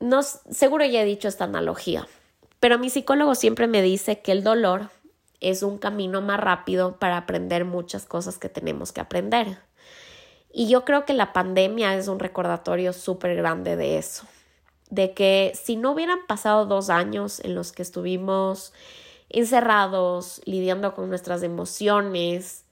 No, 0.00 0.22
seguro 0.22 0.86
ya 0.86 1.02
he 1.02 1.04
dicho 1.04 1.28
esta 1.28 1.44
analogía, 1.44 2.08
pero 2.58 2.78
mi 2.78 2.88
psicólogo 2.88 3.34
siempre 3.34 3.66
me 3.66 3.82
dice 3.82 4.20
que 4.20 4.32
el 4.32 4.42
dolor 4.42 4.88
es 5.40 5.62
un 5.62 5.76
camino 5.76 6.22
más 6.22 6.40
rápido 6.40 6.98
para 6.98 7.18
aprender 7.18 7.66
muchas 7.66 8.06
cosas 8.06 8.38
que 8.38 8.48
tenemos 8.48 8.92
que 8.92 9.02
aprender. 9.02 9.58
Y 10.58 10.68
yo 10.68 10.86
creo 10.86 11.04
que 11.04 11.12
la 11.12 11.34
pandemia 11.34 11.94
es 11.96 12.08
un 12.08 12.18
recordatorio 12.18 12.94
súper 12.94 13.36
grande 13.36 13.76
de 13.76 13.98
eso, 13.98 14.26
de 14.88 15.12
que 15.12 15.52
si 15.54 15.76
no 15.76 15.92
hubieran 15.92 16.20
pasado 16.26 16.64
dos 16.64 16.88
años 16.88 17.40
en 17.40 17.54
los 17.54 17.72
que 17.72 17.82
estuvimos 17.82 18.72
encerrados, 19.28 20.40
lidiando 20.46 20.94
con 20.94 21.10
nuestras 21.10 21.42
emociones, 21.42 22.64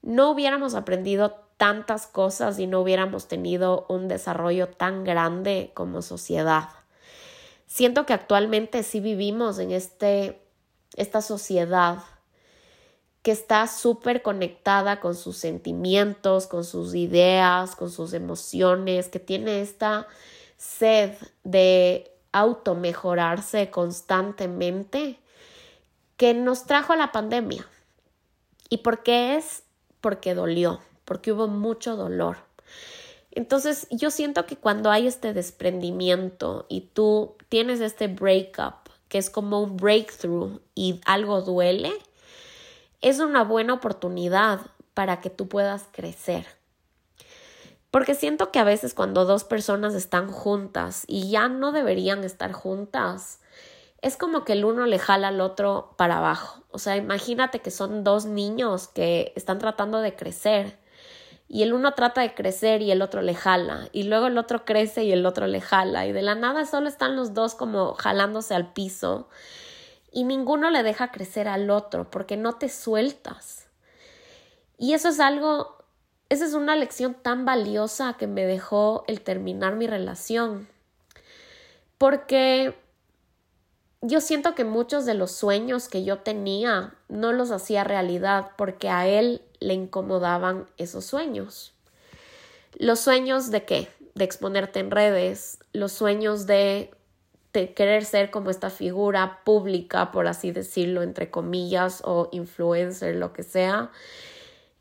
no 0.00 0.30
hubiéramos 0.30 0.76
aprendido 0.76 1.34
tantas 1.56 2.06
cosas 2.06 2.60
y 2.60 2.68
no 2.68 2.82
hubiéramos 2.82 3.26
tenido 3.26 3.84
un 3.88 4.06
desarrollo 4.06 4.68
tan 4.68 5.02
grande 5.02 5.72
como 5.74 6.02
sociedad. 6.02 6.68
Siento 7.66 8.06
que 8.06 8.12
actualmente 8.12 8.84
sí 8.84 9.00
vivimos 9.00 9.58
en 9.58 9.72
este 9.72 10.40
esta 10.94 11.20
sociedad 11.20 11.98
que 13.28 13.32
está 13.32 13.66
súper 13.66 14.22
conectada 14.22 15.00
con 15.00 15.14
sus 15.14 15.36
sentimientos, 15.36 16.46
con 16.46 16.64
sus 16.64 16.94
ideas, 16.94 17.76
con 17.76 17.90
sus 17.90 18.14
emociones, 18.14 19.08
que 19.08 19.18
tiene 19.18 19.60
esta 19.60 20.06
sed 20.56 21.12
de 21.44 22.10
automejorarse 22.32 23.68
constantemente 23.68 25.18
que 26.16 26.32
nos 26.32 26.64
trajo 26.64 26.96
la 26.96 27.12
pandemia. 27.12 27.68
¿Y 28.70 28.78
por 28.78 29.02
qué 29.02 29.36
es? 29.36 29.62
Porque 30.00 30.32
dolió, 30.32 30.80
porque 31.04 31.32
hubo 31.32 31.48
mucho 31.48 31.96
dolor. 31.96 32.38
Entonces 33.30 33.88
yo 33.90 34.10
siento 34.10 34.46
que 34.46 34.56
cuando 34.56 34.90
hay 34.90 35.06
este 35.06 35.34
desprendimiento 35.34 36.64
y 36.70 36.80
tú 36.94 37.36
tienes 37.50 37.82
este 37.82 38.08
breakup 38.08 38.88
que 39.10 39.18
es 39.18 39.28
como 39.28 39.60
un 39.60 39.76
breakthrough 39.76 40.60
y 40.74 41.02
algo 41.04 41.42
duele, 41.42 41.92
es 43.00 43.20
una 43.20 43.44
buena 43.44 43.74
oportunidad 43.74 44.60
para 44.94 45.20
que 45.20 45.30
tú 45.30 45.48
puedas 45.48 45.86
crecer. 45.92 46.46
Porque 47.90 48.14
siento 48.14 48.50
que 48.50 48.58
a 48.58 48.64
veces 48.64 48.94
cuando 48.94 49.24
dos 49.24 49.44
personas 49.44 49.94
están 49.94 50.30
juntas 50.30 51.04
y 51.06 51.30
ya 51.30 51.48
no 51.48 51.72
deberían 51.72 52.22
estar 52.24 52.52
juntas, 52.52 53.40
es 54.02 54.16
como 54.16 54.44
que 54.44 54.52
el 54.52 54.64
uno 54.64 54.86
le 54.86 54.98
jala 54.98 55.28
al 55.28 55.40
otro 55.40 55.94
para 55.96 56.18
abajo. 56.18 56.62
O 56.70 56.78
sea, 56.78 56.96
imagínate 56.96 57.60
que 57.60 57.70
son 57.70 58.04
dos 58.04 58.26
niños 58.26 58.88
que 58.88 59.32
están 59.36 59.58
tratando 59.58 60.00
de 60.00 60.14
crecer 60.14 60.78
y 61.48 61.62
el 61.62 61.72
uno 61.72 61.94
trata 61.94 62.20
de 62.20 62.34
crecer 62.34 62.82
y 62.82 62.90
el 62.90 63.00
otro 63.00 63.22
le 63.22 63.34
jala, 63.34 63.88
y 63.92 64.02
luego 64.02 64.26
el 64.26 64.36
otro 64.36 64.66
crece 64.66 65.04
y 65.04 65.12
el 65.12 65.24
otro 65.24 65.46
le 65.46 65.62
jala, 65.62 66.06
y 66.06 66.12
de 66.12 66.20
la 66.20 66.34
nada 66.34 66.66
solo 66.66 66.88
están 66.88 67.16
los 67.16 67.32
dos 67.32 67.54
como 67.54 67.94
jalándose 67.94 68.54
al 68.54 68.74
piso, 68.74 69.28
y 70.10 70.24
ninguno 70.24 70.70
le 70.70 70.82
deja 70.82 71.10
crecer 71.10 71.48
al 71.48 71.70
otro 71.70 72.10
porque 72.10 72.36
no 72.36 72.54
te 72.54 72.68
sueltas. 72.68 73.68
Y 74.78 74.94
eso 74.94 75.08
es 75.08 75.20
algo, 75.20 75.84
esa 76.28 76.44
es 76.44 76.54
una 76.54 76.76
lección 76.76 77.14
tan 77.14 77.44
valiosa 77.44 78.14
que 78.18 78.26
me 78.26 78.44
dejó 78.44 79.04
el 79.08 79.20
terminar 79.20 79.74
mi 79.76 79.86
relación, 79.86 80.68
porque 81.98 82.76
yo 84.00 84.20
siento 84.20 84.54
que 84.54 84.64
muchos 84.64 85.04
de 85.04 85.14
los 85.14 85.32
sueños 85.32 85.88
que 85.88 86.04
yo 86.04 86.18
tenía 86.18 86.94
no 87.08 87.32
los 87.32 87.50
hacía 87.50 87.82
realidad 87.82 88.52
porque 88.56 88.88
a 88.88 89.08
él 89.08 89.42
le 89.58 89.74
incomodaban 89.74 90.66
esos 90.76 91.04
sueños. 91.04 91.74
Los 92.74 93.00
sueños 93.00 93.50
de 93.50 93.64
qué? 93.64 93.88
De 94.14 94.24
exponerte 94.24 94.78
en 94.78 94.92
redes, 94.92 95.58
los 95.72 95.92
sueños 95.92 96.46
de, 96.46 96.92
querer 97.74 98.04
ser 98.04 98.30
como 98.30 98.50
esta 98.50 98.70
figura 98.70 99.40
pública, 99.44 100.10
por 100.12 100.26
así 100.26 100.50
decirlo, 100.50 101.02
entre 101.02 101.30
comillas, 101.30 102.02
o 102.04 102.28
influencer, 102.32 103.16
lo 103.16 103.32
que 103.32 103.42
sea. 103.42 103.90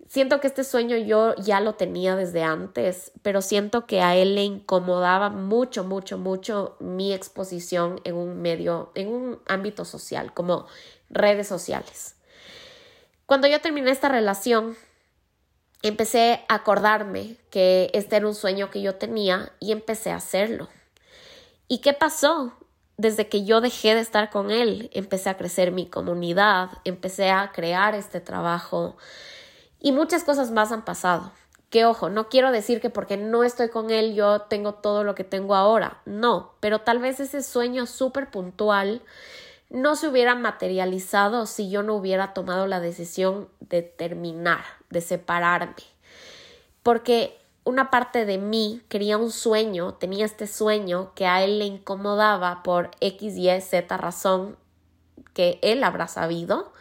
Siento 0.08 0.40
que 0.40 0.48
este 0.48 0.64
sueño 0.64 0.96
yo 0.96 1.36
ya 1.36 1.60
lo 1.60 1.76
tenía 1.76 2.16
desde 2.16 2.42
antes, 2.42 3.12
pero 3.24 3.42
siento 3.42 3.86
que 3.86 4.02
a 4.02 4.16
él 4.16 4.36
le 4.36 4.44
incomodaba 4.44 5.30
mucho, 5.30 5.84
mucho, 5.84 6.18
mucho 6.18 6.78
mi 6.80 7.14
exposición 7.14 8.00
en 8.06 8.16
un 8.16 8.42
medio, 8.42 8.92
en 8.96 9.10
un 9.10 9.40
ámbito 9.48 9.84
social, 9.84 10.34
como 10.34 10.66
redes 11.10 11.48
sociales. 11.48 12.16
Cuando 13.26 13.48
yo 13.48 13.60
terminé 13.60 13.92
esta 13.92 14.08
relación, 14.08 14.78
empecé 15.82 16.46
a 16.48 16.56
acordarme 16.56 17.36
que 17.50 17.90
este 17.94 18.16
era 18.16 18.28
un 18.28 18.36
sueño 18.36 18.72
que 18.72 18.82
yo 18.82 18.96
tenía 18.96 19.52
y 19.60 19.74
empecé 19.74 20.12
a 20.12 20.16
hacerlo. 20.16 20.70
¿Y 21.68 21.80
qué 21.80 21.92
pasó? 21.92 22.54
Desde 22.98 23.30
que 23.30 23.46
yo 23.46 23.62
dejé 23.62 23.94
de 23.94 24.02
estar 24.02 24.30
con 24.32 24.50
él, 24.50 24.90
empecé 24.92 25.30
a 25.30 25.38
crecer 25.38 25.72
mi 25.72 25.86
comunidad, 25.88 26.70
empecé 26.84 27.30
a 27.30 27.52
crear 27.52 27.94
este 27.94 28.20
trabajo 28.20 28.98
y 29.80 29.92
muchas 29.92 30.24
cosas 30.24 30.52
más 30.52 30.72
han 30.72 30.84
pasado. 30.84 31.32
Que 31.70 31.86
ojo, 31.86 32.10
no 32.10 32.28
quiero 32.28 32.52
decir 32.52 32.82
que 32.82 32.90
porque 32.90 33.18
no 33.18 33.44
estoy 33.44 33.70
con 33.70 33.92
él 33.92 34.16
yo 34.16 34.42
tengo 34.42 34.74
todo 34.74 35.04
lo 35.04 35.16
que 35.16 35.24
tengo 35.24 35.54
ahora, 35.54 36.02
no, 36.06 36.54
pero 36.60 36.82
tal 36.82 37.00
vez 37.00 37.20
ese 37.20 37.44
sueño 37.44 37.86
súper 37.86 38.32
puntual 38.32 39.02
no 39.70 39.96
se 39.96 40.08
hubiera 40.08 40.34
materializado 40.34 41.46
si 41.46 41.70
yo 41.70 41.84
no 41.84 41.96
hubiera 41.96 42.34
tomado 42.34 42.68
la 42.68 42.80
decisión 42.80 43.50
de 43.60 43.82
terminar, 43.82 44.64
de 44.90 45.02
separarme. 45.02 45.76
Porque 46.84 47.38
una 47.68 47.90
parte 47.90 48.26
de 48.26 48.38
mí 48.38 48.82
quería 48.88 49.18
un 49.18 49.30
sueño, 49.30 49.96
tenía 49.96 50.24
este 50.24 50.48
sueño 50.48 51.12
que 51.16 51.28
a 51.28 51.44
él 51.44 51.60
le 51.60 51.66
incomodaba 51.66 52.64
por 52.64 52.92
X, 53.02 53.36
Y, 53.36 53.60
Z 53.60 53.98
razón 53.98 54.56
que 55.34 55.60
él 55.62 55.84
habrá 55.84 56.08
sabido, 56.08 56.72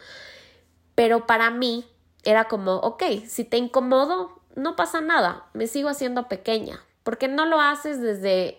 pero 0.95 1.27
para 1.27 1.51
mí 1.51 1.85
era 2.23 2.45
como, 2.45 2.75
ok, 2.75 3.03
si 3.27 3.43
te 3.43 3.57
incomodo, 3.57 4.39
no 4.55 4.77
pasa 4.77 5.01
nada, 5.01 5.47
me 5.51 5.67
sigo 5.67 5.89
haciendo 5.89 6.29
pequeña, 6.29 6.79
porque 7.03 7.27
no 7.27 7.45
lo 7.45 7.59
haces 7.59 8.01
desde, 8.01 8.57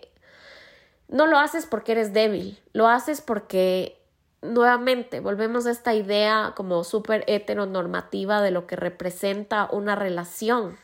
no 1.07 1.25
lo 1.25 1.39
haces 1.39 1.65
porque 1.65 1.93
eres 1.93 2.13
débil, 2.13 2.59
lo 2.73 2.87
haces 2.87 3.21
porque 3.21 4.05
nuevamente 4.43 5.19
volvemos 5.19 5.65
a 5.65 5.71
esta 5.71 5.95
idea 5.95 6.53
como 6.55 6.83
súper 6.83 7.23
heteronormativa 7.25 8.43
de 8.43 8.51
lo 8.51 8.67
que 8.67 8.75
representa 8.75 9.67
una 9.71 9.95
relación 9.95 10.77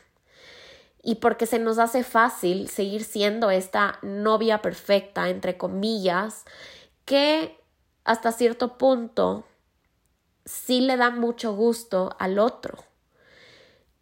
y 1.06 1.14
porque 1.14 1.46
se 1.46 1.60
nos 1.60 1.78
hace 1.78 2.02
fácil 2.02 2.68
seguir 2.68 3.04
siendo 3.04 3.48
esta 3.52 4.00
novia 4.02 4.60
perfecta, 4.60 5.28
entre 5.28 5.56
comillas, 5.56 6.44
que 7.04 7.56
hasta 8.02 8.32
cierto 8.32 8.76
punto 8.76 9.44
sí 10.44 10.80
le 10.80 10.96
da 10.96 11.10
mucho 11.10 11.54
gusto 11.54 12.16
al 12.18 12.40
otro. 12.40 12.78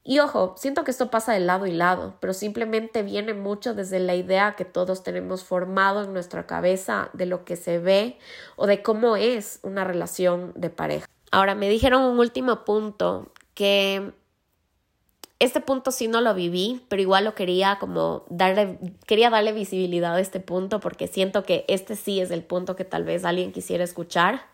Y 0.03 0.21
ojo, 0.21 0.55
siento 0.57 0.83
que 0.83 0.93
esto 0.93 1.11
pasa 1.11 1.35
de 1.35 1.41
lado 1.41 1.67
y 1.67 1.73
lado, 1.73 2.15
pero 2.21 2.33
simplemente 2.33 3.03
viene 3.03 3.35
mucho 3.35 3.75
desde 3.75 4.01
la 4.01 4.15
idea 4.15 4.57
que 4.57 4.65
todos 4.65 5.03
tenemos 5.03 5.45
formado 5.45 6.05
en 6.05 6.15
nuestra 6.15 6.47
cabeza 6.47 7.11
de 7.13 7.27
lo 7.27 7.45
que 7.45 7.57
se 7.57 7.79
ve 7.79 8.19
o 8.57 8.67
de 8.67 8.83
cómo 8.83 9.17
es 9.17 9.59
una 9.63 9.85
relación 9.85 10.55
de 10.57 10.71
pareja. 10.71 11.07
Ahora, 11.31 11.55
me 11.55 11.69
dijeron 11.69 12.01
un 12.01 12.19
último 12.19 12.65
punto 12.65 13.31
que 13.53 14.15
este 15.39 15.61
punto 15.61 15.91
sí 15.91 16.09
no 16.09 16.21
lo 16.21 16.35
viví, 16.35 16.83
pero 16.89 17.03
igual 17.03 17.25
lo 17.25 17.35
quería 17.35 17.79
como 17.79 18.25
darle, 18.31 18.79
quería 19.07 19.31
darle 19.31 19.53
visibilidad 19.53 20.15
a 20.15 20.21
este 20.21 20.41
punto 20.41 20.81
porque 20.81 21.09
siento 21.09 21.43
que 21.43 21.65
este 21.69 21.97
sí 21.97 22.21
es 22.21 22.31
el 22.31 22.45
punto 22.45 22.77
que 22.77 22.85
tal 22.85 23.05
vez 23.05 23.25
alguien 23.25 23.53
quisiera 23.53 23.85
escuchar. 23.85 24.47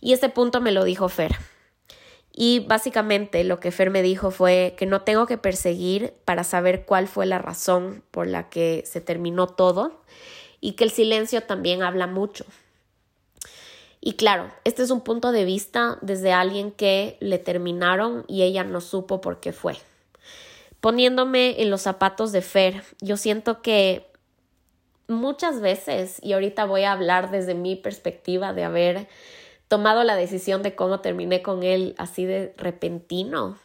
Y 0.00 0.12
este 0.12 0.28
punto 0.28 0.60
me 0.60 0.72
lo 0.72 0.84
dijo 0.84 1.08
Fer. 1.08 1.36
Y 2.32 2.60
básicamente 2.60 3.44
lo 3.44 3.60
que 3.60 3.70
Fer 3.70 3.90
me 3.90 4.02
dijo 4.02 4.30
fue 4.30 4.74
que 4.78 4.86
no 4.86 5.02
tengo 5.02 5.26
que 5.26 5.36
perseguir 5.36 6.14
para 6.24 6.44
saber 6.44 6.84
cuál 6.86 7.06
fue 7.06 7.26
la 7.26 7.38
razón 7.38 8.02
por 8.10 8.26
la 8.26 8.48
que 8.48 8.82
se 8.86 9.00
terminó 9.00 9.46
todo 9.46 10.02
y 10.60 10.72
que 10.72 10.84
el 10.84 10.90
silencio 10.90 11.42
también 11.42 11.82
habla 11.82 12.06
mucho. 12.06 12.44
Y 14.00 14.14
claro, 14.14 14.50
este 14.64 14.82
es 14.82 14.90
un 14.90 15.02
punto 15.02 15.32
de 15.32 15.44
vista 15.44 15.98
desde 16.00 16.32
alguien 16.32 16.72
que 16.72 17.18
le 17.20 17.38
terminaron 17.38 18.24
y 18.28 18.42
ella 18.42 18.64
no 18.64 18.80
supo 18.80 19.20
por 19.20 19.40
qué 19.40 19.52
fue. 19.52 19.76
Poniéndome 20.80 21.60
en 21.60 21.70
los 21.70 21.82
zapatos 21.82 22.32
de 22.32 22.40
Fer, 22.40 22.82
yo 23.00 23.16
siento 23.16 23.60
que 23.60 24.10
muchas 25.08 25.60
veces, 25.60 26.18
y 26.22 26.32
ahorita 26.32 26.64
voy 26.64 26.84
a 26.84 26.92
hablar 26.92 27.30
desde 27.30 27.54
mi 27.54 27.76
perspectiva 27.76 28.52
de 28.52 28.64
haber 28.64 29.08
tomado 29.68 30.04
la 30.04 30.16
decisión 30.16 30.62
de 30.62 30.74
cómo 30.74 31.00
terminé 31.00 31.42
con 31.42 31.62
él 31.62 31.94
así 31.98 32.24
de 32.24 32.54
repentino, 32.56 33.58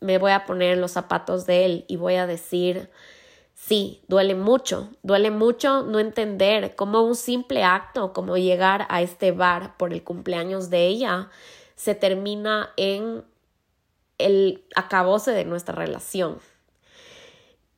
me 0.00 0.18
voy 0.18 0.32
a 0.32 0.44
poner 0.46 0.72
en 0.72 0.80
los 0.80 0.92
zapatos 0.92 1.46
de 1.46 1.64
él 1.64 1.84
y 1.86 1.96
voy 1.96 2.14
a 2.14 2.26
decir, 2.26 2.90
sí, 3.54 4.02
duele 4.08 4.34
mucho, 4.34 4.90
duele 5.02 5.30
mucho 5.30 5.82
no 5.82 5.98
entender 5.98 6.74
cómo 6.74 7.02
un 7.02 7.14
simple 7.14 7.62
acto 7.62 8.12
como 8.12 8.36
llegar 8.36 8.86
a 8.88 9.02
este 9.02 9.32
bar 9.32 9.76
por 9.76 9.92
el 9.92 10.02
cumpleaños 10.02 10.70
de 10.70 10.86
ella 10.86 11.30
se 11.76 11.94
termina 11.94 12.70
en 12.76 13.24
el 14.18 14.64
acabose 14.76 15.32
de 15.32 15.44
nuestra 15.44 15.74
relación. 15.74 16.38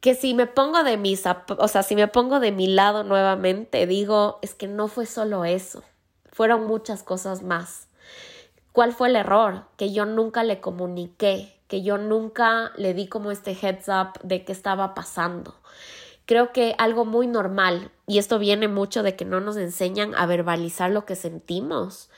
Que 0.01 0.14
si 0.14 0.34
me 0.34 0.47
pongo 0.47 0.82
de 0.84 0.97
mis, 0.97 1.24
o 1.26 1.68
sea, 1.68 1.82
si 1.82 1.97
me 1.97 2.09
pongo 2.09 2.40
de 2.40 2.53
mi 2.53 2.66
lado 2.66 3.03
nuevamente, 3.03 3.86
digo, 3.86 4.38
es 4.42 4.55
que 4.55 4.68
no 4.68 4.88
fue 4.88 5.07
solo 5.07 5.44
eso, 5.44 5.82
fueron 6.30 6.66
muchas 6.66 7.03
cosas 7.03 7.42
más. 7.42 7.88
¿Cuál 8.72 8.92
fue 8.92 9.09
el 9.09 9.16
error? 9.16 9.64
Que 9.76 9.92
yo 9.92 10.05
nunca 10.05 10.44
le 10.44 10.61
comuniqué 10.61 11.57
que 11.68 11.82
yo 11.82 11.99
nunca 11.99 12.72
le 12.76 12.94
di 12.94 13.09
como 13.09 13.30
este 13.30 13.53
heads 13.53 13.88
up 13.88 14.20
de 14.22 14.44
qué 14.44 14.53
estaba 14.53 14.94
pasando. 14.94 15.55
Creo 16.24 16.53
que 16.53 16.74
algo 16.78 17.05
muy 17.05 17.26
normal, 17.26 17.90
y 18.07 18.18
esto 18.18 18.38
viene 18.38 18.68
mucho 18.68 19.03
de 19.03 19.16
que 19.16 19.24
no 19.24 19.40
nos 19.40 19.57
enseñan 19.57 20.14
a 20.16 20.26
verbalizar 20.26 20.90
lo 20.90 21.05
que 21.05 21.14
sentimos, 21.14 22.11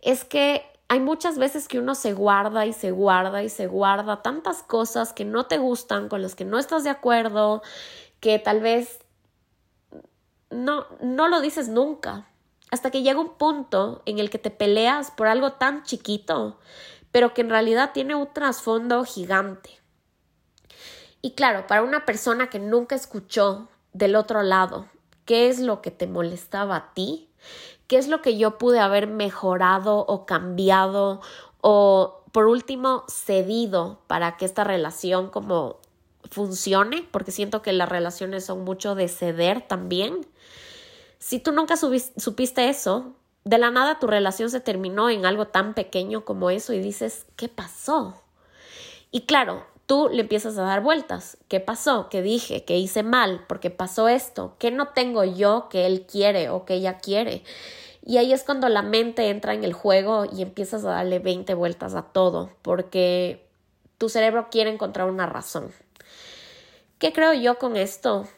es 0.00 0.24
que 0.24 0.64
hay 0.90 1.00
muchas 1.00 1.38
veces 1.38 1.68
que 1.68 1.78
uno 1.78 1.94
se 1.94 2.12
guarda 2.12 2.66
y 2.66 2.74
se 2.74 2.90
guarda 2.90 3.42
y 3.42 3.48
se 3.48 3.66
guarda 3.66 4.20
tantas 4.20 4.62
cosas 4.62 5.14
que 5.14 5.24
no 5.24 5.46
te 5.46 5.56
gustan, 5.56 6.10
con 6.10 6.20
las 6.20 6.34
que 6.34 6.44
no 6.44 6.58
estás 6.58 6.84
de 6.84 6.90
acuerdo, 6.90 7.62
que 8.20 8.38
tal 8.38 8.60
vez 8.60 8.98
no, 10.50 10.84
no 11.00 11.28
lo 11.28 11.40
dices 11.40 11.68
nunca, 11.68 12.26
hasta 12.70 12.90
que 12.90 13.02
llega 13.02 13.18
un 13.18 13.38
punto 13.38 14.02
en 14.04 14.18
el 14.18 14.28
que 14.28 14.38
te 14.38 14.50
peleas 14.50 15.10
por 15.10 15.28
algo 15.28 15.52
tan 15.52 15.84
chiquito 15.84 16.58
pero 17.12 17.34
que 17.34 17.40
en 17.40 17.50
realidad 17.50 17.90
tiene 17.92 18.14
un 18.14 18.32
trasfondo 18.32 19.04
gigante. 19.04 19.80
Y 21.22 21.32
claro, 21.32 21.66
para 21.66 21.82
una 21.82 22.06
persona 22.06 22.48
que 22.48 22.58
nunca 22.58 22.94
escuchó 22.94 23.68
del 23.92 24.16
otro 24.16 24.42
lado, 24.42 24.88
¿qué 25.24 25.48
es 25.48 25.58
lo 25.58 25.82
que 25.82 25.90
te 25.90 26.06
molestaba 26.06 26.76
a 26.76 26.94
ti? 26.94 27.28
¿Qué 27.90 27.98
es 27.98 28.06
lo 28.06 28.22
que 28.22 28.38
yo 28.38 28.56
pude 28.56 28.78
haber 28.78 29.08
mejorado 29.08 30.06
o 30.06 30.24
cambiado 30.24 31.20
o 31.60 32.22
por 32.30 32.46
último 32.46 33.02
cedido 33.08 33.98
para 34.06 34.36
que 34.36 34.44
esta 34.44 34.62
relación 34.62 35.28
como 35.28 35.80
funcione? 36.30 37.04
Porque 37.10 37.32
siento 37.32 37.62
que 37.62 37.72
las 37.72 37.88
relaciones 37.88 38.46
son 38.46 38.62
mucho 38.62 38.94
de 38.94 39.08
ceder 39.08 39.62
también. 39.62 40.24
Si 41.18 41.40
tú 41.40 41.50
nunca 41.50 41.74
supiste 41.76 42.68
eso, 42.68 43.16
de 43.42 43.58
la 43.58 43.72
nada 43.72 43.98
tu 43.98 44.06
relación 44.06 44.50
se 44.50 44.60
terminó 44.60 45.10
en 45.10 45.26
algo 45.26 45.48
tan 45.48 45.74
pequeño 45.74 46.24
como 46.24 46.50
eso 46.50 46.72
y 46.72 46.78
dices, 46.78 47.26
¿qué 47.34 47.48
pasó? 47.48 48.22
Y 49.10 49.22
claro, 49.22 49.66
tú 49.90 50.08
le 50.08 50.20
empiezas 50.20 50.56
a 50.56 50.62
dar 50.62 50.84
vueltas. 50.84 51.36
¿Qué 51.48 51.58
pasó? 51.58 52.08
¿Qué 52.10 52.22
dije? 52.22 52.64
¿Qué 52.64 52.78
hice 52.78 53.02
mal? 53.02 53.44
¿Por 53.48 53.58
qué 53.58 53.70
pasó 53.70 54.06
esto? 54.06 54.54
¿Qué 54.60 54.70
no 54.70 54.90
tengo 54.90 55.24
yo 55.24 55.66
que 55.68 55.84
él 55.84 56.06
quiere 56.06 56.48
o 56.48 56.64
que 56.64 56.74
ella 56.74 56.98
quiere? 56.98 57.42
Y 58.06 58.18
ahí 58.18 58.32
es 58.32 58.44
cuando 58.44 58.68
la 58.68 58.82
mente 58.82 59.30
entra 59.30 59.52
en 59.52 59.64
el 59.64 59.72
juego 59.72 60.26
y 60.32 60.42
empiezas 60.42 60.84
a 60.84 60.90
darle 60.90 61.18
20 61.18 61.54
vueltas 61.54 61.96
a 61.96 62.02
todo, 62.02 62.52
porque 62.62 63.48
tu 63.98 64.08
cerebro 64.08 64.46
quiere 64.48 64.70
encontrar 64.70 65.10
una 65.10 65.26
razón. 65.26 65.72
¿Qué 67.00 67.12
creo 67.12 67.32
yo 67.32 67.58
con 67.58 67.76
esto? 67.76 68.28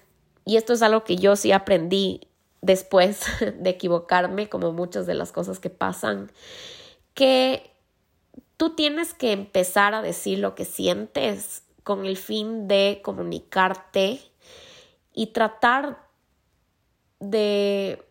Y 0.46 0.56
esto 0.56 0.72
es 0.72 0.80
algo 0.80 1.04
que 1.04 1.16
yo 1.16 1.36
sí 1.36 1.52
aprendí 1.52 2.28
después 2.62 3.26
de 3.58 3.68
equivocarme, 3.68 4.48
como 4.48 4.72
muchas 4.72 5.04
de 5.04 5.12
las 5.12 5.32
cosas 5.32 5.58
que 5.58 5.68
pasan, 5.68 6.32
que 7.12 7.71
tú 8.62 8.76
tienes 8.76 9.12
que 9.12 9.32
empezar 9.32 9.92
a 9.92 10.02
decir 10.02 10.38
lo 10.38 10.54
que 10.54 10.64
sientes 10.64 11.64
con 11.82 12.06
el 12.06 12.16
fin 12.16 12.68
de 12.68 13.00
comunicarte 13.02 14.20
y 15.12 15.32
tratar 15.32 15.98
de, 17.18 18.06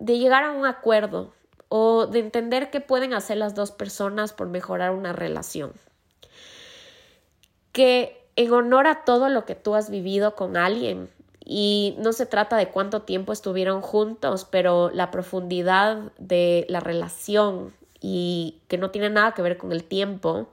de 0.00 0.18
llegar 0.18 0.42
a 0.42 0.50
un 0.50 0.66
acuerdo 0.66 1.32
o 1.68 2.08
de 2.08 2.18
entender 2.18 2.72
qué 2.72 2.80
pueden 2.80 3.14
hacer 3.14 3.36
las 3.36 3.54
dos 3.54 3.70
personas 3.70 4.32
por 4.32 4.48
mejorar 4.48 4.90
una 4.90 5.12
relación. 5.12 5.70
Que 7.70 8.26
en 8.34 8.52
honor 8.52 8.88
a 8.88 9.04
todo 9.04 9.28
lo 9.28 9.44
que 9.44 9.54
tú 9.54 9.76
has 9.76 9.90
vivido 9.90 10.34
con 10.34 10.56
alguien, 10.56 11.08
y 11.44 11.94
no 11.98 12.12
se 12.12 12.26
trata 12.26 12.56
de 12.56 12.70
cuánto 12.70 13.02
tiempo 13.02 13.32
estuvieron 13.32 13.80
juntos, 13.80 14.44
pero 14.44 14.90
la 14.90 15.12
profundidad 15.12 16.10
de 16.18 16.66
la 16.68 16.80
relación 16.80 17.72
y 18.02 18.60
que 18.68 18.76
no 18.76 18.90
tiene 18.90 19.08
nada 19.08 19.32
que 19.32 19.40
ver 19.40 19.56
con 19.56 19.72
el 19.72 19.84
tiempo, 19.84 20.52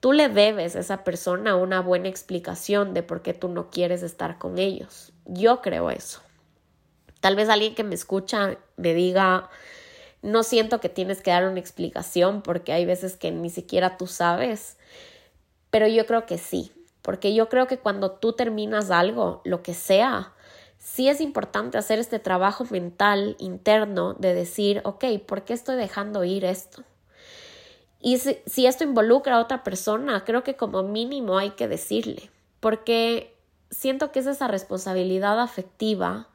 tú 0.00 0.12
le 0.12 0.28
debes 0.28 0.76
a 0.76 0.80
esa 0.80 1.04
persona 1.04 1.56
una 1.56 1.80
buena 1.80 2.08
explicación 2.08 2.92
de 2.92 3.02
por 3.02 3.22
qué 3.22 3.32
tú 3.32 3.48
no 3.48 3.70
quieres 3.70 4.02
estar 4.02 4.38
con 4.38 4.58
ellos. 4.58 5.12
Yo 5.24 5.62
creo 5.62 5.90
eso. 5.90 6.20
Tal 7.20 7.36
vez 7.36 7.48
alguien 7.48 7.74
que 7.74 7.84
me 7.84 7.94
escucha 7.94 8.58
me 8.76 8.92
diga, 8.92 9.48
no 10.20 10.42
siento 10.42 10.80
que 10.80 10.88
tienes 10.88 11.22
que 11.22 11.30
dar 11.30 11.48
una 11.48 11.60
explicación 11.60 12.42
porque 12.42 12.72
hay 12.72 12.84
veces 12.84 13.16
que 13.16 13.30
ni 13.30 13.48
siquiera 13.48 13.96
tú 13.96 14.06
sabes, 14.06 14.76
pero 15.70 15.86
yo 15.86 16.04
creo 16.04 16.26
que 16.26 16.36
sí 16.36 16.72
porque 17.06 17.32
yo 17.34 17.48
creo 17.48 17.68
que 17.68 17.78
cuando 17.78 18.10
tú 18.10 18.32
terminas 18.32 18.90
algo, 18.90 19.40
lo 19.44 19.62
que 19.62 19.74
sea, 19.74 20.32
sí 20.86 21.08
es 21.08 21.20
importante 21.20 21.78
hacer 21.78 21.98
este 21.98 22.20
trabajo 22.20 22.64
mental 22.70 23.34
interno 23.40 24.14
de 24.14 24.34
decir, 24.34 24.82
ok, 24.84 25.04
¿por 25.26 25.44
qué 25.44 25.52
estoy 25.52 25.74
dejando 25.74 26.22
ir 26.22 26.44
esto? 26.44 26.84
Y 28.00 28.18
si, 28.18 28.66
esto 28.66 28.84
involucra 28.84 29.34
a 29.34 29.40
otra 29.40 29.64
persona, 29.64 30.24
creo 30.24 30.44
que 30.44 30.54
como 30.54 30.84
mínimo 30.84 31.38
hay 31.38 31.50
que 31.50 31.66
decirle, 31.66 32.30
porque 32.60 33.36
siento 33.68 34.12
que 34.12 34.20
es 34.20 34.26
esa 34.26 34.46
responsabilidad 34.46 35.40
afectiva 35.40 36.28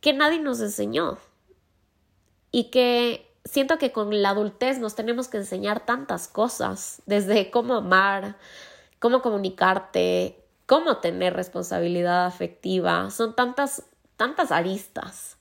que 0.00 0.12
nadie 0.12 0.38
nos 0.38 0.60
enseñó 0.60 1.18
y 2.52 2.70
que 2.70 3.28
siento 3.44 3.76
que 3.78 3.90
con 3.90 4.22
la 4.22 4.30
adultez 4.30 4.78
nos 4.78 4.94
tenemos 4.94 5.26
que 5.26 5.38
enseñar 5.38 5.84
tantas 5.84 6.28
cosas, 6.28 7.02
desde 7.06 7.50
cómo 7.50 7.74
amar 7.74 8.36
cómo 8.98 9.22
comunicarte, 9.22 10.44
cómo 10.68 10.98
tener 10.98 11.32
responsabilidad 11.32 12.26
afectiva. 12.26 13.10
Son 13.10 13.34
tantas, 13.34 13.84
tantas 14.16 14.52
aristas 14.52 15.38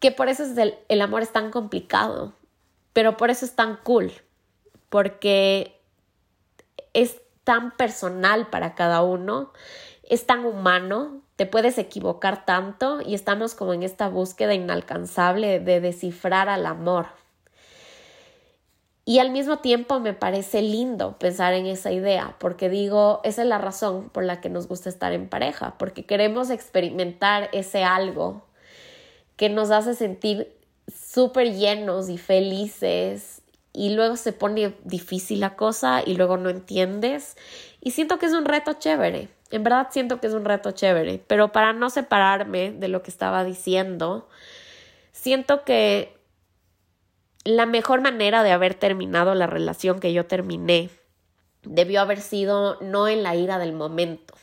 que 0.00 0.10
por 0.10 0.28
eso 0.28 0.42
es 0.42 0.58
el, 0.88 1.00
amor 1.00 1.22
es 1.22 1.32
tan 1.32 1.50
complicado, 1.50 2.34
pero 2.92 3.16
por 3.16 3.30
eso 3.30 3.46
es 3.46 3.54
tan 3.54 3.76
cool, 3.76 4.12
porque 4.90 5.80
es 6.92 7.22
tan 7.44 7.70
personal 7.76 8.48
para 8.48 8.74
cada 8.74 9.02
uno, 9.02 9.52
es 10.02 10.26
tan 10.26 10.44
humano, 10.44 11.22
te 11.36 11.46
puedes 11.46 11.78
equivocar 11.78 12.44
tanto 12.44 13.00
y 13.00 13.14
estamos 13.14 13.54
como 13.54 13.72
en 13.72 13.82
esta 13.82 14.08
búsqueda 14.08 14.52
inalcanzable 14.52 15.60
de 15.60 15.80
descifrar 15.80 16.48
al 16.48 16.66
amor, 16.66 17.06
y 19.06 19.18
al 19.18 19.30
mismo 19.30 19.58
tiempo 19.58 20.00
me 20.00 20.14
parece 20.14 20.62
lindo 20.62 21.18
pensar 21.18 21.52
en 21.52 21.66
esa 21.66 21.92
idea, 21.92 22.36
porque 22.38 22.70
digo, 22.70 23.20
esa 23.22 23.42
es 23.42 23.48
la 23.48 23.58
razón 23.58 24.08
por 24.08 24.24
la 24.24 24.40
que 24.40 24.48
nos 24.48 24.66
gusta 24.66 24.88
estar 24.88 25.12
en 25.12 25.28
pareja, 25.28 25.76
porque 25.78 26.06
queremos 26.06 26.48
experimentar 26.50 27.50
ese 27.52 27.84
algo 27.84 28.46
que 29.36 29.50
nos 29.50 29.70
hace 29.70 29.94
sentir 29.94 30.56
súper 30.88 31.52
llenos 31.52 32.08
y 32.08 32.16
felices 32.16 33.42
y 33.74 33.90
luego 33.90 34.16
se 34.16 34.32
pone 34.32 34.74
difícil 34.84 35.40
la 35.40 35.56
cosa 35.56 36.02
y 36.04 36.14
luego 36.14 36.36
no 36.36 36.48
entiendes. 36.48 37.36
Y 37.82 37.90
siento 37.90 38.18
que 38.18 38.26
es 38.26 38.32
un 38.32 38.46
reto 38.46 38.74
chévere, 38.74 39.28
en 39.50 39.62
verdad 39.62 39.88
siento 39.90 40.18
que 40.20 40.28
es 40.28 40.32
un 40.32 40.46
reto 40.46 40.70
chévere, 40.70 41.22
pero 41.26 41.52
para 41.52 41.74
no 41.74 41.90
separarme 41.90 42.70
de 42.72 42.88
lo 42.88 43.02
que 43.02 43.10
estaba 43.10 43.44
diciendo, 43.44 44.28
siento 45.12 45.64
que 45.64 46.13
la 47.44 47.66
mejor 47.66 48.00
manera 48.00 48.42
de 48.42 48.52
haber 48.52 48.74
terminado 48.74 49.34
la 49.34 49.46
relación 49.46 50.00
que 50.00 50.12
yo 50.12 50.26
terminé 50.26 50.90
debió 51.62 52.00
haber 52.00 52.20
sido 52.20 52.78
no 52.80 53.08
en 53.08 53.22
la 53.22 53.36
ira 53.36 53.58
del 53.58 53.72
momento, 53.72 54.34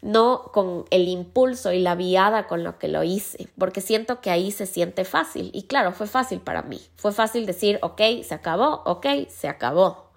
no 0.00 0.50
con 0.52 0.84
el 0.90 1.08
impulso 1.08 1.72
y 1.72 1.80
la 1.80 1.94
viada 1.94 2.46
con 2.46 2.64
lo 2.64 2.78
que 2.78 2.88
lo 2.88 3.02
hice, 3.02 3.48
porque 3.58 3.80
siento 3.80 4.20
que 4.20 4.30
ahí 4.30 4.50
se 4.50 4.66
siente 4.66 5.04
fácil. 5.04 5.50
Y 5.52 5.64
claro, 5.64 5.92
fue 5.92 6.06
fácil 6.06 6.40
para 6.40 6.62
mí. 6.62 6.80
Fue 6.96 7.12
fácil 7.12 7.46
decir, 7.46 7.78
ok, 7.82 8.00
se 8.22 8.34
acabó, 8.34 8.82
ok, 8.84 9.06
se 9.28 9.48
acabó. 9.48 10.10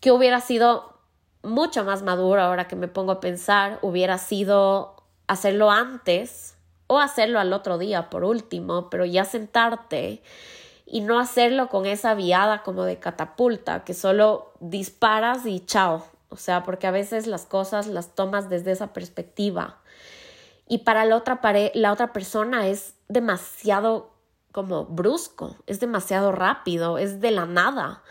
Que 0.00 0.10
hubiera 0.10 0.40
sido 0.40 0.98
mucho 1.42 1.84
más 1.84 2.02
maduro 2.02 2.42
ahora 2.42 2.68
que 2.68 2.76
me 2.76 2.88
pongo 2.88 3.12
a 3.12 3.20
pensar, 3.20 3.78
hubiera 3.82 4.18
sido 4.18 4.96
hacerlo 5.26 5.70
antes 5.70 6.56
o 6.86 6.98
hacerlo 6.98 7.38
al 7.38 7.52
otro 7.52 7.78
día 7.78 8.10
por 8.10 8.24
último, 8.24 8.90
pero 8.90 9.04
ya 9.04 9.24
sentarte 9.24 10.22
y 10.92 11.02
no 11.02 11.20
hacerlo 11.20 11.68
con 11.68 11.86
esa 11.86 12.14
viada 12.14 12.64
como 12.64 12.82
de 12.82 12.98
catapulta, 12.98 13.84
que 13.84 13.94
solo 13.94 14.52
disparas 14.58 15.46
y 15.46 15.60
chao. 15.60 16.04
O 16.30 16.36
sea, 16.36 16.64
porque 16.64 16.88
a 16.88 16.90
veces 16.90 17.28
las 17.28 17.46
cosas 17.46 17.86
las 17.86 18.16
tomas 18.16 18.50
desde 18.50 18.72
esa 18.72 18.92
perspectiva. 18.92 19.78
Y 20.66 20.78
para 20.78 21.04
la 21.04 21.16
otra, 21.16 21.40
la 21.74 21.92
otra 21.92 22.12
persona 22.12 22.66
es 22.66 22.94
demasiado 23.08 24.10
como 24.50 24.84
brusco, 24.84 25.56
es 25.68 25.78
demasiado 25.78 26.32
rápido, 26.32 26.98
es 26.98 27.20
de 27.20 27.30
la 27.30 27.46
nada. 27.46 28.02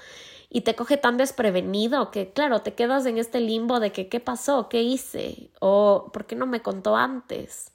Y 0.50 0.62
te 0.62 0.76
coge 0.76 0.96
tan 0.96 1.18
desprevenido 1.18 2.12
que, 2.12 2.32
claro, 2.32 2.62
te 2.62 2.76
quedas 2.76 3.06
en 3.06 3.18
este 3.18 3.42
limbo 3.42 3.82
de 3.82 3.92
que 3.92 4.08
qué 4.08 4.22
pasó, 4.22 4.70
qué 4.70 4.82
hice, 4.84 5.52
o 5.60 6.12
por 6.14 6.26
qué 6.26 6.36
no 6.38 6.46
me 6.46 6.62
contó 6.62 6.96
antes. 6.96 7.74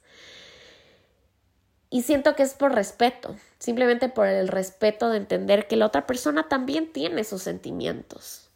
Y 1.95 2.01
siento 2.01 2.35
que 2.35 2.43
es 2.43 2.53
por 2.55 2.75
respeto, 2.75 3.37
simplemente 3.57 4.09
por 4.09 4.27
el 4.27 4.49
respeto 4.49 5.09
de 5.09 5.15
entender 5.15 5.65
que 5.65 5.77
la 5.77 5.85
otra 5.85 6.05
persona 6.05 6.49
también 6.49 6.91
tiene 6.91 7.23
sus 7.23 7.41
sentimientos. 7.41 8.49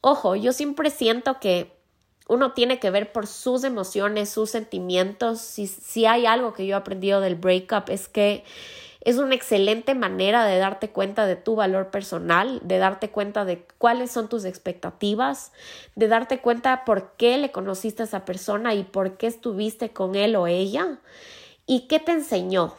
Ojo, 0.00 0.34
yo 0.34 0.54
siempre 0.54 0.88
siento 0.88 1.40
que 1.40 1.76
uno 2.26 2.54
tiene 2.54 2.78
que 2.78 2.88
ver 2.88 3.12
por 3.12 3.26
sus 3.26 3.64
emociones, 3.64 4.30
sus 4.30 4.48
sentimientos. 4.48 5.42
Si, 5.42 5.66
si 5.66 6.06
hay 6.06 6.24
algo 6.24 6.54
que 6.54 6.66
yo 6.66 6.74
he 6.74 6.78
aprendido 6.78 7.20
del 7.20 7.34
breakup 7.34 7.90
es 7.90 8.08
que 8.08 8.44
es 9.02 9.18
una 9.18 9.34
excelente 9.34 9.94
manera 9.94 10.46
de 10.46 10.56
darte 10.56 10.88
cuenta 10.88 11.26
de 11.26 11.36
tu 11.36 11.56
valor 11.56 11.90
personal, 11.90 12.60
de 12.62 12.78
darte 12.78 13.10
cuenta 13.10 13.44
de 13.44 13.62
cuáles 13.76 14.10
son 14.10 14.30
tus 14.30 14.46
expectativas, 14.46 15.52
de 15.96 16.08
darte 16.08 16.40
cuenta 16.40 16.86
por 16.86 17.12
qué 17.18 17.36
le 17.36 17.52
conociste 17.52 18.04
a 18.04 18.06
esa 18.06 18.24
persona 18.24 18.72
y 18.72 18.84
por 18.84 19.18
qué 19.18 19.26
estuviste 19.26 19.90
con 19.90 20.14
él 20.14 20.34
o 20.34 20.46
ella 20.46 20.98
¿Y 21.70 21.82
qué 21.82 22.00
te 22.00 22.10
enseñó? 22.10 22.74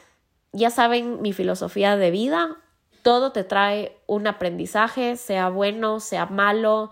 Ya 0.52 0.70
saben 0.70 1.22
mi 1.22 1.32
filosofía 1.32 1.96
de 1.96 2.12
vida, 2.12 2.58
todo 3.04 3.32
te 3.32 3.46
trae 3.46 3.98
un 4.06 4.28
aprendizaje, 4.28 5.16
sea 5.16 5.48
bueno, 5.48 6.02
sea 6.02 6.26
malo. 6.26 6.92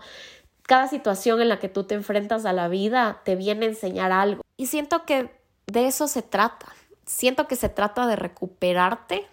Cada 0.62 0.88
situación 0.88 1.42
en 1.42 1.50
la 1.50 1.58
que 1.58 1.68
tú 1.68 1.84
te 1.84 1.94
enfrentas 1.94 2.46
a 2.46 2.54
la 2.54 2.68
vida 2.68 3.20
te 3.26 3.36
viene 3.36 3.66
a 3.66 3.68
enseñar 3.68 4.12
algo. 4.12 4.40
Y 4.56 4.68
siento 4.68 5.04
que 5.04 5.30
de 5.66 5.88
eso 5.88 6.08
se 6.08 6.22
trata. 6.22 6.68
Siento 7.04 7.46
que 7.46 7.56
se 7.56 7.68
trata 7.68 8.06
de 8.06 8.16
recuperarte, 8.16 9.28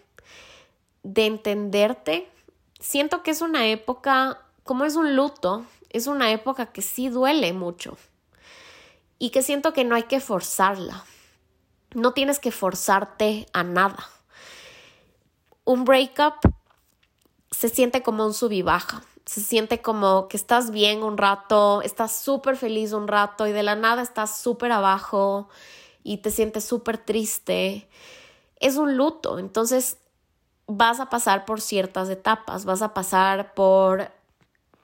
de 1.03 1.25
entenderte. 1.25 2.29
Siento 2.81 3.23
que 3.23 3.31
es 3.31 3.41
una 3.41 3.65
época, 3.67 4.41
como 4.65 4.83
es 4.83 4.97
un 4.97 5.15
luto, 5.15 5.63
es 5.89 6.05
una 6.05 6.33
época 6.33 6.65
que 6.65 6.81
sí 6.81 7.07
duele 7.07 7.53
mucho 7.53 7.97
y 9.19 9.29
que 9.29 9.41
siento 9.41 9.71
que 9.71 9.85
no 9.85 9.95
hay 9.95 10.03
que 10.03 10.19
forzarla. 10.19 11.05
No 11.93 12.13
tienes 12.13 12.39
que 12.39 12.51
forzarte 12.51 13.47
a 13.53 13.63
nada. 13.63 14.09
Un 15.63 15.85
breakup 15.85 16.35
se 17.51 17.69
siente 17.69 18.03
como 18.03 18.25
un 18.25 18.33
sub 18.33 18.51
y 18.51 18.61
baja. 18.61 19.03
Se 19.25 19.41
siente 19.41 19.81
como 19.81 20.27
que 20.27 20.37
estás 20.37 20.71
bien 20.71 21.03
un 21.03 21.17
rato, 21.17 21.81
estás 21.81 22.15
súper 22.15 22.55
feliz 22.55 22.93
un 22.93 23.07
rato 23.07 23.47
y 23.47 23.51
de 23.51 23.63
la 23.63 23.75
nada 23.75 24.01
estás 24.01 24.37
súper 24.37 24.71
abajo 24.71 25.49
y 26.03 26.17
te 26.17 26.31
sientes 26.31 26.63
súper 26.63 26.97
triste. 26.97 27.89
Es 28.59 28.77
un 28.77 28.95
luto, 28.95 29.39
entonces 29.39 29.97
vas 30.67 30.99
a 30.99 31.09
pasar 31.09 31.45
por 31.45 31.61
ciertas 31.61 32.09
etapas, 32.09 32.65
vas 32.65 32.81
a 32.81 32.93
pasar 32.93 33.53
por 33.53 34.11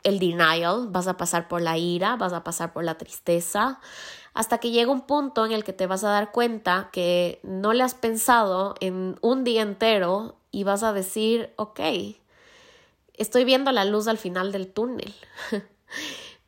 el 0.04 0.20
denial, 0.20 0.88
vas 0.90 1.08
a 1.08 1.18
pasar 1.18 1.48
por 1.48 1.62
la 1.62 1.78
ira, 1.78 2.16
vas 2.16 2.34
a 2.34 2.44
pasar 2.44 2.74
por 2.74 2.84
la 2.84 2.98
tristeza, 2.98 3.80
hasta 4.34 4.58
que 4.58 4.72
llega 4.72 4.92
un 4.92 5.02
punto 5.02 5.46
en 5.46 5.52
el 5.52 5.64
que 5.64 5.74
te 5.74 5.88
vas 5.88 6.04
a 6.04 6.10
dar 6.10 6.32
cuenta 6.32 6.90
que 6.92 7.40
no 7.44 7.74
le 7.74 7.84
has 7.84 7.96
pensado 7.96 8.76
en 8.80 9.18
un 9.22 9.44
día 9.44 9.62
entero 9.62 10.36
y 10.52 10.64
vas 10.64 10.84
a 10.84 10.94
decir, 10.94 11.54
ok, 11.56 11.80
estoy 13.14 13.46
viendo 13.46 13.72
la 13.72 13.86
luz 13.86 14.08
al 14.08 14.18
final 14.18 14.52
del 14.52 14.72
túnel, 14.72 15.14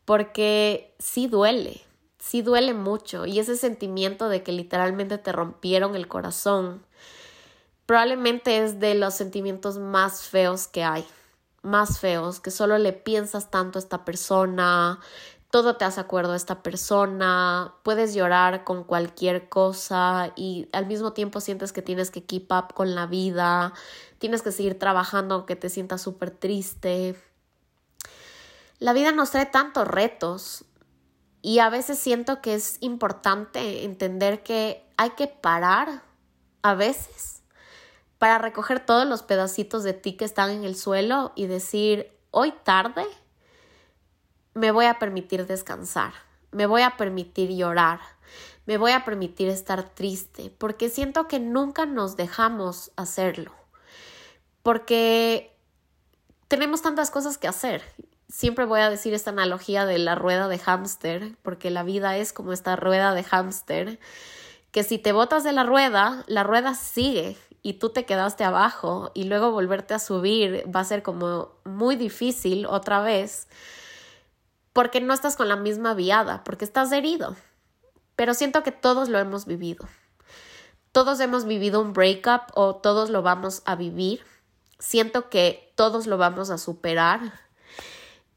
porque 0.06 0.94
sí 1.00 1.28
duele, 1.28 1.82
sí 2.18 2.42
duele 2.42 2.74
mucho. 2.74 3.26
Y 3.26 3.40
ese 3.40 3.56
sentimiento 3.56 4.30
de 4.30 4.44
que 4.44 4.52
literalmente 4.52 5.18
te 5.18 5.32
rompieron 5.32 5.96
el 5.96 6.08
corazón 6.08 6.84
probablemente 7.86 8.64
es 8.64 8.80
de 8.80 8.96
los 8.96 9.14
sentimientos 9.14 9.78
más 9.78 10.24
feos 10.24 10.68
que 10.68 10.84
hay 10.84 11.06
más 11.66 12.00
feos, 12.00 12.40
que 12.40 12.52
solo 12.52 12.78
le 12.78 12.94
piensas 12.94 13.52
tanto 13.52 13.78
a 13.78 13.82
esta 13.82 14.06
persona, 14.06 15.00
todo 15.56 15.78
te 15.78 15.86
hace 15.86 16.02
acuerdo 16.02 16.34
a 16.34 16.36
esta 16.36 16.62
persona, 16.64 17.76
puedes 17.84 18.14
llorar 18.14 18.64
con 18.64 18.84
cualquier 18.84 19.48
cosa 19.48 20.34
y 20.36 20.68
al 20.74 20.86
mismo 20.86 21.14
tiempo 21.14 21.40
sientes 21.40 21.72
que 21.72 21.82
tienes 21.82 22.12
que 22.12 22.26
keep 22.26 22.52
up 22.52 22.74
con 22.74 22.94
la 22.94 23.06
vida, 23.06 23.74
tienes 24.18 24.42
que 24.42 24.52
seguir 24.52 24.78
trabajando 24.78 25.36
aunque 25.36 25.56
te 25.56 25.70
sientas 25.70 26.02
súper 26.02 26.32
triste. 26.32 27.16
La 28.80 28.92
vida 28.92 29.14
nos 29.14 29.32
trae 29.32 29.46
tantos 29.46 29.88
retos 29.88 30.66
y 31.42 31.60
a 31.60 31.70
veces 31.70 32.00
siento 32.00 32.42
que 32.42 32.56
es 32.56 32.78
importante 32.82 33.86
entender 33.86 34.44
que 34.44 34.86
hay 34.98 35.12
que 35.12 35.28
parar 35.28 36.04
a 36.64 36.74
veces 36.74 37.35
para 38.18 38.38
recoger 38.38 38.80
todos 38.80 39.08
los 39.08 39.24
pedacitos 39.24 39.84
de 39.84 39.94
ti 39.94 40.14
que 40.14 40.26
están 40.26 40.50
en 40.50 40.64
el 40.64 40.76
suelo 40.76 41.34
y 41.36 41.48
decir, 41.48 42.12
hoy 42.32 42.54
tarde 42.64 43.06
me 44.54 44.72
voy 44.72 44.86
a 44.86 45.00
permitir 45.00 45.46
descansar, 45.46 46.14
me 46.52 46.66
voy 46.66 46.82
a 46.82 46.98
permitir 46.98 47.52
llorar, 47.52 48.00
me 48.66 48.78
voy 48.78 48.92
a 48.92 49.04
permitir 49.04 49.50
estar 49.50 49.84
triste, 49.84 50.52
porque 50.58 50.90
siento 50.90 51.28
que 51.28 51.40
nunca 51.40 51.86
nos 51.86 52.16
dejamos 52.16 52.92
hacerlo, 52.96 53.52
porque 54.64 55.56
tenemos 56.48 56.82
tantas 56.82 57.12
cosas 57.12 57.38
que 57.38 57.48
hacer. 57.48 57.84
Siempre 58.30 58.66
voy 58.66 58.80
a 58.80 58.90
decir 58.90 59.14
esta 59.14 59.30
analogía 59.30 59.86
de 59.86 60.00
la 60.00 60.16
rueda 60.16 60.48
de 60.48 60.58
hámster, 60.58 61.36
porque 61.44 61.70
la 61.70 61.84
vida 61.84 62.18
es 62.18 62.34
como 62.34 62.54
esta 62.54 62.76
rueda 62.76 63.14
de 63.14 63.24
hámster, 63.24 64.00
que 64.72 64.84
si 64.84 64.98
te 64.98 65.12
botas 65.12 65.44
de 65.44 65.52
la 65.52 65.64
rueda, 65.64 66.24
la 66.28 66.44
rueda 66.44 66.74
sigue 66.74 67.38
y 67.66 67.74
tú 67.74 67.90
te 67.90 68.06
quedaste 68.06 68.44
abajo 68.44 69.10
y 69.16 69.24
luego 69.24 69.50
volverte 69.50 69.96
a 69.96 70.00
subir 70.00 70.64
va 70.74 70.82
a 70.82 70.84
ser 70.84 71.02
como 71.02 71.50
muy 71.64 71.96
difícil 71.96 72.68
otra 72.68 73.02
vez 73.02 73.48
porque 74.72 75.02
no 75.02 75.16
estás 75.16 75.36
con 75.36 75.48
la 75.48 75.56
misma 75.56 75.96
viada, 75.96 76.44
porque 76.44 76.64
estás 76.64 76.92
herido. 76.92 77.36
Pero 78.16 78.36
siento 78.36 78.62
que 78.62 78.72
todos 78.72 79.10
lo 79.10 79.18
hemos 79.18 79.48
vivido. 79.48 79.88
Todos 80.92 81.20
hemos 81.20 81.46
vivido 81.46 81.82
un 81.82 81.94
breakup 81.94 82.52
o 82.54 82.76
todos 82.76 83.10
lo 83.10 83.24
vamos 83.24 83.64
a 83.66 83.76
vivir. 83.76 84.24
Siento 84.78 85.32
que 85.32 85.74
todos 85.74 86.06
lo 86.06 86.20
vamos 86.20 86.52
a 86.52 86.60
superar. 86.60 87.34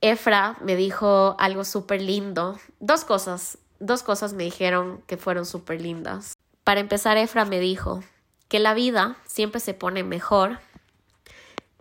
Efra 0.00 0.56
me 0.62 0.74
dijo 0.74 1.36
algo 1.38 1.64
súper 1.64 2.00
lindo. 2.00 2.58
Dos 2.80 3.04
cosas, 3.04 3.58
dos 3.78 4.02
cosas 4.02 4.32
me 4.32 4.44
dijeron 4.44 5.02
que 5.06 5.18
fueron 5.18 5.44
súper 5.44 5.82
lindas. 5.82 6.32
Para 6.64 6.80
empezar, 6.80 7.18
Efra 7.18 7.44
me 7.44 7.60
dijo 7.60 8.02
que 8.48 8.58
la 8.58 8.74
vida 8.74 9.16
siempre 9.26 9.60
se 9.60 9.74
pone 9.74 10.02
mejor, 10.02 10.58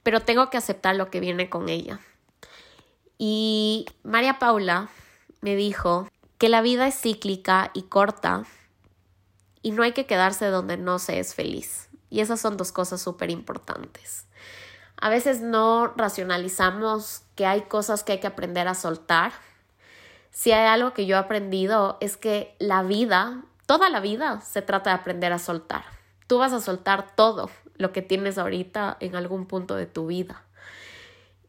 pero 0.04 0.22
tengo 0.22 0.50
que 0.50 0.58
aceptar 0.58 0.96
lo 0.96 1.10
que 1.10 1.20
viene 1.20 1.50
con 1.50 1.70
ella. 1.70 2.00
Y 3.18 3.86
María 4.04 4.38
Paula 4.38 4.90
me 5.42 5.56
dijo 5.56 6.08
que 6.38 6.50
la 6.50 6.62
vida 6.62 6.88
es 6.88 7.00
cíclica 7.00 7.72
y 7.74 7.84
corta 7.84 8.44
y 9.62 9.72
no 9.72 9.84
hay 9.84 9.94
que 9.94 10.06
quedarse 10.06 10.46
donde 10.48 10.78
no 10.78 11.00
se 11.00 11.20
es 11.20 11.34
feliz. 11.34 11.90
Y 12.10 12.22
esas 12.22 12.40
son 12.40 12.58
dos 12.58 12.72
cosas 12.72 13.02
súper 13.02 13.30
importantes. 13.32 14.28
A 15.00 15.10
veces 15.10 15.42
no 15.42 15.94
racionalizamos 15.96 17.24
que 17.36 17.46
hay 17.46 17.64
cosas 17.64 18.04
que 18.04 18.14
hay 18.14 18.20
que 18.20 18.28
aprender 18.28 18.68
a 18.68 18.76
soltar. 18.76 19.32
Si 20.32 20.52
hay 20.52 20.68
algo 20.68 20.94
que 20.94 21.06
yo 21.06 21.16
he 21.16 21.20
aprendido 21.20 21.98
es 22.02 22.18
que 22.18 22.56
la 22.60 22.84
vida, 22.84 23.44
toda 23.66 23.90
la 23.90 24.00
vida, 24.00 24.42
se 24.42 24.62
trata 24.62 24.92
de 24.92 24.96
aprender 24.96 25.34
a 25.34 25.40
soltar. 25.40 25.97
Tú 26.28 26.38
vas 26.38 26.54
a 26.54 26.62
soltar 26.62 27.16
todo 27.16 27.50
lo 27.76 27.92
que 27.92 28.02
tienes 28.02 28.38
ahorita 28.38 28.98
en 29.00 29.16
algún 29.16 29.46
punto 29.46 29.76
de 29.76 29.86
tu 29.86 30.08
vida. 30.08 30.44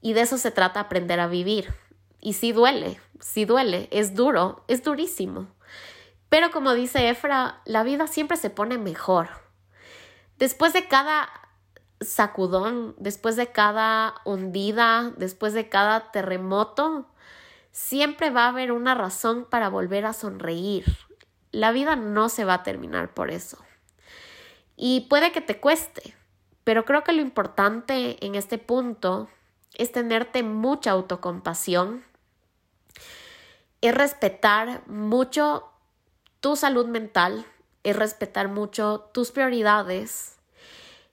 Y 0.01 0.13
de 0.13 0.23
eso 0.23 0.39
se 0.39 0.51
trata 0.51 0.81
aprender 0.81 1.21
a 1.21 1.27
vivir. 1.27 1.75
Y 2.21 2.35
sí 2.35 2.53
duele, 2.53 3.01
sí 3.21 3.45
duele, 3.45 3.89
es 3.91 4.15
duro, 4.15 4.65
es 4.69 4.83
durísimo. 4.83 5.49
Pero 6.29 6.51
como 6.51 6.75
dice 6.75 7.09
Efra, 7.09 7.61
la 7.65 7.83
vida 7.83 8.07
siempre 8.07 8.37
se 8.37 8.51
pone 8.51 8.79
mejor. 8.79 9.29
Después 10.39 10.73
de 10.73 10.87
cada 10.87 11.29
sacudón, 12.01 12.95
después 12.99 13.37
de 13.37 13.49
cada 13.49 14.15
hundida, 14.25 15.13
después 15.17 15.53
de 15.53 15.69
cada 15.69 16.13
terremoto, 16.13 17.07
siempre 17.73 18.31
va 18.31 18.45
a 18.45 18.49
haber 18.49 18.73
una 18.73 18.95
razón 18.95 19.47
para 19.49 19.69
volver 19.69 20.07
a 20.07 20.13
sonreír. 20.13 20.85
La 21.51 21.73
vida 21.73 21.97
no 21.97 22.29
se 22.29 22.45
va 22.45 22.55
a 22.55 22.63
terminar 22.63 23.15
por 23.15 23.31
eso. 23.31 23.59
Y 24.81 25.01
puede 25.11 25.33
que 25.33 25.41
te 25.41 25.59
cueste, 25.59 26.15
pero 26.63 26.85
creo 26.85 27.03
que 27.03 27.13
lo 27.13 27.21
importante 27.21 28.25
en 28.25 28.37
este 28.37 28.59
punto 28.59 29.29
es 29.75 29.91
tenerte 29.91 30.45
mucha 30.45 30.93
autocompasión, 30.93 32.05
es 33.81 33.93
respetar 33.93 34.87
mucho 34.87 35.69
tu 36.39 36.55
salud 36.55 36.87
mental, 36.87 37.45
es 37.83 37.97
respetar 37.97 38.47
mucho 38.47 39.11
tus 39.13 39.33
prioridades 39.33 40.37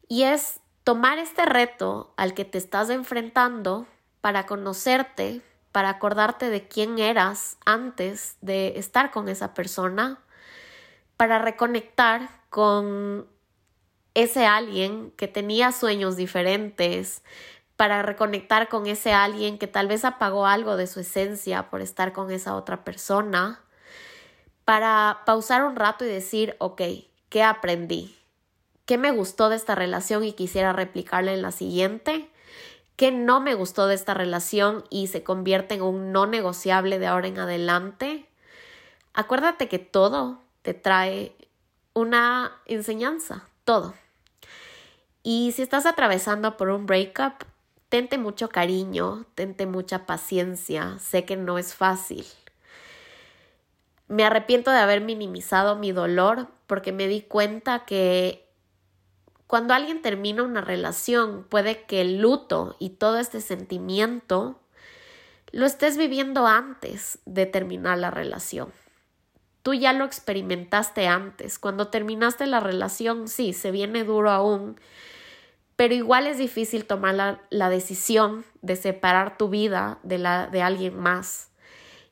y 0.07 0.24
es 0.24 0.59
tomar 0.84 1.18
este 1.18 1.45
reto 1.45 2.13
al 2.18 2.36
que 2.36 2.45
te 2.45 2.59
estás 2.59 2.91
enfrentando 2.91 3.88
para 4.22 4.45
conocerte, 4.45 5.41
para 5.72 5.89
acordarte 5.89 6.51
de 6.51 6.68
quién 6.68 6.99
eras 6.99 7.57
antes 7.66 8.38
de 8.41 8.78
estar 8.78 9.09
con 9.09 9.28
esa 9.28 9.55
persona, 9.55 10.20
para 11.18 11.39
reconectar 11.39 12.30
con 12.51 13.28
ese 14.16 14.45
alguien 14.47 15.11
que 15.11 15.28
tenía 15.28 15.72
sueños 15.72 16.16
diferentes, 16.16 17.22
para 17.76 18.01
reconectar 18.01 18.70
con 18.70 18.88
ese 18.88 19.11
alguien 19.13 19.57
que 19.57 19.68
tal 19.68 19.88
vez 19.88 20.05
apagó 20.05 20.45
algo 20.45 20.78
de 20.78 20.88
su 20.88 21.01
esencia 21.01 21.70
por 21.70 21.82
estar 21.82 22.13
con 22.13 22.32
esa 22.32 22.55
otra 22.55 22.84
persona, 22.84 23.61
para 24.63 25.22
pausar 25.26 25.63
un 25.63 25.76
rato 25.76 26.05
y 26.05 26.07
decir, 26.07 26.55
ok, 26.59 26.82
¿qué 27.30 27.43
aprendí? 27.43 28.18
¿Qué 28.86 28.97
me 28.97 29.11
gustó 29.11 29.49
de 29.49 29.55
esta 29.55 29.76
relación 29.76 30.24
y 30.24 30.34
quisiera 30.34 30.74
replicarla 30.74 31.34
en 31.34 31.41
la 31.41 31.51
siguiente? 31.51 32.30
¿Qué 32.95 33.11
no 33.11 33.41
me 33.41 33.55
gustó 33.55 33.88
de 33.88 33.95
esta 33.95 34.13
relación 34.13 34.86
y 34.89 35.07
se 35.07 35.24
convierte 35.24 35.76
en 35.76 35.82
un 35.82 36.11
no 36.11 36.28
negociable 36.28 36.97
de 36.97 37.07
ahora 37.07 37.28
en 37.28 37.39
adelante? 37.39 38.30
Acuérdate 39.13 39.68
que 39.68 39.80
todo 39.80 40.39
te 40.61 40.74
trae 40.74 41.36
una 41.93 42.53
enseñanza, 42.66 43.47
todo. 43.66 43.93
Y 45.28 45.54
si 45.54 45.64
estás 45.64 45.88
atravesando 45.88 46.56
por 46.56 46.70
un 46.70 46.86
breakup, 46.86 47.46
tente 47.90 48.20
mucho 48.20 48.48
cariño, 48.48 49.26
tente 49.34 49.66
mucha 49.66 50.06
paciencia, 50.06 51.00
sé 51.00 51.26
que 51.26 51.36
no 51.36 51.58
es 51.58 51.74
fácil. 51.74 52.24
Me 54.08 54.24
arrepiento 54.24 54.70
de 54.70 54.78
haber 54.78 55.02
minimizado 55.02 55.78
mi 55.78 55.92
dolor 55.92 56.48
porque 56.68 56.92
me 56.92 57.08
di 57.08 57.22
cuenta 57.22 57.86
que 57.86 58.48
cuando 59.48 59.74
alguien 59.74 60.04
termina 60.04 60.44
una 60.44 60.62
relación 60.62 61.44
puede 61.50 61.86
que 61.86 62.02
el 62.02 62.22
luto 62.22 62.76
y 62.78 62.92
todo 62.92 63.18
este 63.18 63.42
sentimiento 63.42 64.60
lo 65.52 65.66
estés 65.66 65.98
viviendo 65.98 66.46
antes 66.46 67.18
de 67.26 67.48
terminar 67.48 67.98
la 67.98 68.12
relación. 68.12 68.72
Tú 69.64 69.74
ya 69.74 69.92
lo 69.92 70.06
experimentaste 70.06 71.08
antes. 71.08 71.58
Cuando 71.58 71.88
terminaste 71.88 72.46
la 72.46 72.60
relación, 72.60 73.28
sí, 73.28 73.54
se 73.54 73.72
viene 73.72 74.04
duro 74.04 74.30
aún, 74.30 74.80
pero 75.76 75.94
igual 75.94 76.28
es 76.28 76.38
difícil 76.38 76.86
tomar 76.86 77.40
la, 77.50 77.70
decisión 77.70 78.46
de 78.62 78.76
separar 78.76 79.38
tu 79.38 79.50
vida 79.50 80.00
de 80.04 80.18
la 80.18 80.48
de 80.48 80.62
alguien 80.62 80.98
más. 80.98 81.52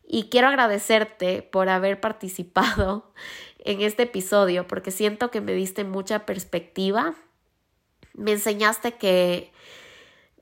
Y 0.06 0.30
quiero 0.30 0.48
agradecerte 0.50 1.42
por 1.42 1.70
haber 1.70 2.02
participado 2.02 3.14
en 3.60 3.82
este 3.82 4.04
episodio 4.04 4.68
porque 4.68 4.92
siento 4.92 5.32
que 5.32 5.42
me 5.42 5.54
diste 5.54 5.84
mucha 5.84 6.26
perspectiva. 6.26 7.16
Me 8.14 8.34
enseñaste 8.34 8.94
que 8.94 9.52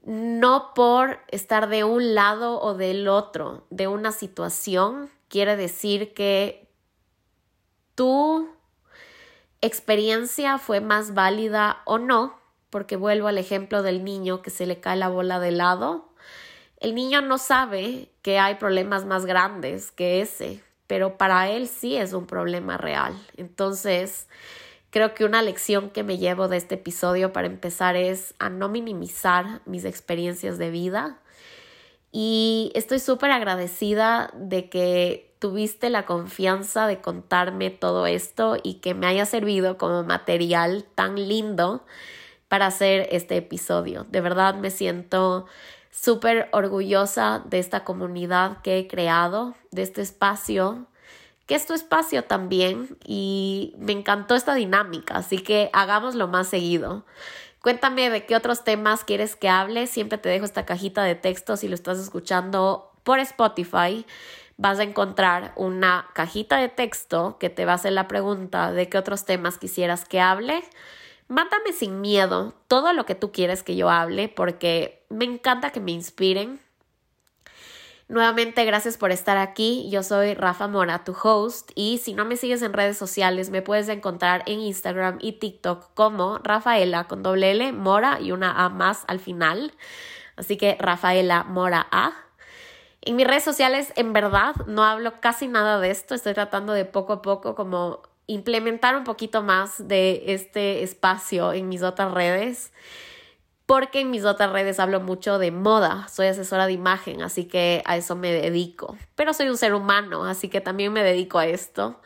no 0.03 0.73
por 0.73 1.19
estar 1.27 1.69
de 1.69 1.83
un 1.83 2.15
lado 2.15 2.59
o 2.59 2.73
del 2.73 3.07
otro 3.07 3.67
de 3.69 3.87
una 3.87 4.11
situación 4.11 5.11
quiere 5.27 5.55
decir 5.55 6.13
que 6.13 6.67
tu 7.95 8.49
experiencia 9.61 10.57
fue 10.57 10.81
más 10.81 11.13
válida 11.13 11.83
o 11.85 11.99
no, 11.99 12.40
porque 12.71 12.95
vuelvo 12.95 13.27
al 13.27 13.37
ejemplo 13.37 13.83
del 13.83 14.03
niño 14.03 14.41
que 14.41 14.49
se 14.49 14.65
le 14.65 14.79
cae 14.79 14.97
la 14.97 15.09
bola 15.09 15.39
de 15.39 15.51
lado. 15.51 16.09
El 16.79 16.95
niño 16.95 17.21
no 17.21 17.37
sabe 17.37 18.09
que 18.23 18.39
hay 18.39 18.55
problemas 18.55 19.05
más 19.05 19.27
grandes 19.27 19.91
que 19.91 20.21
ese, 20.21 20.63
pero 20.87 21.17
para 21.17 21.49
él 21.49 21.67
sí 21.67 21.95
es 21.95 22.13
un 22.13 22.25
problema 22.25 22.77
real. 22.77 23.13
Entonces, 23.37 24.27
creo 24.89 25.13
que 25.13 25.25
una 25.25 25.41
lección 25.43 25.91
que 25.91 26.03
me 26.03 26.17
llevo 26.17 26.47
de 26.47 26.57
este 26.57 26.75
episodio 26.75 27.33
para 27.33 27.47
empezar 27.47 27.95
es 27.95 28.33
a 28.39 28.49
no 28.49 28.69
minimizar 28.69 29.61
mis 29.65 29.85
experiencias 29.85 30.57
de 30.57 30.71
vida. 30.71 31.19
Y 32.13 32.71
estoy 32.73 32.99
súper 32.99 33.31
agradecida 33.31 34.31
de 34.33 34.69
que 34.69 35.35
tuviste 35.39 35.89
la 35.89 36.05
confianza 36.05 36.87
de 36.87 37.01
contarme 37.01 37.69
todo 37.69 38.05
esto 38.05 38.57
y 38.61 38.75
que 38.75 38.93
me 38.93 39.07
haya 39.07 39.25
servido 39.25 39.77
como 39.77 40.03
material 40.03 40.85
tan 40.95 41.15
lindo 41.15 41.83
para 42.51 42.65
hacer 42.65 43.07
este 43.13 43.37
episodio. 43.37 44.05
De 44.09 44.19
verdad 44.19 44.55
me 44.55 44.71
siento 44.71 45.45
súper 45.89 46.49
orgullosa 46.51 47.41
de 47.45 47.59
esta 47.59 47.85
comunidad 47.85 48.61
que 48.61 48.77
he 48.77 48.87
creado, 48.89 49.55
de 49.71 49.83
este 49.83 50.01
espacio, 50.01 50.85
que 51.45 51.55
es 51.55 51.65
tu 51.65 51.73
espacio 51.73 52.25
también 52.25 52.97
y 53.05 53.73
me 53.77 53.93
encantó 53.93 54.35
esta 54.35 54.53
dinámica, 54.53 55.15
así 55.15 55.37
que 55.37 55.69
hagámoslo 55.71 56.27
más 56.27 56.49
seguido. 56.49 57.05
Cuéntame 57.61 58.09
de 58.09 58.25
qué 58.25 58.35
otros 58.35 58.65
temas 58.65 59.05
quieres 59.05 59.37
que 59.37 59.47
hable. 59.47 59.87
Siempre 59.87 60.17
te 60.17 60.27
dejo 60.27 60.43
esta 60.43 60.65
cajita 60.65 61.03
de 61.03 61.15
texto 61.15 61.55
si 61.55 61.69
lo 61.69 61.75
estás 61.75 61.99
escuchando 61.99 62.91
por 63.05 63.19
Spotify. 63.19 64.05
Vas 64.57 64.77
a 64.79 64.83
encontrar 64.83 65.53
una 65.55 66.05
cajita 66.15 66.57
de 66.57 66.67
texto 66.67 67.37
que 67.39 67.49
te 67.49 67.63
va 67.63 67.71
a 67.71 67.75
hacer 67.75 67.93
la 67.93 68.09
pregunta 68.09 68.73
de 68.73 68.89
qué 68.89 68.97
otros 68.97 69.23
temas 69.23 69.57
quisieras 69.57 70.03
que 70.03 70.19
hable. 70.19 70.61
Mándame 71.31 71.71
sin 71.71 72.01
miedo 72.01 72.53
todo 72.67 72.91
lo 72.91 73.05
que 73.05 73.15
tú 73.15 73.31
quieres 73.31 73.63
que 73.63 73.77
yo 73.77 73.89
hable 73.89 74.27
porque 74.27 75.05
me 75.07 75.23
encanta 75.23 75.69
que 75.69 75.79
me 75.79 75.93
inspiren. 75.93 76.59
Nuevamente, 78.09 78.65
gracias 78.65 78.97
por 78.97 79.11
estar 79.11 79.37
aquí. 79.37 79.87
Yo 79.89 80.03
soy 80.03 80.33
Rafa 80.33 80.67
Mora, 80.67 81.05
tu 81.05 81.15
host, 81.23 81.71
y 81.73 81.99
si 81.99 82.13
no 82.13 82.25
me 82.25 82.35
sigues 82.35 82.61
en 82.63 82.73
redes 82.73 82.97
sociales, 82.97 83.49
me 83.49 83.61
puedes 83.61 83.87
encontrar 83.87 84.43
en 84.45 84.59
Instagram 84.59 85.19
y 85.21 85.31
TikTok 85.31 85.93
como 85.93 86.37
Rafaela 86.39 87.05
con 87.05 87.23
doble 87.23 87.51
L, 87.51 87.71
Mora 87.71 88.19
y 88.19 88.33
una 88.33 88.65
A 88.65 88.67
más 88.67 89.05
al 89.07 89.21
final. 89.21 89.71
Así 90.35 90.57
que 90.57 90.75
Rafaela 90.81 91.45
Mora 91.45 91.87
A. 91.91 92.11
En 92.99 93.15
mis 93.15 93.25
redes 93.25 93.45
sociales, 93.45 93.93
en 93.95 94.11
verdad, 94.11 94.53
no 94.67 94.83
hablo 94.83 95.21
casi 95.21 95.47
nada 95.47 95.79
de 95.79 95.91
esto. 95.91 96.13
Estoy 96.13 96.33
tratando 96.33 96.73
de 96.73 96.83
poco 96.83 97.13
a 97.13 97.21
poco 97.21 97.55
como 97.55 98.01
implementar 98.27 98.95
un 98.95 99.03
poquito 99.03 99.41
más 99.41 99.87
de 99.87 100.23
este 100.27 100.83
espacio 100.83 101.53
en 101.53 101.69
mis 101.69 101.83
otras 101.83 102.13
redes, 102.13 102.71
porque 103.65 104.01
en 104.01 104.11
mis 104.11 104.25
otras 104.25 104.51
redes 104.51 104.79
hablo 104.79 104.99
mucho 104.99 105.37
de 105.37 105.51
moda, 105.51 106.07
soy 106.09 106.27
asesora 106.27 106.67
de 106.67 106.73
imagen, 106.73 107.21
así 107.21 107.45
que 107.45 107.81
a 107.85 107.95
eso 107.97 108.15
me 108.15 108.31
dedico, 108.31 108.97
pero 109.15 109.33
soy 109.33 109.49
un 109.49 109.57
ser 109.57 109.73
humano, 109.73 110.25
así 110.25 110.49
que 110.49 110.61
también 110.61 110.91
me 110.91 111.03
dedico 111.03 111.39
a 111.39 111.45
esto. 111.45 111.99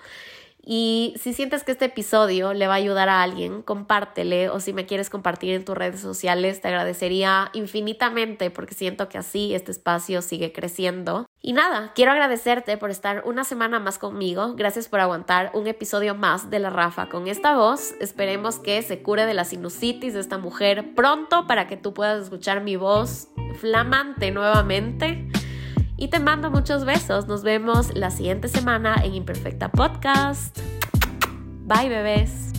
Y 0.66 1.14
si 1.22 1.34
sientes 1.34 1.64
que 1.64 1.72
este 1.72 1.86
episodio 1.86 2.54
le 2.54 2.66
va 2.66 2.74
a 2.74 2.78
ayudar 2.78 3.08
a 3.08 3.22
alguien, 3.22 3.62
compártele 3.62 4.50
o 4.50 4.60
si 4.60 4.74
me 4.74 4.88
quieres 4.88 5.12
compartir 5.12 5.54
en 5.54 5.64
tus 5.64 5.78
redes 5.78 6.02
sociales, 6.02 6.60
te 6.60 6.70
agradecería 6.70 7.52
infinitamente 7.54 8.50
porque 8.50 8.74
siento 8.74 9.08
que 9.08 9.20
así 9.20 9.54
este 9.54 9.72
espacio 9.72 10.24
sigue 10.24 10.52
creciendo. 10.52 11.28
Y 11.40 11.54
nada, 11.54 11.92
quiero 11.94 12.12
agradecerte 12.12 12.78
por 12.78 12.90
estar 12.90 13.22
una 13.28 13.44
semana 13.44 13.80
más 13.80 14.00
conmigo. 14.00 14.56
Gracias 14.56 14.90
por 14.90 15.00
aguantar 15.00 15.52
un 15.54 15.68
episodio 15.68 16.16
más 16.16 16.50
de 16.50 16.58
La 16.58 16.72
Rafa 16.72 17.10
con 17.10 17.28
esta 17.28 17.56
voz. 17.56 17.94
Esperemos 18.00 18.58
que 18.58 18.82
se 18.82 19.04
cure 19.04 19.28
de 19.28 19.36
la 19.36 19.46
sinusitis 19.46 20.16
de 20.16 20.20
esta 20.20 20.40
mujer 20.40 20.96
pronto 20.96 21.46
para 21.46 21.68
que 21.68 21.78
tú 21.78 21.94
puedas 21.94 22.24
escuchar 22.24 22.64
mi 22.64 22.76
voz 22.76 23.28
flamante 23.60 24.32
nuevamente. 24.32 25.28
Y 25.98 26.10
te 26.10 26.20
mando 26.20 26.52
muchos 26.52 26.86
besos. 26.86 27.28
Nos 27.28 27.44
vemos 27.44 27.96
la 27.96 28.12
siguiente 28.12 28.48
semana 28.48 28.96
en 29.04 29.16
Imperfecta 29.16 29.70
Podcast. 29.70 30.60
Bye 31.66 31.90
bebés. 31.90 32.55